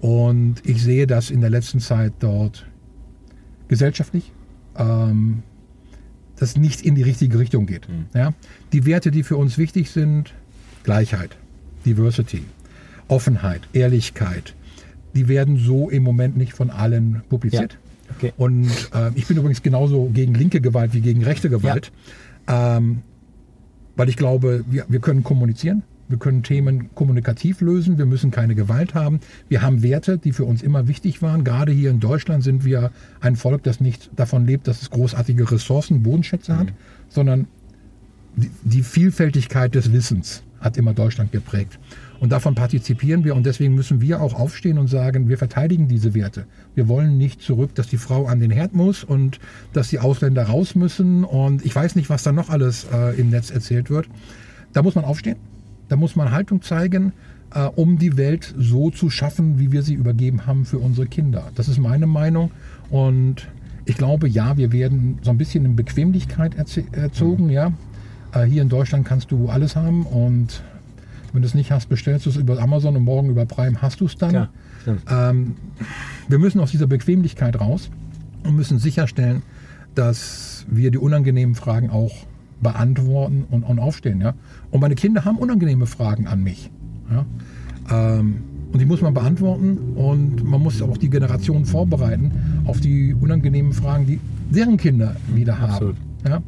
Und 0.00 0.56
ich 0.64 0.82
sehe, 0.82 1.06
dass 1.06 1.30
in 1.30 1.40
der 1.40 1.50
letzten 1.50 1.80
Zeit 1.80 2.12
dort 2.20 2.66
gesellschaftlich 3.66 4.32
ähm, 4.76 5.42
das 6.36 6.56
nicht 6.56 6.82
in 6.82 6.94
die 6.94 7.02
richtige 7.02 7.38
Richtung 7.38 7.66
geht. 7.66 7.88
Mhm. 7.88 8.06
Ja? 8.14 8.32
Die 8.72 8.86
Werte, 8.86 9.10
die 9.10 9.22
für 9.22 9.36
uns 9.36 9.58
wichtig 9.58 9.90
sind, 9.90 10.34
Gleichheit, 10.84 11.36
Diversity, 11.84 12.44
Offenheit, 13.08 13.62
Ehrlichkeit, 13.72 14.54
die 15.14 15.28
werden 15.28 15.56
so 15.58 15.90
im 15.90 16.02
Moment 16.02 16.36
nicht 16.36 16.52
von 16.52 16.70
allen 16.70 17.22
publiziert. 17.28 17.72
Ja. 17.72 17.78
Okay. 18.16 18.32
Und 18.36 18.70
äh, 18.94 19.10
ich 19.14 19.26
bin 19.26 19.36
übrigens 19.36 19.62
genauso 19.62 20.10
gegen 20.12 20.34
linke 20.34 20.60
Gewalt 20.60 20.94
wie 20.94 21.00
gegen 21.00 21.22
rechte 21.24 21.50
Gewalt, 21.50 21.92
ja. 22.48 22.76
ähm, 22.76 23.02
weil 23.96 24.08
ich 24.08 24.16
glaube, 24.16 24.64
wir, 24.70 24.86
wir 24.88 25.00
können 25.00 25.24
kommunizieren. 25.24 25.82
Wir 26.08 26.18
können 26.18 26.42
Themen 26.42 26.94
kommunikativ 26.94 27.60
lösen. 27.60 27.98
Wir 27.98 28.06
müssen 28.06 28.30
keine 28.30 28.54
Gewalt 28.54 28.94
haben. 28.94 29.20
Wir 29.48 29.62
haben 29.62 29.82
Werte, 29.82 30.18
die 30.18 30.32
für 30.32 30.44
uns 30.44 30.62
immer 30.62 30.88
wichtig 30.88 31.22
waren. 31.22 31.44
Gerade 31.44 31.72
hier 31.72 31.90
in 31.90 32.00
Deutschland 32.00 32.42
sind 32.42 32.64
wir 32.64 32.90
ein 33.20 33.36
Volk, 33.36 33.62
das 33.62 33.80
nicht 33.80 34.10
davon 34.16 34.46
lebt, 34.46 34.66
dass 34.68 34.82
es 34.82 34.90
großartige 34.90 35.50
Ressourcen, 35.50 36.02
Bodenschätze 36.02 36.52
mhm. 36.52 36.58
hat, 36.58 36.68
sondern 37.08 37.46
die, 38.36 38.50
die 38.62 38.82
Vielfältigkeit 38.82 39.74
des 39.74 39.92
Wissens 39.92 40.42
hat 40.60 40.76
immer 40.76 40.94
Deutschland 40.94 41.32
geprägt. 41.32 41.78
Und 42.20 42.32
davon 42.32 42.54
partizipieren 42.54 43.24
wir 43.24 43.36
und 43.36 43.46
deswegen 43.46 43.74
müssen 43.74 44.00
wir 44.00 44.20
auch 44.20 44.34
aufstehen 44.34 44.78
und 44.78 44.88
sagen, 44.88 45.28
wir 45.28 45.38
verteidigen 45.38 45.86
diese 45.86 46.14
Werte. 46.14 46.46
Wir 46.74 46.88
wollen 46.88 47.16
nicht 47.16 47.40
zurück, 47.40 47.74
dass 47.76 47.86
die 47.86 47.96
Frau 47.96 48.26
an 48.26 48.40
den 48.40 48.50
Herd 48.50 48.74
muss 48.74 49.04
und 49.04 49.38
dass 49.72 49.88
die 49.88 50.00
Ausländer 50.00 50.44
raus 50.44 50.74
müssen 50.74 51.22
und 51.22 51.64
ich 51.64 51.74
weiß 51.74 51.94
nicht, 51.94 52.10
was 52.10 52.24
da 52.24 52.32
noch 52.32 52.50
alles 52.50 52.86
äh, 52.92 53.18
im 53.20 53.30
Netz 53.30 53.50
erzählt 53.50 53.88
wird. 53.88 54.08
Da 54.72 54.82
muss 54.82 54.96
man 54.96 55.04
aufstehen. 55.04 55.36
Da 55.88 55.96
muss 55.96 56.16
man 56.16 56.30
Haltung 56.30 56.62
zeigen, 56.62 57.12
äh, 57.54 57.64
um 57.64 57.98
die 57.98 58.16
Welt 58.16 58.54
so 58.56 58.90
zu 58.90 59.10
schaffen, 59.10 59.58
wie 59.58 59.72
wir 59.72 59.82
sie 59.82 59.94
übergeben 59.94 60.46
haben 60.46 60.64
für 60.64 60.78
unsere 60.78 61.06
Kinder. 61.06 61.50
Das 61.54 61.68
ist 61.68 61.78
meine 61.78 62.06
Meinung. 62.06 62.50
Und 62.90 63.48
ich 63.84 63.96
glaube, 63.96 64.28
ja, 64.28 64.56
wir 64.56 64.72
werden 64.72 65.18
so 65.22 65.30
ein 65.30 65.38
bisschen 65.38 65.64
in 65.64 65.76
Bequemlichkeit 65.76 66.54
erzogen. 66.92 67.44
Mhm. 67.44 67.50
Ja. 67.50 67.72
Äh, 68.32 68.44
hier 68.44 68.62
in 68.62 68.68
Deutschland 68.68 69.06
kannst 69.06 69.30
du 69.30 69.48
alles 69.48 69.76
haben 69.76 70.04
und 70.04 70.62
wenn 71.32 71.42
du 71.42 71.48
es 71.48 71.54
nicht 71.54 71.70
hast, 71.70 71.88
bestellst 71.88 72.26
du 72.26 72.30
es 72.30 72.36
über 72.36 72.58
Amazon 72.58 72.96
und 72.96 73.04
morgen 73.04 73.28
über 73.28 73.44
Prime 73.44 73.80
hast 73.82 74.00
du 74.00 74.06
es 74.06 74.16
dann. 74.16 74.34
Ja, 74.34 74.48
ähm, 75.10 75.56
wir 76.28 76.38
müssen 76.38 76.60
aus 76.60 76.70
dieser 76.70 76.86
Bequemlichkeit 76.86 77.60
raus 77.60 77.90
und 78.44 78.56
müssen 78.56 78.78
sicherstellen, 78.78 79.42
dass 79.94 80.64
wir 80.68 80.90
die 80.90 80.98
unangenehmen 80.98 81.54
Fragen 81.54 81.90
auch 81.90 82.12
beantworten 82.60 83.44
und, 83.50 83.62
und 83.62 83.78
aufstehen. 83.78 84.20
Ja? 84.20 84.34
Und 84.70 84.80
meine 84.80 84.94
Kinder 84.94 85.24
haben 85.24 85.38
unangenehme 85.38 85.86
Fragen 85.86 86.26
an 86.26 86.42
mich. 86.42 86.70
Ja? 87.10 87.24
Ähm, 87.90 88.42
und 88.72 88.80
die 88.80 88.84
muss 88.84 89.00
man 89.00 89.14
beantworten 89.14 89.78
und 89.96 90.44
man 90.44 90.62
muss 90.62 90.82
auch 90.82 90.98
die 90.98 91.08
Generation 91.08 91.64
vorbereiten 91.64 92.32
auf 92.66 92.80
die 92.80 93.14
unangenehmen 93.14 93.72
Fragen, 93.72 94.06
die 94.06 94.20
deren 94.50 94.76
Kinder 94.76 95.16
wieder 95.32 95.58
haben. 95.58 95.96
Ja? 96.26 96.42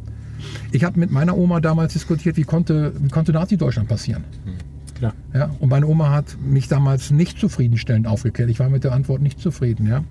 Ich 0.71 0.85
habe 0.85 1.01
mit 1.01 1.11
meiner 1.11 1.37
Oma 1.37 1.61
damals 1.61 1.95
diskutiert, 1.95 2.37
wie 2.37 2.43
konnte, 2.43 2.93
wie 3.01 3.09
konnte 3.09 3.33
Nazi-Deutschland 3.33 3.89
passieren. 3.89 4.25
Mhm. 4.45 4.95
Klar. 4.95 5.15
Ja? 5.33 5.51
Und 5.61 5.71
meine 5.71 5.87
Oma 5.87 6.11
hat 6.11 6.37
mich 6.45 6.69
damals 6.69 7.11
nicht 7.11 7.39
zufriedenstellend 7.39 8.07
aufgeklärt. 8.07 8.51
Ich 8.51 8.59
war 8.59 8.69
mit 8.69 8.85
der 8.85 8.93
Antwort 8.93 9.23
nicht 9.23 9.41
zufrieden. 9.41 9.87
Ja? 9.87 10.05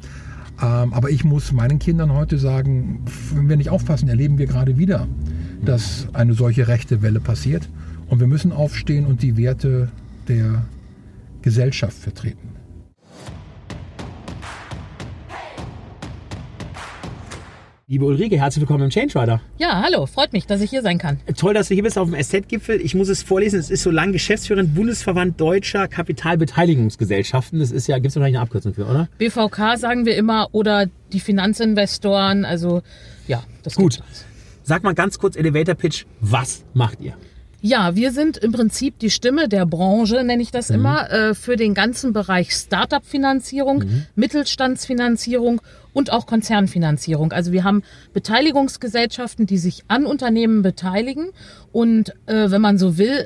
Ähm, 0.61 0.93
aber 0.93 1.11
ich 1.11 1.23
muss 1.23 1.51
meinen 1.51 1.77
Kindern 1.77 2.11
heute 2.13 2.39
sagen, 2.39 3.05
wenn 3.35 3.49
wir 3.49 3.57
nicht 3.57 3.69
aufpassen, 3.69 4.09
erleben 4.09 4.39
wir 4.39 4.47
gerade 4.47 4.77
wieder 4.77 5.07
dass 5.63 6.07
eine 6.13 6.33
solche 6.33 6.67
rechte 6.67 7.01
Welle 7.01 7.19
passiert. 7.19 7.69
Und 8.07 8.19
wir 8.19 8.27
müssen 8.27 8.51
aufstehen 8.51 9.05
und 9.05 9.21
die 9.21 9.37
Werte 9.37 9.91
der 10.27 10.65
Gesellschaft 11.41 11.97
vertreten. 11.97 12.49
Liebe 17.91 18.05
Ulrike, 18.05 18.37
herzlich 18.37 18.61
willkommen 18.61 18.83
im 18.83 18.89
Change 18.91 19.19
Rider. 19.19 19.41
Ja, 19.57 19.81
hallo, 19.83 20.05
freut 20.05 20.31
mich, 20.31 20.45
dass 20.45 20.61
ich 20.61 20.69
hier 20.69 20.83
sein 20.83 20.99
kann. 20.99 21.19
Toll, 21.35 21.55
dass 21.55 21.69
du 21.69 21.73
hier 21.73 21.81
bist 21.81 21.97
auf 21.97 22.07
dem 22.07 22.13
Asset-Gipfel. 22.13 22.79
Ich 22.81 22.93
muss 22.93 23.09
es 23.09 23.23
vorlesen, 23.23 23.59
es 23.59 23.71
ist 23.71 23.81
so 23.81 23.89
lang 23.89 24.11
Geschäftsführerin 24.11 24.75
Bundesverband 24.75 25.41
Deutscher 25.41 25.87
Kapitalbeteiligungsgesellschaften. 25.87 27.59
Das 27.59 27.71
ist 27.71 27.87
ja, 27.87 27.95
gibt 27.97 28.09
es 28.09 28.15
wahrscheinlich 28.15 28.37
eine 28.37 28.43
Abkürzung 28.43 28.75
für, 28.75 28.85
oder? 28.85 29.09
BVK 29.17 29.77
sagen 29.77 30.05
wir 30.05 30.15
immer 30.17 30.49
oder 30.51 30.85
die 31.11 31.19
Finanzinvestoren, 31.19 32.45
also 32.45 32.83
ja, 33.27 33.43
das 33.63 33.73
Gut. 33.73 34.03
Sag 34.69 34.83
mal 34.83 34.93
ganz 34.93 35.17
kurz 35.17 35.35
Elevator 35.35 35.73
Pitch, 35.73 36.05
was 36.21 36.63
macht 36.75 37.01
ihr? 37.01 37.15
Ja, 37.59 37.95
wir 37.95 38.11
sind 38.11 38.37
im 38.37 38.51
Prinzip 38.51 38.99
die 38.99 39.09
Stimme 39.09 39.49
der 39.49 39.65
Branche, 39.65 40.23
nenne 40.23 40.43
ich 40.43 40.51
das 40.51 40.69
mhm. 40.69 40.75
immer, 40.75 41.11
äh, 41.11 41.33
für 41.33 41.55
den 41.55 41.73
ganzen 41.73 42.13
Bereich 42.13 42.51
Startup-Finanzierung, 42.51 43.79
mhm. 43.79 44.05
Mittelstandsfinanzierung 44.13 45.59
und 45.91 46.11
auch 46.11 46.27
Konzernfinanzierung. 46.27 47.31
Also 47.31 47.51
wir 47.51 47.63
haben 47.63 47.81
Beteiligungsgesellschaften, 48.13 49.47
die 49.47 49.57
sich 49.57 49.85
an 49.87 50.05
Unternehmen 50.05 50.61
beteiligen 50.61 51.29
und 51.71 52.13
äh, 52.27 52.51
wenn 52.51 52.61
man 52.61 52.77
so 52.77 52.99
will, 52.99 53.25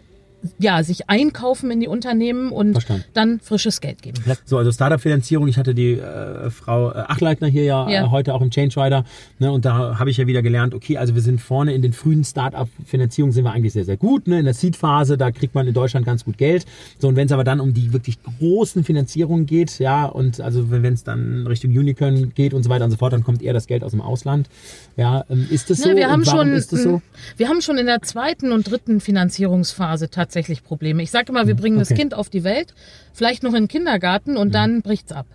ja, 0.60 0.84
sich 0.84 1.10
einkaufen 1.10 1.72
in 1.72 1.80
die 1.80 1.88
Unternehmen 1.88 2.52
und 2.52 2.74
Verstanden. 2.74 3.06
dann 3.14 3.40
frisches 3.40 3.82
Geld 3.82 4.02
geben. 4.02 4.22
So, 4.46 4.58
also 4.58 4.72
Startup-Finanzierung, 4.72 5.48
ich 5.48 5.58
hatte 5.58 5.74
die 5.74 5.94
äh, 5.94 6.50
Frau 6.50 6.92
äh, 6.92 6.96
Achleitner 6.96 7.48
hier 7.48 7.64
ja, 7.64 7.90
ja. 7.90 8.06
Äh, 8.06 8.10
heute 8.10 8.34
auch 8.34 8.42
im 8.42 8.52
Change 8.52 8.80
Rider 8.80 9.06
ne, 9.40 9.52
und 9.52 9.66
da 9.66 9.98
habe 9.98 10.10
ich 10.10 10.18
ja 10.18 10.28
wieder 10.28 10.42
gelernt, 10.42 10.74
okay, 10.74 10.98
also 10.98 11.16
wir 11.16 11.22
sind 11.22 11.40
vorne 11.40 11.74
in 11.74 11.82
den 11.82 11.94
frühen 11.94 12.24
Startup-Finanzierungen 12.24 13.34
sind 13.34 13.46
wir 13.46 13.52
eigentlich 13.52 13.74
sehr, 13.74 13.86
sehr 13.86 13.98
gut. 13.98 14.28
Ne? 14.28 14.40
In 14.40 14.46
der 14.46 14.54
Seed-Phase, 14.54 15.18
da 15.18 15.32
kriegt 15.32 15.56
man 15.56 15.68
in 15.68 15.74
Deutschland 15.74 16.06
ganz 16.06 16.26
gut 16.26 16.38
Geld. 16.38 16.66
So, 17.00 17.08
und 17.08 17.16
wenn 17.16 17.28
es 17.28 17.32
aber 17.32 17.44
dann 17.44 17.60
um 17.60 17.74
die 17.74 17.94
wirklich 17.94 18.18
großen 18.24 18.84
Finanzierungen 18.84 19.46
geht, 19.46 19.80
ja, 19.80 20.06
und 20.06 20.42
also 20.42 20.72
wenn 20.72 20.94
es 20.94 21.04
dann 21.04 21.48
Richtung 21.48 21.72
Unicorn 21.72 22.34
geht 22.36 22.54
und 22.54 22.64
so 22.64 22.70
weiter 22.70 22.86
und 22.86 22.92
so 22.92 22.98
fort, 22.98 23.14
dann 23.14 23.24
kommt 23.24 23.42
eher 23.42 23.54
das 23.54 23.68
Geld 23.68 23.84
aus 23.84 23.92
dem 23.92 24.02
Ausland. 24.02 24.50
Ja, 24.98 25.24
ähm, 25.30 25.48
ist 25.50 25.70
das 25.70 25.80
so? 25.80 25.90
Ja, 25.90 25.96
wir 25.96 26.10
haben 26.10 26.26
schon, 26.26 26.52
ist 26.54 26.74
das 26.74 26.84
so? 26.84 27.02
Wir 27.38 27.48
haben 27.48 27.62
schon 27.62 27.78
in 27.78 27.86
der 27.86 28.02
zweiten 28.02 28.52
und 28.52 28.70
dritten 28.70 29.00
Finanzierungsphase 29.00 30.10
tatsächlich 30.10 30.33
tatsächlich 30.34 30.64
Probleme. 30.64 31.04
Ich 31.04 31.12
sage 31.12 31.32
immer, 31.32 31.46
wir 31.46 31.56
bringen 31.56 31.78
okay. 31.78 31.90
das 31.90 31.98
Kind 31.98 32.14
auf 32.16 32.30
die 32.30 32.44
Welt, 32.44 32.74
vielleicht 33.14 33.44
noch 33.44 33.54
in 33.54 33.64
den 33.64 33.68
Kindergarten 33.68 34.36
und 34.36 34.48
mhm. 34.48 34.54
dann 34.54 34.82
bricht's 34.82 35.12
ab. 35.12 35.28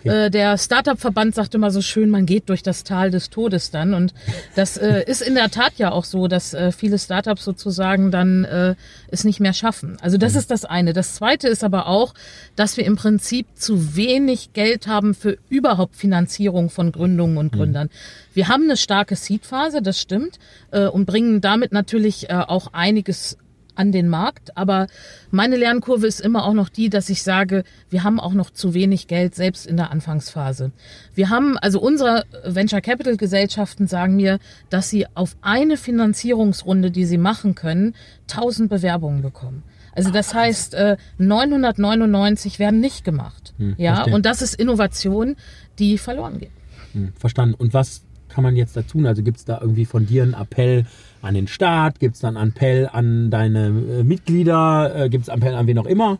Okay. 0.00 0.26
Äh, 0.26 0.30
der 0.30 0.58
Startup-Verband 0.58 1.34
sagt 1.34 1.54
immer 1.54 1.70
so 1.70 1.80
schön, 1.80 2.10
man 2.10 2.26
geht 2.26 2.48
durch 2.50 2.62
das 2.62 2.84
Tal 2.84 3.10
des 3.10 3.30
Todes 3.30 3.70
dann. 3.70 3.94
Und 3.94 4.12
das 4.56 4.76
äh, 4.76 5.04
ist 5.06 5.22
in 5.22 5.34
der 5.34 5.48
Tat 5.48 5.74
ja 5.78 5.92
auch 5.92 6.04
so, 6.04 6.28
dass 6.28 6.52
äh, 6.52 6.72
viele 6.72 6.98
Startups 6.98 7.44
sozusagen 7.44 8.10
dann 8.10 8.44
äh, 8.44 8.74
es 9.08 9.24
nicht 9.24 9.40
mehr 9.40 9.54
schaffen. 9.54 9.96
Also 10.02 10.18
das 10.18 10.32
mhm. 10.32 10.38
ist 10.40 10.50
das 10.50 10.64
eine. 10.66 10.92
Das 10.92 11.14
zweite 11.14 11.48
ist 11.48 11.64
aber 11.64 11.86
auch, 11.86 12.14
dass 12.56 12.76
wir 12.76 12.84
im 12.84 12.96
Prinzip 12.96 13.46
zu 13.54 13.96
wenig 13.96 14.52
Geld 14.52 14.86
haben 14.86 15.14
für 15.14 15.38
überhaupt 15.48 15.96
Finanzierung 15.96 16.68
von 16.68 16.92
Gründungen 16.92 17.38
und 17.38 17.54
mhm. 17.54 17.56
Gründern. 17.56 17.86
Mhm. 17.86 18.34
Wir 18.34 18.48
haben 18.48 18.64
eine 18.64 18.76
starke 18.76 19.16
Seed-Phase, 19.16 19.80
das 19.80 20.00
stimmt, 20.00 20.38
äh, 20.72 20.86
und 20.86 21.06
bringen 21.06 21.40
damit 21.40 21.72
natürlich 21.72 22.28
äh, 22.28 22.34
auch 22.34 22.72
einiges 22.72 23.38
an 23.74 23.92
den 23.92 24.08
Markt. 24.08 24.56
Aber 24.56 24.86
meine 25.30 25.56
Lernkurve 25.56 26.06
ist 26.06 26.20
immer 26.20 26.44
auch 26.44 26.52
noch 26.52 26.68
die, 26.68 26.90
dass 26.90 27.08
ich 27.08 27.22
sage, 27.22 27.64
wir 27.90 28.04
haben 28.04 28.20
auch 28.20 28.32
noch 28.32 28.50
zu 28.50 28.74
wenig 28.74 29.06
Geld, 29.06 29.34
selbst 29.34 29.66
in 29.66 29.76
der 29.76 29.90
Anfangsphase. 29.90 30.72
Wir 31.14 31.30
haben, 31.30 31.58
also 31.58 31.80
unsere 31.80 32.24
Venture 32.44 32.80
Capital 32.80 33.16
Gesellschaften 33.16 33.86
sagen 33.86 34.16
mir, 34.16 34.38
dass 34.70 34.90
sie 34.90 35.06
auf 35.14 35.36
eine 35.42 35.76
Finanzierungsrunde, 35.76 36.90
die 36.90 37.04
sie 37.04 37.18
machen 37.18 37.54
können, 37.54 37.94
1000 38.30 38.68
Bewerbungen 38.68 39.22
bekommen. 39.22 39.62
Also 39.94 40.10
das 40.10 40.32
heißt, 40.32 40.76
999 41.18 42.54
äh, 42.54 42.58
werden 42.58 42.80
nicht 42.80 43.04
gemacht. 43.04 43.52
Hm, 43.58 43.74
ja, 43.76 43.96
verstehe. 43.96 44.14
und 44.14 44.26
das 44.26 44.42
ist 44.42 44.54
Innovation, 44.54 45.36
die 45.78 45.98
verloren 45.98 46.38
geht. 46.38 46.50
Hm, 46.92 47.12
verstanden. 47.18 47.54
Und 47.54 47.74
was 47.74 48.02
kann 48.28 48.42
man 48.42 48.56
jetzt 48.56 48.76
da 48.76 48.82
tun? 48.82 49.06
Also 49.06 49.22
gibt 49.22 49.36
es 49.38 49.44
da 49.44 49.60
irgendwie 49.60 49.84
von 49.84 50.06
dir 50.06 50.22
einen 50.22 50.34
Appell 50.34 50.86
an 51.22 51.34
den 51.34 51.46
Staat? 51.46 52.00
Gibt 52.00 52.16
es 52.16 52.20
dann 52.20 52.36
einen 52.36 52.50
Appell 52.50 52.88
an 52.92 53.30
deine 53.30 53.68
äh, 53.68 54.04
Mitglieder? 54.04 54.94
Äh, 54.94 55.08
gibt 55.08 55.24
es 55.24 55.28
einen 55.28 55.42
Appell 55.42 55.54
an 55.54 55.66
wen 55.66 55.78
auch 55.78 55.86
immer? 55.86 56.18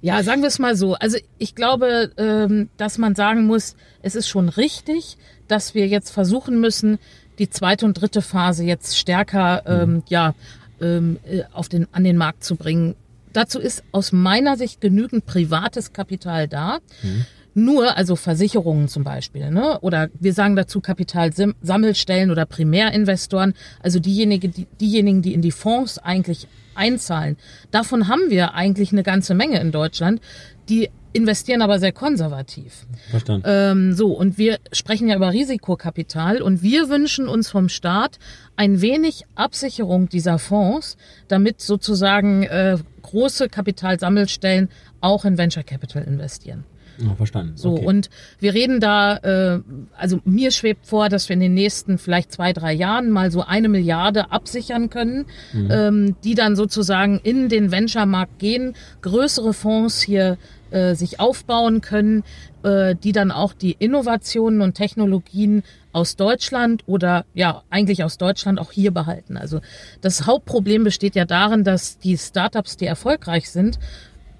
Ja, 0.00 0.22
sagen 0.22 0.42
wir 0.42 0.48
es 0.48 0.58
mal 0.58 0.76
so. 0.76 0.94
Also 0.94 1.16
ich 1.38 1.54
glaube, 1.54 2.12
ähm, 2.18 2.68
dass 2.76 2.98
man 2.98 3.14
sagen 3.14 3.46
muss, 3.46 3.74
es 4.02 4.14
ist 4.14 4.28
schon 4.28 4.50
richtig, 4.50 5.16
dass 5.48 5.74
wir 5.74 5.86
jetzt 5.88 6.10
versuchen 6.10 6.60
müssen, 6.60 6.98
die 7.38 7.48
zweite 7.48 7.86
und 7.86 7.94
dritte 7.94 8.22
Phase 8.22 8.64
jetzt 8.64 8.98
stärker 8.98 9.62
ähm, 9.66 9.94
mhm. 9.94 10.02
ja, 10.08 10.34
ähm, 10.80 11.18
äh, 11.24 11.42
auf 11.52 11.68
den, 11.68 11.88
an 11.92 12.04
den 12.04 12.16
Markt 12.16 12.44
zu 12.44 12.56
bringen. 12.56 12.94
Dazu 13.32 13.58
ist 13.58 13.82
aus 13.92 14.12
meiner 14.12 14.56
Sicht 14.56 14.80
genügend 14.80 15.26
privates 15.26 15.92
Kapital 15.92 16.48
da. 16.48 16.78
Mhm 17.02 17.24
nur, 17.54 17.96
also 17.96 18.16
Versicherungen 18.16 18.88
zum 18.88 19.04
Beispiel, 19.04 19.50
ne? 19.50 19.78
oder 19.80 20.08
wir 20.18 20.32
sagen 20.32 20.56
dazu 20.56 20.80
Kapitalsammelstellen 20.80 22.30
oder 22.30 22.46
Primärinvestoren, 22.46 23.54
also 23.80 24.00
diejenigen, 24.00 24.52
die, 24.52 24.66
diejenigen, 24.80 25.22
die 25.22 25.34
in 25.34 25.42
die 25.42 25.52
Fonds 25.52 25.98
eigentlich 25.98 26.48
einzahlen. 26.74 27.36
Davon 27.70 28.08
haben 28.08 28.30
wir 28.30 28.54
eigentlich 28.54 28.92
eine 28.92 29.04
ganze 29.04 29.34
Menge 29.34 29.60
in 29.60 29.70
Deutschland, 29.70 30.20
die 30.68 30.90
investieren 31.12 31.62
aber 31.62 31.78
sehr 31.78 31.92
konservativ. 31.92 32.86
Verstanden. 33.10 33.44
Ähm, 33.46 33.92
so, 33.94 34.12
und 34.12 34.36
wir 34.36 34.58
sprechen 34.72 35.08
ja 35.08 35.14
über 35.14 35.32
Risikokapital 35.32 36.42
und 36.42 36.62
wir 36.62 36.88
wünschen 36.88 37.28
uns 37.28 37.48
vom 37.48 37.68
Staat 37.68 38.18
ein 38.56 38.80
wenig 38.80 39.24
Absicherung 39.36 40.08
dieser 40.08 40.40
Fonds, 40.40 40.96
damit 41.28 41.60
sozusagen 41.60 42.42
äh, 42.42 42.78
große 43.02 43.48
Kapitalsammelstellen 43.48 44.68
auch 45.00 45.24
in 45.24 45.38
Venture 45.38 45.62
Capital 45.62 46.02
investieren. 46.02 46.64
Ja, 46.98 47.14
verstanden. 47.14 47.56
So, 47.56 47.72
okay. 47.72 47.86
und 47.86 48.10
wir 48.38 48.54
reden 48.54 48.80
da, 48.80 49.16
äh, 49.16 49.60
also 49.96 50.20
mir 50.24 50.50
schwebt 50.50 50.86
vor, 50.86 51.08
dass 51.08 51.28
wir 51.28 51.34
in 51.34 51.40
den 51.40 51.54
nächsten 51.54 51.98
vielleicht 51.98 52.32
zwei, 52.32 52.52
drei 52.52 52.72
Jahren 52.72 53.10
mal 53.10 53.30
so 53.30 53.42
eine 53.42 53.68
Milliarde 53.68 54.30
absichern 54.30 54.90
können, 54.90 55.26
mhm. 55.52 55.68
ähm, 55.70 56.16
die 56.24 56.34
dann 56.34 56.56
sozusagen 56.56 57.20
in 57.22 57.48
den 57.48 57.72
Venture-Markt 57.72 58.38
gehen, 58.38 58.74
größere 59.02 59.52
Fonds 59.52 60.00
hier 60.00 60.38
äh, 60.70 60.94
sich 60.94 61.20
aufbauen 61.20 61.80
können, 61.80 62.24
äh, 62.62 62.94
die 62.96 63.12
dann 63.12 63.30
auch 63.30 63.52
die 63.52 63.76
Innovationen 63.78 64.60
und 64.60 64.74
Technologien 64.74 65.62
aus 65.92 66.16
Deutschland 66.16 66.82
oder 66.86 67.24
ja, 67.34 67.62
eigentlich 67.70 68.02
aus 68.02 68.18
Deutschland 68.18 68.58
auch 68.58 68.72
hier 68.72 68.90
behalten. 68.90 69.36
Also 69.36 69.60
das 70.00 70.26
Hauptproblem 70.26 70.82
besteht 70.82 71.14
ja 71.14 71.24
darin, 71.24 71.62
dass 71.62 71.98
die 71.98 72.18
Startups, 72.18 72.76
die 72.76 72.86
erfolgreich 72.86 73.50
sind, 73.50 73.78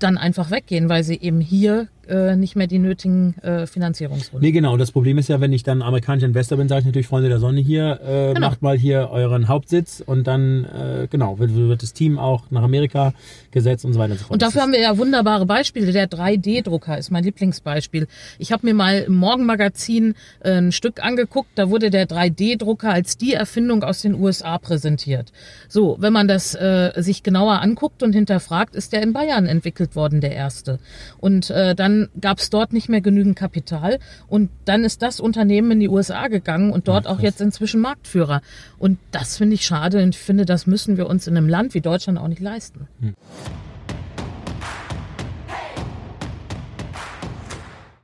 dann 0.01 0.19
einfach 0.19 0.51
weggehen, 0.51 0.89
weil 0.89 1.05
sie 1.05 1.21
eben 1.21 1.41
hier 1.41 1.89
äh, 2.09 2.37
nicht 2.37 2.57
mehr 2.57 2.67
die 2.67 2.79
nötigen 2.79 3.37
äh, 3.39 3.67
Finanzierungsrunden. 3.67 4.47
Nee, 4.47 4.53
genau. 4.53 4.77
Das 4.77 4.93
Problem 4.93 5.19
ist 5.19 5.29
ja, 5.29 5.41
wenn 5.41 5.53
ich 5.53 5.63
dann 5.63 5.83
amerikanischer 5.83 6.27
Investor 6.27 6.59
bin, 6.59 6.69
sage 6.69 6.81
ich 6.81 6.87
natürlich, 6.87 7.07
Freunde 7.07 7.29
der 7.29 7.39
Sonne 7.39 7.61
hier, 7.61 8.01
äh, 8.07 8.35
genau. 8.35 8.49
macht 8.49 8.63
mal 8.63 8.77
hier 8.77 9.11
euren 9.11 9.49
Hauptsitz 9.49 10.03
und 10.05 10.27
dann, 10.27 10.65
äh, 10.65 11.09
genau, 11.09 11.39
wird, 11.39 11.55
wird 11.55 11.83
das 11.83 11.93
Team 11.93 12.19
auch 12.19 12.51
nach 12.51 12.63
Amerika 12.63 13.15
gesetzt 13.51 13.85
und 13.85 13.93
so 13.93 13.99
weiter 13.99 14.13
und 14.13 14.19
so 14.19 14.25
fort. 14.25 14.33
Und 14.33 14.43
dafür 14.43 14.63
haben 14.63 14.73
wir 14.73 14.81
ja 14.81 14.97
wunderbare 14.99 15.47
Beispiele. 15.47 15.93
Der 15.93 16.09
3D-Drucker 16.09 16.99
ist 16.99 17.11
mein 17.11 17.25
Lieblingsbeispiel. 17.25 18.07
Ich 18.39 18.53
habe 18.53 18.67
mir 18.67 18.75
mal 18.75 19.01
im 19.01 19.15
Morgenmagazin 19.15 20.15
äh, 20.41 20.53
ein 20.53 20.73
Stück 20.73 21.03
angeguckt, 21.03 21.51
da 21.55 21.71
wurde 21.71 21.91
der 21.91 22.09
3D-Drucker 22.09 22.91
als 22.91 23.17
die 23.17 23.35
Erfindung 23.35 23.83
aus 23.83 24.03
den 24.03 24.15
USA 24.15 24.59
präsentiert. 24.59 25.33
So, 25.69 25.97
wenn 26.01 26.13
man 26.13 26.29
das 26.29 26.55
äh, 26.55 26.93
sich 26.97 27.23
genauer 27.23 27.61
anguckt 27.61 28.03
und 28.03 28.13
hinterfragt, 28.13 28.75
ist 28.75 28.93
der 28.93 29.03
in 29.03 29.13
Bayern 29.13 29.47
entwickelt 29.47 29.97
worden, 29.97 30.21
der 30.21 30.35
erste. 30.35 30.79
Und 31.19 31.51
äh, 31.51 31.75
dann 31.75 31.94
dann 31.95 32.09
gab 32.21 32.39
es 32.39 32.51
dort 32.51 32.73
nicht 32.73 32.89
mehr 32.89 33.01
genügend 33.01 33.37
Kapital 33.37 33.99
und 34.27 34.51
dann 34.65 34.85
ist 34.85 35.03
das 35.03 35.21
Unternehmen 35.21 35.71
in 35.73 35.81
die 35.81 35.89
USA 35.89 36.29
gegangen 36.29 36.73
und 36.73 36.89
dort 36.89 37.05
ja, 37.05 37.11
auch 37.11 37.21
jetzt 37.21 37.41
inzwischen 37.41 37.81
Marktführer. 37.81 38.41
Und 38.79 38.99
das 39.13 39.37
finde 39.39 39.55
ich 39.55 39.65
schade 39.65 40.03
und 40.03 40.15
ich 40.15 40.21
finde, 40.21 40.45
das 40.45 40.67
müssen 40.67 40.97
wir 40.97 41.09
uns 41.09 41.27
in 41.27 41.37
einem 41.37 41.49
Land 41.49 41.75
wie 41.75 41.81
Deutschland 41.81 42.19
auch 42.19 42.29
nicht 42.29 42.41
leisten. 42.41 42.89
Hm. 43.01 43.15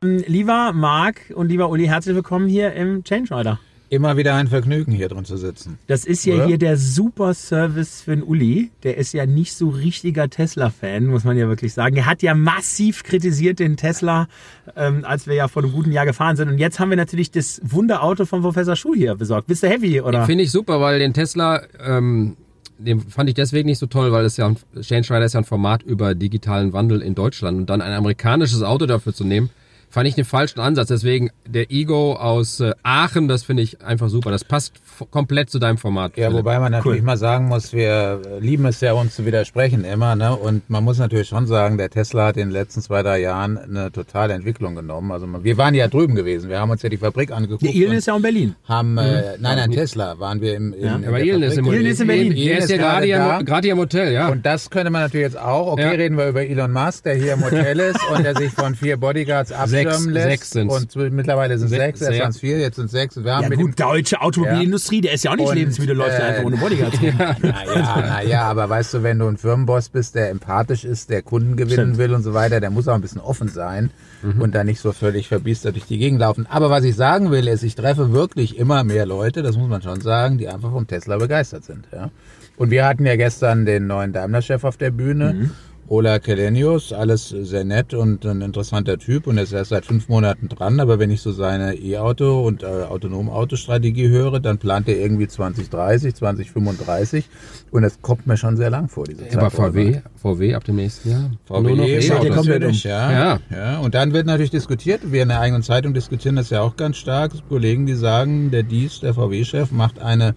Lieber 0.02 0.72
Marc 0.72 1.30
und 1.34 1.48
lieber 1.48 1.68
Uli, 1.68 1.86
herzlich 1.86 2.14
willkommen 2.14 2.48
hier 2.48 2.72
im 2.72 3.04
Change 3.04 3.36
Rider. 3.36 3.60
Immer 3.90 4.16
wieder 4.16 4.36
ein 4.36 4.46
Vergnügen, 4.46 4.92
hier 4.92 5.08
drin 5.08 5.24
zu 5.24 5.36
sitzen. 5.36 5.80
Das 5.88 6.04
ist 6.04 6.24
ja 6.24 6.36
Oder? 6.36 6.46
hier 6.46 6.58
der 6.58 6.76
super 6.76 7.34
Service 7.34 8.02
für 8.02 8.12
den 8.12 8.22
Uli. 8.22 8.70
Der 8.84 8.96
ist 8.96 9.12
ja 9.12 9.26
nicht 9.26 9.52
so 9.52 9.68
richtiger 9.68 10.30
Tesla-Fan, 10.30 11.06
muss 11.06 11.24
man 11.24 11.36
ja 11.36 11.48
wirklich 11.48 11.74
sagen. 11.74 11.96
Er 11.96 12.06
hat 12.06 12.22
ja 12.22 12.34
massiv 12.34 13.02
kritisiert 13.02 13.58
den 13.58 13.76
Tesla, 13.76 14.28
ähm, 14.76 15.04
als 15.04 15.26
wir 15.26 15.34
ja 15.34 15.48
vor 15.48 15.64
einem 15.64 15.72
guten 15.72 15.90
Jahr 15.90 16.06
gefahren 16.06 16.36
sind. 16.36 16.48
Und 16.48 16.58
jetzt 16.58 16.78
haben 16.78 16.90
wir 16.90 16.96
natürlich 16.96 17.32
das 17.32 17.60
Wunderauto 17.64 18.26
von 18.26 18.42
Professor 18.42 18.76
Schuh 18.76 18.94
hier 18.94 19.16
besorgt. 19.16 19.48
Bist 19.48 19.64
du 19.64 19.68
heavy, 19.68 20.00
oder? 20.00 20.24
Finde 20.24 20.44
ich 20.44 20.52
super, 20.52 20.80
weil 20.80 21.00
den 21.00 21.12
Tesla... 21.12 21.60
Ähm 21.84 22.36
den 22.78 23.00
fand 23.00 23.28
ich 23.28 23.34
deswegen 23.34 23.68
nicht 23.68 23.78
so 23.78 23.84
toll, 23.84 24.10
weil 24.10 24.24
es 24.24 24.38
ja 24.38 24.46
ein, 24.46 24.56
Change 24.80 25.10
Rider 25.10 25.26
ist 25.26 25.34
ja 25.34 25.40
ein 25.40 25.44
Format 25.44 25.82
über 25.82 26.14
digitalen 26.14 26.72
Wandel 26.72 27.02
in 27.02 27.14
Deutschland 27.14 27.58
und 27.58 27.68
dann 27.68 27.82
ein 27.82 27.92
amerikanisches 27.92 28.62
Auto 28.62 28.86
dafür 28.86 29.12
zu 29.12 29.24
nehmen, 29.24 29.50
fand 29.90 30.08
ich 30.08 30.14
den 30.14 30.24
falschen 30.24 30.60
Ansatz. 30.60 30.88
Deswegen 30.88 31.30
der 31.46 31.70
Ego 31.70 32.14
aus 32.14 32.60
äh, 32.60 32.72
Aachen, 32.82 33.28
das 33.28 33.42
finde 33.42 33.62
ich 33.62 33.82
einfach 33.82 34.08
super. 34.08 34.30
Das 34.30 34.44
passt 34.44 34.74
komplett 35.10 35.50
zu 35.50 35.58
deinem 35.58 35.78
Format. 35.78 36.16
Ja, 36.16 36.28
Philipp. 36.28 36.44
wobei 36.44 36.58
man 36.58 36.72
natürlich 36.72 37.00
cool. 37.00 37.06
mal 37.06 37.16
sagen 37.16 37.48
muss, 37.48 37.72
wir 37.72 38.20
lieben 38.40 38.64
es 38.66 38.80
ja, 38.80 38.92
uns 38.92 39.16
zu 39.16 39.26
widersprechen 39.26 39.84
immer. 39.84 40.14
Ne? 40.14 40.34
Und 40.34 40.70
man 40.70 40.84
muss 40.84 40.98
natürlich 40.98 41.28
schon 41.28 41.46
sagen, 41.46 41.76
der 41.76 41.90
Tesla 41.90 42.26
hat 42.26 42.36
in 42.36 42.48
den 42.48 42.52
letzten 42.52 42.80
zwei, 42.80 43.02
drei 43.02 43.20
Jahren 43.20 43.58
eine 43.58 43.90
totale 43.90 44.34
Entwicklung 44.34 44.76
genommen. 44.76 45.10
Also 45.10 45.26
wir 45.42 45.58
waren 45.58 45.74
ja 45.74 45.88
drüben 45.88 46.14
gewesen. 46.14 46.48
Wir 46.48 46.60
haben 46.60 46.70
uns 46.70 46.82
ja 46.82 46.88
die 46.88 46.96
Fabrik 46.96 47.32
angeguckt. 47.32 47.62
Der 47.62 47.74
Elon 47.74 47.96
ist 47.96 48.06
ja 48.06 48.16
in 48.16 48.22
Berlin. 48.22 48.54
Haben, 48.64 48.96
äh, 48.98 49.02
mhm. 49.02 49.42
nein, 49.42 49.56
nein, 49.56 49.70
Tesla 49.72 50.18
waren 50.20 50.40
wir 50.40 50.54
im, 50.54 50.72
im 50.72 50.84
ja, 50.84 50.94
aber 50.94 51.20
Elon 51.20 51.42
ist, 51.42 51.58
im 51.58 51.66
Elon 51.66 51.86
ist 51.86 52.00
in 52.00 52.06
Berlin. 52.06 52.32
Er 52.36 52.58
ist 52.58 52.70
ja 52.70 52.76
gerade 52.76 53.06
hier, 53.06 53.40
gerade 53.44 53.66
hier 53.66 53.72
im 53.72 53.78
Hotel, 53.78 54.12
ja. 54.12 54.28
Und 54.28 54.46
das 54.46 54.70
könnte 54.70 54.90
man 54.90 55.02
natürlich 55.02 55.26
jetzt 55.26 55.38
auch. 55.38 55.72
Okay, 55.72 55.82
ja. 55.82 55.90
reden 55.90 56.16
wir 56.16 56.28
über 56.28 56.46
Elon 56.46 56.72
Musk, 56.72 57.04
der 57.04 57.14
hier 57.14 57.32
im 57.32 57.44
Hotel 57.44 57.78
ist 57.80 58.00
und 58.14 58.24
der 58.24 58.36
sich 58.36 58.52
von 58.52 58.74
vier 58.74 58.96
Bodyguards 58.96 59.52
ablenken 59.52 59.79
sechs. 59.88 60.04
Sechs 60.12 60.50
sind 60.50 60.68
Und 60.70 61.12
mittlerweile 61.12 61.58
sind 61.58 61.70
es 61.70 61.76
sechs, 61.76 62.00
erst 62.00 62.20
waren 62.20 62.30
es 62.30 62.38
vier, 62.38 62.58
jetzt 62.58 62.76
sind 62.76 62.86
es 62.86 62.92
sechs. 62.92 63.22
Wir 63.22 63.34
haben 63.34 63.50
ja 63.50 63.56
gut, 63.56 63.78
deutsche 63.78 64.20
Automobilindustrie, 64.20 65.00
der 65.00 65.12
ist 65.12 65.24
ja 65.24 65.32
auch 65.32 65.36
nicht 65.36 65.48
und, 65.48 65.54
Lebensmittel, 65.54 65.96
läuft 65.96 66.18
äh, 66.18 66.22
einfach 66.22 66.44
ohne 66.44 66.56
Bodyguards. 66.56 66.98
ja. 67.02 67.36
Naja, 67.42 68.00
naja, 68.00 68.42
aber 68.42 68.68
weißt 68.68 68.94
du, 68.94 69.02
wenn 69.02 69.18
du 69.18 69.26
ein 69.26 69.36
Firmenboss 69.36 69.88
bist, 69.88 70.14
der 70.14 70.30
empathisch 70.30 70.84
ist, 70.84 71.10
der 71.10 71.22
Kunden 71.22 71.56
gewinnen 71.56 71.94
Stimmt. 71.94 71.98
will 71.98 72.14
und 72.14 72.22
so 72.22 72.34
weiter, 72.34 72.60
der 72.60 72.70
muss 72.70 72.88
auch 72.88 72.94
ein 72.94 73.00
bisschen 73.00 73.20
offen 73.20 73.48
sein 73.48 73.90
mhm. 74.22 74.40
und 74.40 74.54
da 74.54 74.64
nicht 74.64 74.80
so 74.80 74.92
völlig 74.92 75.28
verbiestert 75.28 75.76
durch 75.76 75.86
die 75.86 75.98
Gegend 75.98 76.20
laufen. 76.20 76.46
Aber 76.48 76.70
was 76.70 76.84
ich 76.84 76.96
sagen 76.96 77.30
will, 77.30 77.48
ist, 77.48 77.62
ich 77.62 77.74
treffe 77.74 78.12
wirklich 78.12 78.58
immer 78.58 78.84
mehr 78.84 79.06
Leute, 79.06 79.42
das 79.42 79.56
muss 79.56 79.68
man 79.68 79.82
schon 79.82 80.00
sagen, 80.00 80.38
die 80.38 80.48
einfach 80.48 80.70
vom 80.70 80.86
Tesla 80.86 81.16
begeistert 81.16 81.64
sind. 81.64 81.86
Ja? 81.92 82.10
Und 82.56 82.70
wir 82.70 82.84
hatten 82.84 83.06
ja 83.06 83.16
gestern 83.16 83.64
den 83.64 83.86
neuen 83.86 84.12
Daimler-Chef 84.12 84.64
auf 84.64 84.76
der 84.76 84.90
Bühne. 84.90 85.32
Mhm. 85.32 85.50
Ola 85.90 86.20
Kelenius, 86.20 86.92
alles 86.92 87.30
sehr 87.30 87.64
nett 87.64 87.94
und 87.94 88.24
ein 88.24 88.42
interessanter 88.42 88.96
Typ 88.96 89.26
und 89.26 89.38
er 89.38 89.42
ist 89.42 89.52
erst 89.52 89.70
seit 89.70 89.84
fünf 89.84 90.08
Monaten 90.08 90.48
dran, 90.48 90.78
aber 90.78 91.00
wenn 91.00 91.10
ich 91.10 91.20
so 91.20 91.32
seine 91.32 91.74
E-Auto 91.74 92.46
und 92.46 92.62
äh, 92.62 92.66
autonom 92.66 93.28
Autostrategie 93.28 94.08
höre, 94.08 94.38
dann 94.38 94.58
plant 94.58 94.88
er 94.88 94.98
irgendwie 94.98 95.26
2030, 95.26 96.14
2035 96.14 97.24
und 97.72 97.82
es 97.82 98.00
kommt 98.02 98.28
mir 98.28 98.36
schon 98.36 98.56
sehr 98.56 98.70
lang 98.70 98.88
vor, 98.88 99.02
diese 99.02 99.26
Zeit. 99.26 99.38
Aber 99.38 99.50
VW, 99.50 100.00
VW 100.14 100.54
ab 100.54 100.62
dem 100.62 100.76
nächsten 100.76 101.10
Jahr? 101.10 101.30
VW, 101.46 101.60
Nur 101.60 101.76
noch 101.78 101.84
e 101.84 102.30
kommt 102.30 102.48
um. 102.48 102.70
ja, 102.70 103.12
ja. 103.12 103.40
ja. 103.50 103.78
Und 103.80 103.96
dann 103.96 104.12
wird 104.12 104.26
natürlich 104.26 104.52
diskutiert, 104.52 105.10
wir 105.10 105.24
in 105.24 105.30
der 105.30 105.40
eigenen 105.40 105.64
Zeitung 105.64 105.92
diskutieren 105.92 106.36
das 106.36 106.50
ja 106.50 106.60
auch 106.60 106.76
ganz 106.76 106.98
stark, 106.98 107.32
Kollegen, 107.48 107.86
die 107.86 107.94
sagen, 107.94 108.52
der 108.52 108.62
Dies, 108.62 109.00
der 109.00 109.14
VW-Chef, 109.14 109.72
macht 109.72 109.98
eine 109.98 110.36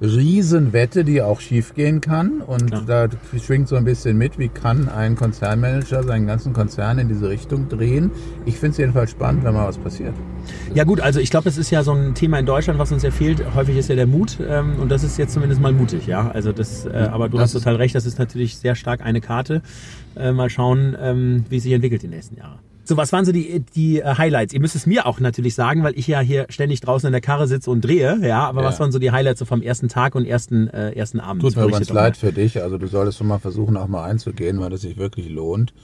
Riesenwette, 0.00 1.04
die 1.04 1.22
auch 1.22 1.40
schiefgehen 1.40 2.00
kann. 2.00 2.40
Und 2.40 2.70
ja. 2.70 2.80
da 2.80 3.08
schwingt 3.38 3.68
so 3.68 3.76
ein 3.76 3.84
bisschen 3.84 4.18
mit, 4.18 4.38
wie 4.38 4.48
kann 4.48 4.88
ein 4.88 5.16
Konzernmanager 5.16 6.02
seinen 6.02 6.26
ganzen 6.26 6.52
Konzern 6.52 6.98
in 6.98 7.08
diese 7.08 7.28
Richtung 7.28 7.68
drehen. 7.68 8.10
Ich 8.44 8.58
finde 8.58 8.72
es 8.72 8.78
jedenfalls 8.78 9.10
spannend, 9.10 9.44
wenn 9.44 9.54
mal 9.54 9.68
was 9.68 9.78
passiert. 9.78 10.14
Ja 10.74 10.84
gut, 10.84 11.00
also 11.00 11.18
ich 11.18 11.30
glaube, 11.30 11.44
das 11.44 11.56
ist 11.58 11.70
ja 11.70 11.82
so 11.82 11.92
ein 11.92 12.14
Thema 12.14 12.38
in 12.38 12.46
Deutschland, 12.46 12.78
was 12.78 12.92
uns 12.92 13.02
ja 13.02 13.10
fehlt. 13.10 13.42
Häufig 13.54 13.76
ist 13.76 13.88
ja 13.88 13.96
der 13.96 14.06
Mut 14.06 14.38
ähm, 14.46 14.78
und 14.80 14.90
das 14.90 15.02
ist 15.02 15.18
jetzt 15.18 15.32
zumindest 15.32 15.60
mal 15.60 15.72
mutig, 15.72 16.06
ja. 16.06 16.30
Also 16.30 16.52
das, 16.52 16.84
äh, 16.86 17.08
aber 17.10 17.28
du 17.28 17.38
das 17.38 17.54
hast 17.54 17.62
total 17.62 17.76
recht, 17.76 17.94
das 17.94 18.06
ist 18.06 18.18
natürlich 18.18 18.58
sehr 18.58 18.74
stark 18.74 19.00
eine 19.00 19.20
Karte. 19.20 19.62
Äh, 20.14 20.32
mal 20.32 20.50
schauen, 20.50 20.96
ähm, 21.00 21.44
wie 21.48 21.56
es 21.56 21.62
sich 21.62 21.72
entwickelt 21.72 22.02
die 22.02 22.08
nächsten 22.08 22.36
Jahre. 22.36 22.58
So, 22.88 22.96
was 22.96 23.12
waren 23.12 23.24
so 23.24 23.32
die, 23.32 23.64
die 23.74 24.00
äh, 24.00 24.14
Highlights? 24.16 24.54
Ihr 24.54 24.60
müsst 24.60 24.76
es 24.76 24.86
mir 24.86 25.06
auch 25.06 25.18
natürlich 25.18 25.54
sagen, 25.54 25.82
weil 25.82 25.98
ich 25.98 26.06
ja 26.06 26.20
hier 26.20 26.46
ständig 26.50 26.80
draußen 26.80 27.06
in 27.06 27.12
der 27.12 27.20
Karre 27.20 27.48
sitze 27.48 27.70
und 27.70 27.80
drehe, 27.80 28.18
ja. 28.22 28.46
Aber 28.46 28.62
ja. 28.62 28.68
was 28.68 28.78
waren 28.78 28.92
so 28.92 29.00
die 29.00 29.10
Highlights 29.10 29.40
so 29.40 29.44
vom 29.44 29.60
ersten 29.60 29.88
Tag 29.88 30.14
und 30.14 30.24
ersten, 30.24 30.68
äh, 30.68 30.92
ersten 30.92 31.18
Abend? 31.18 31.42
Tut 31.42 31.56
mir 31.56 31.68
ganz 31.68 31.90
leid 31.90 32.16
für 32.16 32.32
dich. 32.32 32.62
Also 32.62 32.78
du 32.78 32.86
solltest 32.86 33.18
schon 33.18 33.26
mal 33.26 33.38
versuchen, 33.38 33.76
auch 33.76 33.88
mal 33.88 34.04
einzugehen, 34.04 34.60
weil 34.60 34.70
das 34.70 34.82
sich 34.82 34.96
wirklich 34.96 35.28
lohnt. 35.28 35.74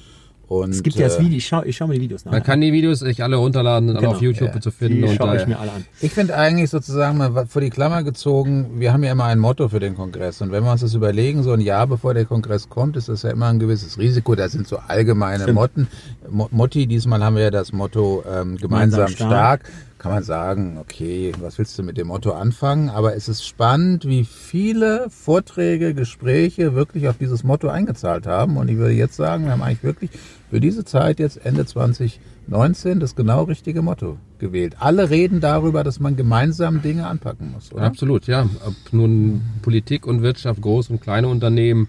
Und, 0.60 0.70
es 0.70 0.82
gibt 0.82 0.96
ja 0.96 1.06
das 1.06 1.16
äh, 1.16 1.20
Video, 1.20 1.38
ich 1.38 1.46
schaue 1.46 1.64
ich 1.66 1.76
schau 1.76 1.86
mir 1.86 1.94
die 1.94 2.02
Videos 2.02 2.24
nach. 2.24 2.32
Man 2.32 2.42
kann 2.42 2.60
die 2.60 2.72
Videos 2.72 3.00
sich 3.00 3.22
alle 3.22 3.36
runterladen 3.36 3.88
und 3.88 3.96
genau. 3.96 4.08
alle 4.08 4.16
auf 4.16 4.22
YouTube 4.22 4.54
ja, 4.54 4.60
zu 4.60 4.70
finden. 4.70 5.06
Die 5.06 5.16
schaue 5.16 5.36
ich 5.36 5.46
mir 5.46 5.58
alle 5.58 5.72
an. 5.72 5.84
Ich 6.00 6.12
finde 6.12 6.36
eigentlich 6.36 6.70
sozusagen 6.70 7.16
mal 7.16 7.46
vor 7.46 7.62
die 7.62 7.70
Klammer 7.70 8.02
gezogen, 8.02 8.80
wir 8.80 8.92
haben 8.92 9.02
ja 9.02 9.12
immer 9.12 9.24
ein 9.24 9.38
Motto 9.38 9.68
für 9.68 9.80
den 9.80 9.94
Kongress. 9.94 10.42
Und 10.42 10.52
wenn 10.52 10.62
wir 10.64 10.72
uns 10.72 10.82
das 10.82 10.94
überlegen, 10.94 11.42
so 11.42 11.52
ein 11.52 11.60
Jahr 11.60 11.86
bevor 11.86 12.14
der 12.14 12.24
Kongress 12.24 12.68
kommt, 12.68 12.96
ist 12.96 13.08
das 13.08 13.22
ja 13.22 13.30
immer 13.30 13.48
ein 13.48 13.58
gewisses 13.58 13.98
Risiko. 13.98 14.34
Da 14.34 14.48
sind 14.48 14.68
so 14.68 14.78
allgemeine 14.78 15.52
Motten. 15.52 15.88
Motti, 16.28 16.86
diesmal 16.86 17.22
haben 17.24 17.36
wir 17.36 17.44
ja 17.44 17.50
das 17.50 17.72
Motto 17.72 18.22
ähm, 18.26 18.56
gemeinsam, 18.56 19.06
gemeinsam 19.06 19.08
stark. 19.08 19.66
stark 19.66 19.91
kann 20.02 20.10
man 20.10 20.24
sagen, 20.24 20.78
okay, 20.80 21.32
was 21.38 21.58
willst 21.58 21.78
du 21.78 21.84
mit 21.84 21.96
dem 21.96 22.08
Motto 22.08 22.32
anfangen? 22.32 22.90
Aber 22.90 23.14
es 23.14 23.28
ist 23.28 23.46
spannend, 23.46 24.04
wie 24.04 24.24
viele 24.24 25.06
Vorträge, 25.10 25.94
Gespräche 25.94 26.74
wirklich 26.74 27.06
auf 27.06 27.18
dieses 27.18 27.44
Motto 27.44 27.68
eingezahlt 27.68 28.26
haben. 28.26 28.56
Und 28.56 28.68
ich 28.68 28.78
würde 28.78 28.94
jetzt 28.94 29.14
sagen, 29.14 29.44
wir 29.44 29.52
haben 29.52 29.62
eigentlich 29.62 29.84
wirklich 29.84 30.10
für 30.50 30.58
diese 30.58 30.84
Zeit 30.84 31.20
jetzt 31.20 31.46
Ende 31.46 31.66
2019 31.66 32.98
das 32.98 33.14
genau 33.14 33.44
richtige 33.44 33.80
Motto 33.80 34.18
gewählt. 34.40 34.74
Alle 34.80 35.08
reden 35.08 35.40
darüber, 35.40 35.84
dass 35.84 36.00
man 36.00 36.16
gemeinsam 36.16 36.82
Dinge 36.82 37.06
anpacken 37.06 37.52
muss. 37.52 37.72
Oder? 37.72 37.82
Absolut, 37.82 38.26
ja. 38.26 38.48
Ob 38.66 38.74
nun 38.92 39.42
Politik 39.62 40.04
und 40.04 40.20
Wirtschaft, 40.20 40.60
große 40.60 40.92
und 40.92 41.00
kleine 41.00 41.28
Unternehmen, 41.28 41.86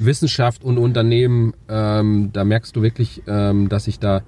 Wissenschaft 0.00 0.64
und 0.64 0.78
Unternehmen, 0.78 1.54
ähm, 1.68 2.30
da 2.32 2.42
merkst 2.42 2.74
du 2.74 2.82
wirklich, 2.82 3.22
ähm, 3.28 3.68
dass 3.68 3.84
sich 3.84 4.00
da 4.00 4.22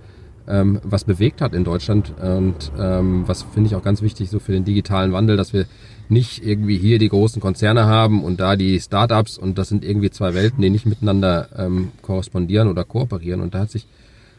ähm, 0.48 0.80
was 0.82 1.04
bewegt 1.04 1.40
hat 1.40 1.54
in 1.54 1.64
Deutschland. 1.64 2.12
Und 2.20 2.72
ähm, 2.78 3.24
was 3.26 3.42
finde 3.42 3.68
ich 3.68 3.74
auch 3.74 3.82
ganz 3.82 4.02
wichtig 4.02 4.30
so 4.30 4.38
für 4.38 4.52
den 4.52 4.64
digitalen 4.64 5.12
Wandel, 5.12 5.36
dass 5.36 5.52
wir 5.52 5.66
nicht 6.08 6.44
irgendwie 6.44 6.76
hier 6.76 6.98
die 6.98 7.08
großen 7.08 7.40
Konzerne 7.40 7.86
haben 7.86 8.22
und 8.24 8.40
da 8.40 8.56
die 8.56 8.78
Startups 8.78 9.38
und 9.38 9.56
das 9.56 9.68
sind 9.68 9.84
irgendwie 9.84 10.10
zwei 10.10 10.34
Welten, 10.34 10.60
die 10.60 10.70
nicht 10.70 10.86
miteinander 10.86 11.48
ähm, 11.56 11.92
korrespondieren 12.02 12.68
oder 12.68 12.84
kooperieren. 12.84 13.40
Und 13.40 13.54
da 13.54 13.60
hat 13.60 13.70
sich 13.70 13.86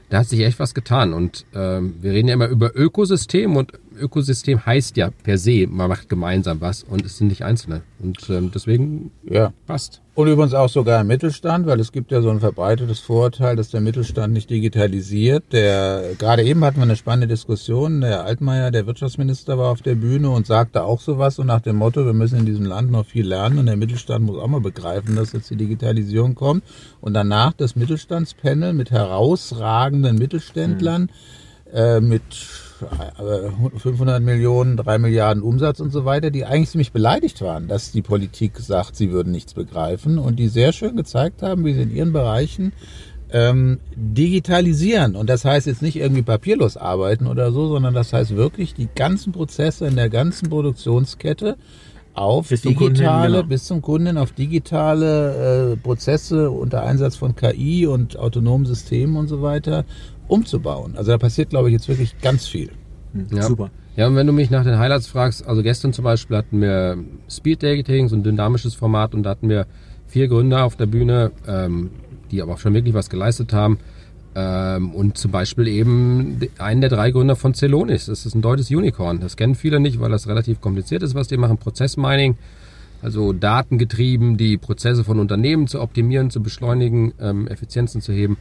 da 0.10 0.20
hat 0.20 0.28
sich 0.28 0.42
echt 0.42 0.60
was 0.60 0.74
getan. 0.74 1.14
Und 1.14 1.46
ähm, 1.56 1.96
wir 2.02 2.12
reden 2.12 2.28
ja 2.28 2.36
immer 2.36 2.48
über 2.48 2.76
Ökosystem 2.76 3.56
und 3.56 3.74
Ökosystem 3.96 4.66
heißt 4.66 4.98
ja 4.98 5.10
per 5.24 5.38
se, 5.38 5.68
man 5.68 5.90
macht 5.90 6.10
gemeinsam 6.10 6.62
was 6.62 6.84
und 6.84 7.06
es 7.06 7.18
sind 7.18 7.28
nicht 7.28 7.44
Einzelne. 7.44 7.82
Und 8.00 8.30
ähm, 8.30 8.52
deswegen 8.54 9.12
ja. 9.24 9.54
passt. 9.66 10.02
Und 10.16 10.30
übrigens 10.30 10.54
auch 10.54 10.70
sogar 10.70 11.02
im 11.02 11.08
Mittelstand, 11.08 11.68
weil 11.68 11.78
es 11.82 11.92
gibt 11.92 12.10
ja 12.10 12.22
so 12.22 12.30
ein 12.30 12.40
verbreitetes 12.40 13.00
Vorurteil, 13.00 13.58
dass 13.58 13.70
der 13.70 13.82
Mittelstand 13.82 14.32
nicht 14.32 14.50
digitalisiert. 14.50 15.52
Der, 15.52 16.14
gerade 16.18 16.44
eben 16.44 16.64
hatten 16.64 16.78
wir 16.78 16.84
eine 16.84 16.96
spannende 16.96 17.28
Diskussion. 17.28 18.00
Der 18.00 18.24
Altmaier, 18.24 18.72
der 18.72 18.88
Wirtschaftsminister, 18.88 19.58
war 19.58 19.72
auf 19.72 19.82
der 19.82 19.96
Bühne 19.96 20.30
und 20.30 20.48
sagte 20.48 20.84
auch 20.84 21.02
sowas 21.02 21.38
und 21.38 21.48
nach 21.48 21.60
dem 21.60 21.76
Motto, 21.76 22.06
wir 22.06 22.14
müssen 22.14 22.40
in 22.40 22.46
diesem 22.46 22.66
Land 22.66 22.92
noch 22.92 23.06
viel 23.06 23.28
lernen 23.28 23.60
und 23.60 23.66
der 23.66 23.76
Mittelstand 23.76 24.26
muss 24.26 24.38
auch 24.38 24.48
mal 24.48 24.62
begreifen, 24.62 25.18
dass 25.18 25.34
jetzt 25.34 25.50
die 25.50 25.58
Digitalisierung 25.58 26.34
kommt. 26.34 26.64
Und 27.02 27.14
danach 27.14 27.52
das 27.52 27.76
Mittelstandspanel 27.76 28.72
mit 28.72 28.92
herausragenden 28.92 30.16
Mittelständlern, 30.18 31.10
mhm. 31.66 31.78
äh, 31.78 32.00
mit 32.00 32.24
500 33.78 34.22
Millionen, 34.22 34.78
3 34.78 34.98
Milliarden 34.98 35.44
Umsatz 35.44 35.80
und 35.80 35.92
so 35.92 36.06
weiter, 36.06 36.32
die 36.32 36.46
eigentlich 36.46 36.70
ziemlich 36.70 36.92
beleidigt 36.92 37.42
waren, 37.42 37.68
dass 37.68 37.92
die 37.92 38.02
Politik 38.02 38.60
sagt, 38.60 38.96
sie 38.96 39.12
würden 39.12 39.32
nichts 39.32 39.54
begreifen 39.54 40.18
und 40.18 40.38
die 40.38 40.48
sehr 40.48 40.74
schön 40.74 40.96
gezeigt 40.96 41.42
haben, 41.42 41.66
wie 41.66 41.74
sie 41.74 41.84
in 41.84 41.96
ihren 41.96 42.14
Bereichen 42.14 42.74
ähm, 43.32 43.80
digitalisieren. 43.96 45.16
Und 45.16 45.30
das 45.30 45.46
heißt 45.46 45.68
jetzt 45.68 45.82
nicht 45.82 45.98
irgendwie 45.98 46.22
papierlos 46.22 46.78
arbeiten 46.78 47.28
oder 47.28 47.52
so, 47.52 47.68
sondern 47.68 47.94
das 47.94 48.14
heißt 48.14 48.36
wirklich 48.36 48.74
die 48.74 48.90
ganzen 48.94 49.32
Prozesse 49.32 49.88
in 49.88 49.96
der 49.96 50.10
ganzen 50.10 50.50
Produktionskette 50.50 51.58
auf 52.14 52.48
bis 52.48 52.62
digitale, 52.62 53.38
genau. 53.38 53.48
bis 53.48 53.66
zum 53.66 53.82
Kunden 53.82 54.18
auf 54.18 54.32
digitale 54.32 55.74
äh, 55.74 55.76
Prozesse 55.76 56.50
unter 56.50 56.84
Einsatz 56.84 57.18
von 57.18 57.36
KI 57.36 57.88
und 57.88 58.18
autonomen 58.18 58.66
Systemen 58.66 59.18
und 59.18 59.28
so 59.28 59.42
weiter 59.42 59.84
umzubauen. 60.28 60.96
Also 60.96 61.12
da 61.12 61.18
passiert, 61.18 61.50
glaube 61.50 61.70
ich, 61.70 61.74
jetzt 61.74 61.88
wirklich 61.88 62.20
ganz 62.22 62.48
viel. 62.48 62.72
Ja. 63.32 63.44
Super. 63.44 63.72
Ja, 63.96 64.08
und 64.08 64.16
wenn 64.16 64.28
du 64.28 64.34
mich 64.34 64.50
nach 64.50 64.66
den 64.66 64.78
Highlights 64.78 65.08
fragst, 65.08 65.48
also 65.48 65.64
gestern 65.64 65.94
zum 65.94 66.04
Beispiel 66.04 66.36
hatten 66.36 66.62
wir 66.62 66.98
Speed 67.30 67.64
Dating, 67.64 68.10
so 68.10 68.16
ein 68.16 68.24
dynamisches 68.24 68.76
Format, 68.76 69.16
und 69.16 69.24
da 69.24 69.30
hatten 69.30 69.48
wir 69.48 69.68
vier 70.08 70.28
Gründer 70.28 70.66
auf 70.66 70.76
der 70.76 70.86
Bühne, 70.86 71.32
ähm, 71.48 71.92
die 72.32 72.42
aber 72.42 72.54
auch 72.54 72.60
schon 72.60 72.74
wirklich 72.74 72.94
was 72.94 73.10
geleistet 73.10 73.54
haben. 73.54 73.80
Ähm, 74.36 74.94
und 74.94 75.18
zum 75.18 75.32
Beispiel 75.32 75.68
eben 75.70 76.42
einen 76.58 76.82
der 76.82 76.90
drei 76.90 77.12
Gründer 77.12 77.38
von 77.38 77.54
Celonis. 77.54 78.08
Das 78.08 78.26
ist 78.26 78.36
ein 78.36 78.42
deutsches 78.42 78.70
Unicorn. 78.70 79.22
Das 79.22 79.38
kennen 79.38 79.56
viele 79.56 79.80
nicht, 79.80 80.02
weil 80.02 80.12
das 80.12 80.28
relativ 80.28 80.60
kompliziert 80.60 81.02
ist, 81.02 81.16
was 81.16 81.30
die 81.30 81.38
machen. 81.38 81.58
Prozessmining, 81.58 82.38
also 83.02 83.32
datengetrieben, 83.32 84.36
die 84.36 84.58
Prozesse 84.58 85.06
von 85.06 85.20
Unternehmen 85.20 85.68
zu 85.68 85.80
optimieren, 85.80 86.32
zu 86.32 86.44
beschleunigen, 86.44 87.14
ähm, 87.22 87.48
Effizienzen 87.48 88.02
zu 88.02 88.12
heben. 88.12 88.36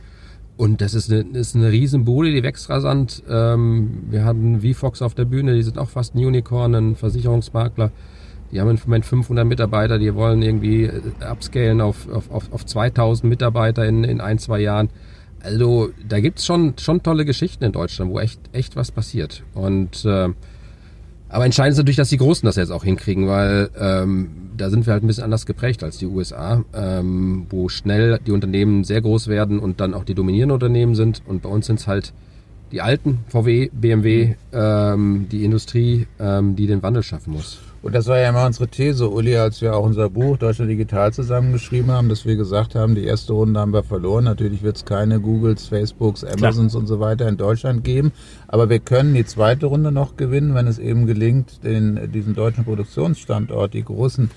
Und 0.57 0.81
das 0.81 0.95
ist 0.95 1.11
eine, 1.11 1.23
ist 1.39 1.57
eine 1.57 1.71
Riesenbude, 1.73 2.33
die 2.33 2.43
wächst 2.43 2.71
rasant. 2.71 3.23
Ähm, 3.29 4.05
wir 4.09 4.25
hatten 4.25 4.61
VFox 4.61 5.03
auf 5.03 5.15
der 5.15 5.25
Bühne, 5.25 5.55
die 5.55 5.63
sind 5.63 5.79
auch 5.79 5.91
fast 5.91 6.15
ein 6.15 6.25
Unicorn, 6.25 6.75
ein 6.75 6.97
Versicherungsmakler. 6.97 7.91
Die 8.53 8.61
haben 8.61 8.71
im 8.71 8.79
Moment 8.85 9.05
500 9.05 9.45
Mitarbeiter, 9.45 9.99
die 9.99 10.15
wollen 10.15 10.43
irgendwie 10.43 10.85
äh, 10.85 11.03
upscalen 11.29 11.81
auf, 11.81 12.09
auf, 12.09 12.31
auf, 12.31 12.53
auf 12.53 12.65
2000 12.65 13.29
Mitarbeiter 13.29 13.85
in, 13.85 14.05
in 14.05 14.21
ein, 14.21 14.39
zwei 14.39 14.61
Jahren. 14.61 14.91
Also 15.43 15.91
da 16.09 16.21
gibt's 16.21 16.47
schon, 16.47 16.75
schon 16.79 17.03
tolle 17.03 17.25
Geschichten 17.25 17.65
in 17.65 17.73
Deutschland, 17.73 18.13
wo 18.13 18.21
echt, 18.21 18.41
echt 18.53 18.77
was 18.77 18.93
passiert. 18.93 19.43
Und 19.55 20.05
äh, 20.05 20.29
aber 21.35 21.47
entscheidend 21.47 21.73
ist 21.73 21.79
natürlich, 21.79 21.97
dass 21.97 22.11
die 22.11 22.17
Großen 22.17 22.47
das 22.47 22.55
jetzt 22.55 22.71
auch 22.71 22.85
hinkriegen, 22.85 23.27
weil 23.27 23.69
ähm, 23.77 24.29
da 24.57 24.71
sind 24.71 24.87
wir 24.87 24.93
halt 24.93 25.03
ein 25.03 25.09
bisschen 25.09 25.25
anders 25.25 25.47
geprägt 25.47 25.83
als 25.83 25.99
die 25.99 26.07
USA, 26.07 26.63
ähm, 26.73 27.47
wo 27.51 27.69
schnell 27.69 28.21
die 28.25 28.31
Unternehmen 28.31 28.85
sehr 28.85 29.01
groß 29.01 29.27
werden 29.27 29.59
und 29.59 29.81
dann 29.81 29.95
auch 29.95 30.05
die 30.05 30.15
dominierenden 30.15 30.55
Unternehmen 30.55 30.95
sind. 30.95 31.23
Und 31.27 31.43
bei 31.43 31.49
uns 31.49 31.67
sind 31.67 31.81
es 31.81 31.89
halt 31.89 32.13
die 32.75 32.83
alten 32.83 33.21
VW, 33.29 33.71
BMW, 33.73 34.35
ähm, 34.53 35.29
die 35.31 35.45
Industrie, 35.45 36.09
ähm, 36.19 36.57
die 36.57 36.67
den 36.67 36.83
Wandel 36.83 37.05
schaffen 37.05 37.33
muss. 37.33 37.61
Und 37.83 37.95
das 37.95 38.09
war 38.09 38.19
ja 38.19 38.31
immer 38.31 38.47
unsere 38.47 38.67
These, 38.67 39.09
Uli, 39.09 39.37
als 39.37 39.61
wir 39.61 39.77
auch 39.77 39.85
unser 39.85 40.11
Buch 40.11 40.39
Deutschland 40.39 40.71
Digital 40.71 41.13
zusammengeschrieben 41.13 41.93
haben, 41.93 42.09
dass 42.09 42.25
wir 42.25 42.35
gesagt 42.35 42.75
haben, 42.75 42.97
die 42.97 43.05
erste 43.05 43.35
Runde 43.35 43.61
haben 43.61 43.73
wir 43.73 43.85
verloren. 43.85 44.25
Natürlich 44.25 44.63
wird 44.63 44.77
es 44.77 44.85
keine 44.87 45.21
Googles, 45.21 45.69
Facebooks, 45.69 46.25
Amazons 46.25 46.73
Klar. 46.73 46.81
und 46.81 46.87
so 46.89 46.99
weiter 46.99 47.29
in 47.29 47.37
Deutschland 47.37 47.85
geben. 47.85 48.11
Aber 48.49 48.71
wir 48.71 48.81
können 48.81 49.15
die 49.15 49.27
zweite 49.27 49.67
Runde 49.67 49.93
noch 49.93 50.17
gewinnen, 50.17 50.55
wenn 50.55 50.67
es 50.67 50.79
eben 50.79 51.07
gelingt, 51.07 51.63
den, 51.63 52.11
diesen 52.11 52.35
deutschen 52.35 52.65
Produktionsstandort, 52.65 53.75
die 53.75 53.85
großen 53.85 54.31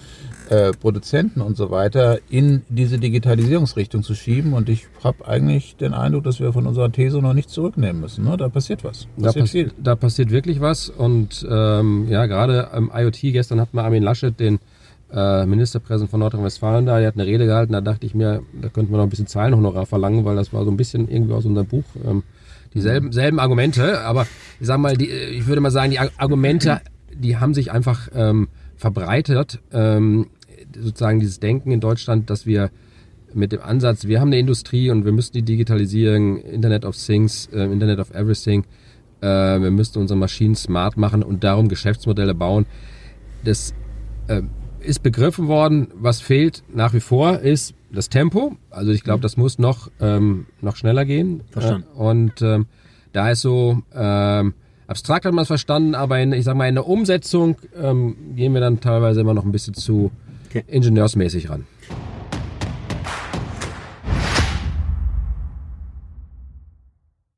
äh, 0.50 0.72
Produzenten 0.72 1.42
und 1.42 1.58
so 1.58 1.72
weiter 1.72 2.20
in 2.30 2.64
diese 2.70 2.98
Digitalisierungsrichtung 2.98 4.04
zu 4.04 4.16
schieben. 4.16 4.54
Und 4.54 4.70
ich 4.70 4.88
habe 5.04 5.28
eigentlich 5.28 5.76
den 5.76 5.94
Eindruck, 5.94 6.24
dass 6.24 6.40
wir 6.40 6.54
von 6.54 6.68
unserer 6.68 6.92
These 6.92 7.20
noch 7.20 7.34
nicht 7.34 7.50
zurücknehmen 7.50 8.02
müssen. 8.02 8.24
Ne? 8.26 8.38
Da 8.38 8.50
passiert 8.50 8.84
was. 8.84 9.08
Da, 9.18 9.32
passiert 9.32 9.50
viel. 9.50 9.72
da 9.82 9.96
passiert 9.96 10.32
wirklich 10.32 10.62
was. 10.62 10.90
Und 10.90 11.46
ähm, 11.50 12.08
ja, 12.10 12.26
gerade 12.26 12.70
im 12.76 12.92
IoT, 12.94 13.20
gestern 13.22 13.60
hat 13.60 13.74
mal 13.74 13.84
Armin 13.84 14.04
Laschet 14.04 14.40
den 14.40 14.60
äh, 15.12 15.46
Ministerpräsident 15.46 16.12
von 16.12 16.20
Nordrhein-Westfalen 16.20 16.86
da, 16.86 17.00
der 17.00 17.08
hat 17.08 17.16
eine 17.16 17.26
Rede 17.26 17.46
gehalten, 17.46 17.74
da 17.74 17.82
dachte 17.82 18.06
ich 18.06 18.14
mir, 18.14 18.42
da 18.62 18.68
könnte 18.70 18.92
man 18.92 19.00
noch 19.00 19.06
ein 19.06 19.10
bisschen 19.10 19.28
Zahlenhonorar 19.28 19.86
verlangen, 19.86 20.26
weil 20.26 20.36
das 20.36 20.52
war 20.52 20.66
so 20.66 20.72
ein 20.72 20.78
bisschen 20.78 21.10
irgendwie 21.10 21.34
aus 21.34 21.46
unserem 21.46 21.68
Buch. 21.68 21.86
Ähm, 22.06 22.24
dieselben 22.74 23.12
selben 23.12 23.40
Argumente, 23.40 24.02
aber 24.02 24.28
ich 24.60 24.68
sag 24.68 24.80
mal, 24.80 24.98
die, 24.98 25.10
ich 25.10 25.48
würde 25.48 25.62
mal 25.62 25.72
sagen, 25.72 25.92
die 25.92 26.00
Argumente, 26.00 26.82
die 27.14 27.38
haben 27.38 27.54
sich 27.54 27.72
einfach 27.72 28.10
ähm, 28.14 28.50
verbreitet. 28.76 29.60
Ähm, 29.72 30.28
sozusagen 30.80 31.20
dieses 31.20 31.40
Denken 31.40 31.72
in 31.72 31.80
Deutschland, 31.80 32.30
dass 32.30 32.46
wir 32.46 32.72
mit 33.34 33.52
dem 33.52 33.62
Ansatz, 33.62 34.06
wir 34.06 34.22
haben 34.22 34.30
eine 34.30 34.40
Industrie 34.40 34.90
und 34.90 35.06
wir 35.06 35.12
müssen 35.12 35.34
die 35.34 35.44
digitalisieren, 35.44 36.38
Internet 36.38 36.86
of 36.86 36.96
Things, 36.96 37.48
äh, 37.54 37.64
Internet 37.64 38.00
of 38.00 38.12
Everything, 38.12 38.64
äh, 39.22 39.28
wir 39.28 39.72
müssen 39.72 40.00
unsere 40.00 40.18
Maschinen 40.18 40.56
smart 40.56 40.98
machen 40.98 41.24
und 41.24 41.44
darum 41.44 41.68
Geschäftsmodelle 41.68 42.34
bauen. 42.36 42.66
Das 43.44 43.74
äh, 44.28 44.42
ist 44.80 45.04
begriffen 45.04 45.48
worden. 45.48 45.90
Was 45.96 46.22
fehlt 46.22 46.64
nach 46.74 46.94
wie 46.94 47.00
vor 47.00 47.40
ist 47.40 47.74
das 47.92 48.10
Tempo. 48.10 48.56
Also 48.70 48.92
ich 48.92 49.04
glaube, 49.04 49.22
das 49.22 49.38
muss 49.38 49.60
noch, 49.60 49.90
ähm, 50.00 50.48
noch 50.62 50.76
schneller 50.76 51.06
gehen. 51.06 51.42
Verstanden. 51.52 51.88
Äh, 51.96 52.00
und 52.00 52.42
ähm, 52.42 52.66
da 53.14 53.32
ist 53.32 53.42
so, 53.42 53.82
ähm, 53.94 54.54
abstrakt 54.88 55.26
hat 55.26 55.34
man 55.34 55.44
es 55.44 55.48
verstanden, 55.48 55.96
aber 55.96 56.20
in, 56.20 56.34
ich 56.34 56.46
sag 56.46 56.56
mal, 56.56 56.68
in 56.68 56.76
der 56.76 56.88
Umsetzung 56.88 57.56
ähm, 57.76 58.16
gehen 58.36 58.54
wir 58.54 58.62
dann 58.62 58.80
teilweise 58.80 59.22
immer 59.22 59.34
noch 59.34 59.46
ein 59.46 59.52
bisschen 59.52 59.74
zu. 59.74 60.12
Ingenieursmäßig 60.68 61.50
ran. 61.50 61.66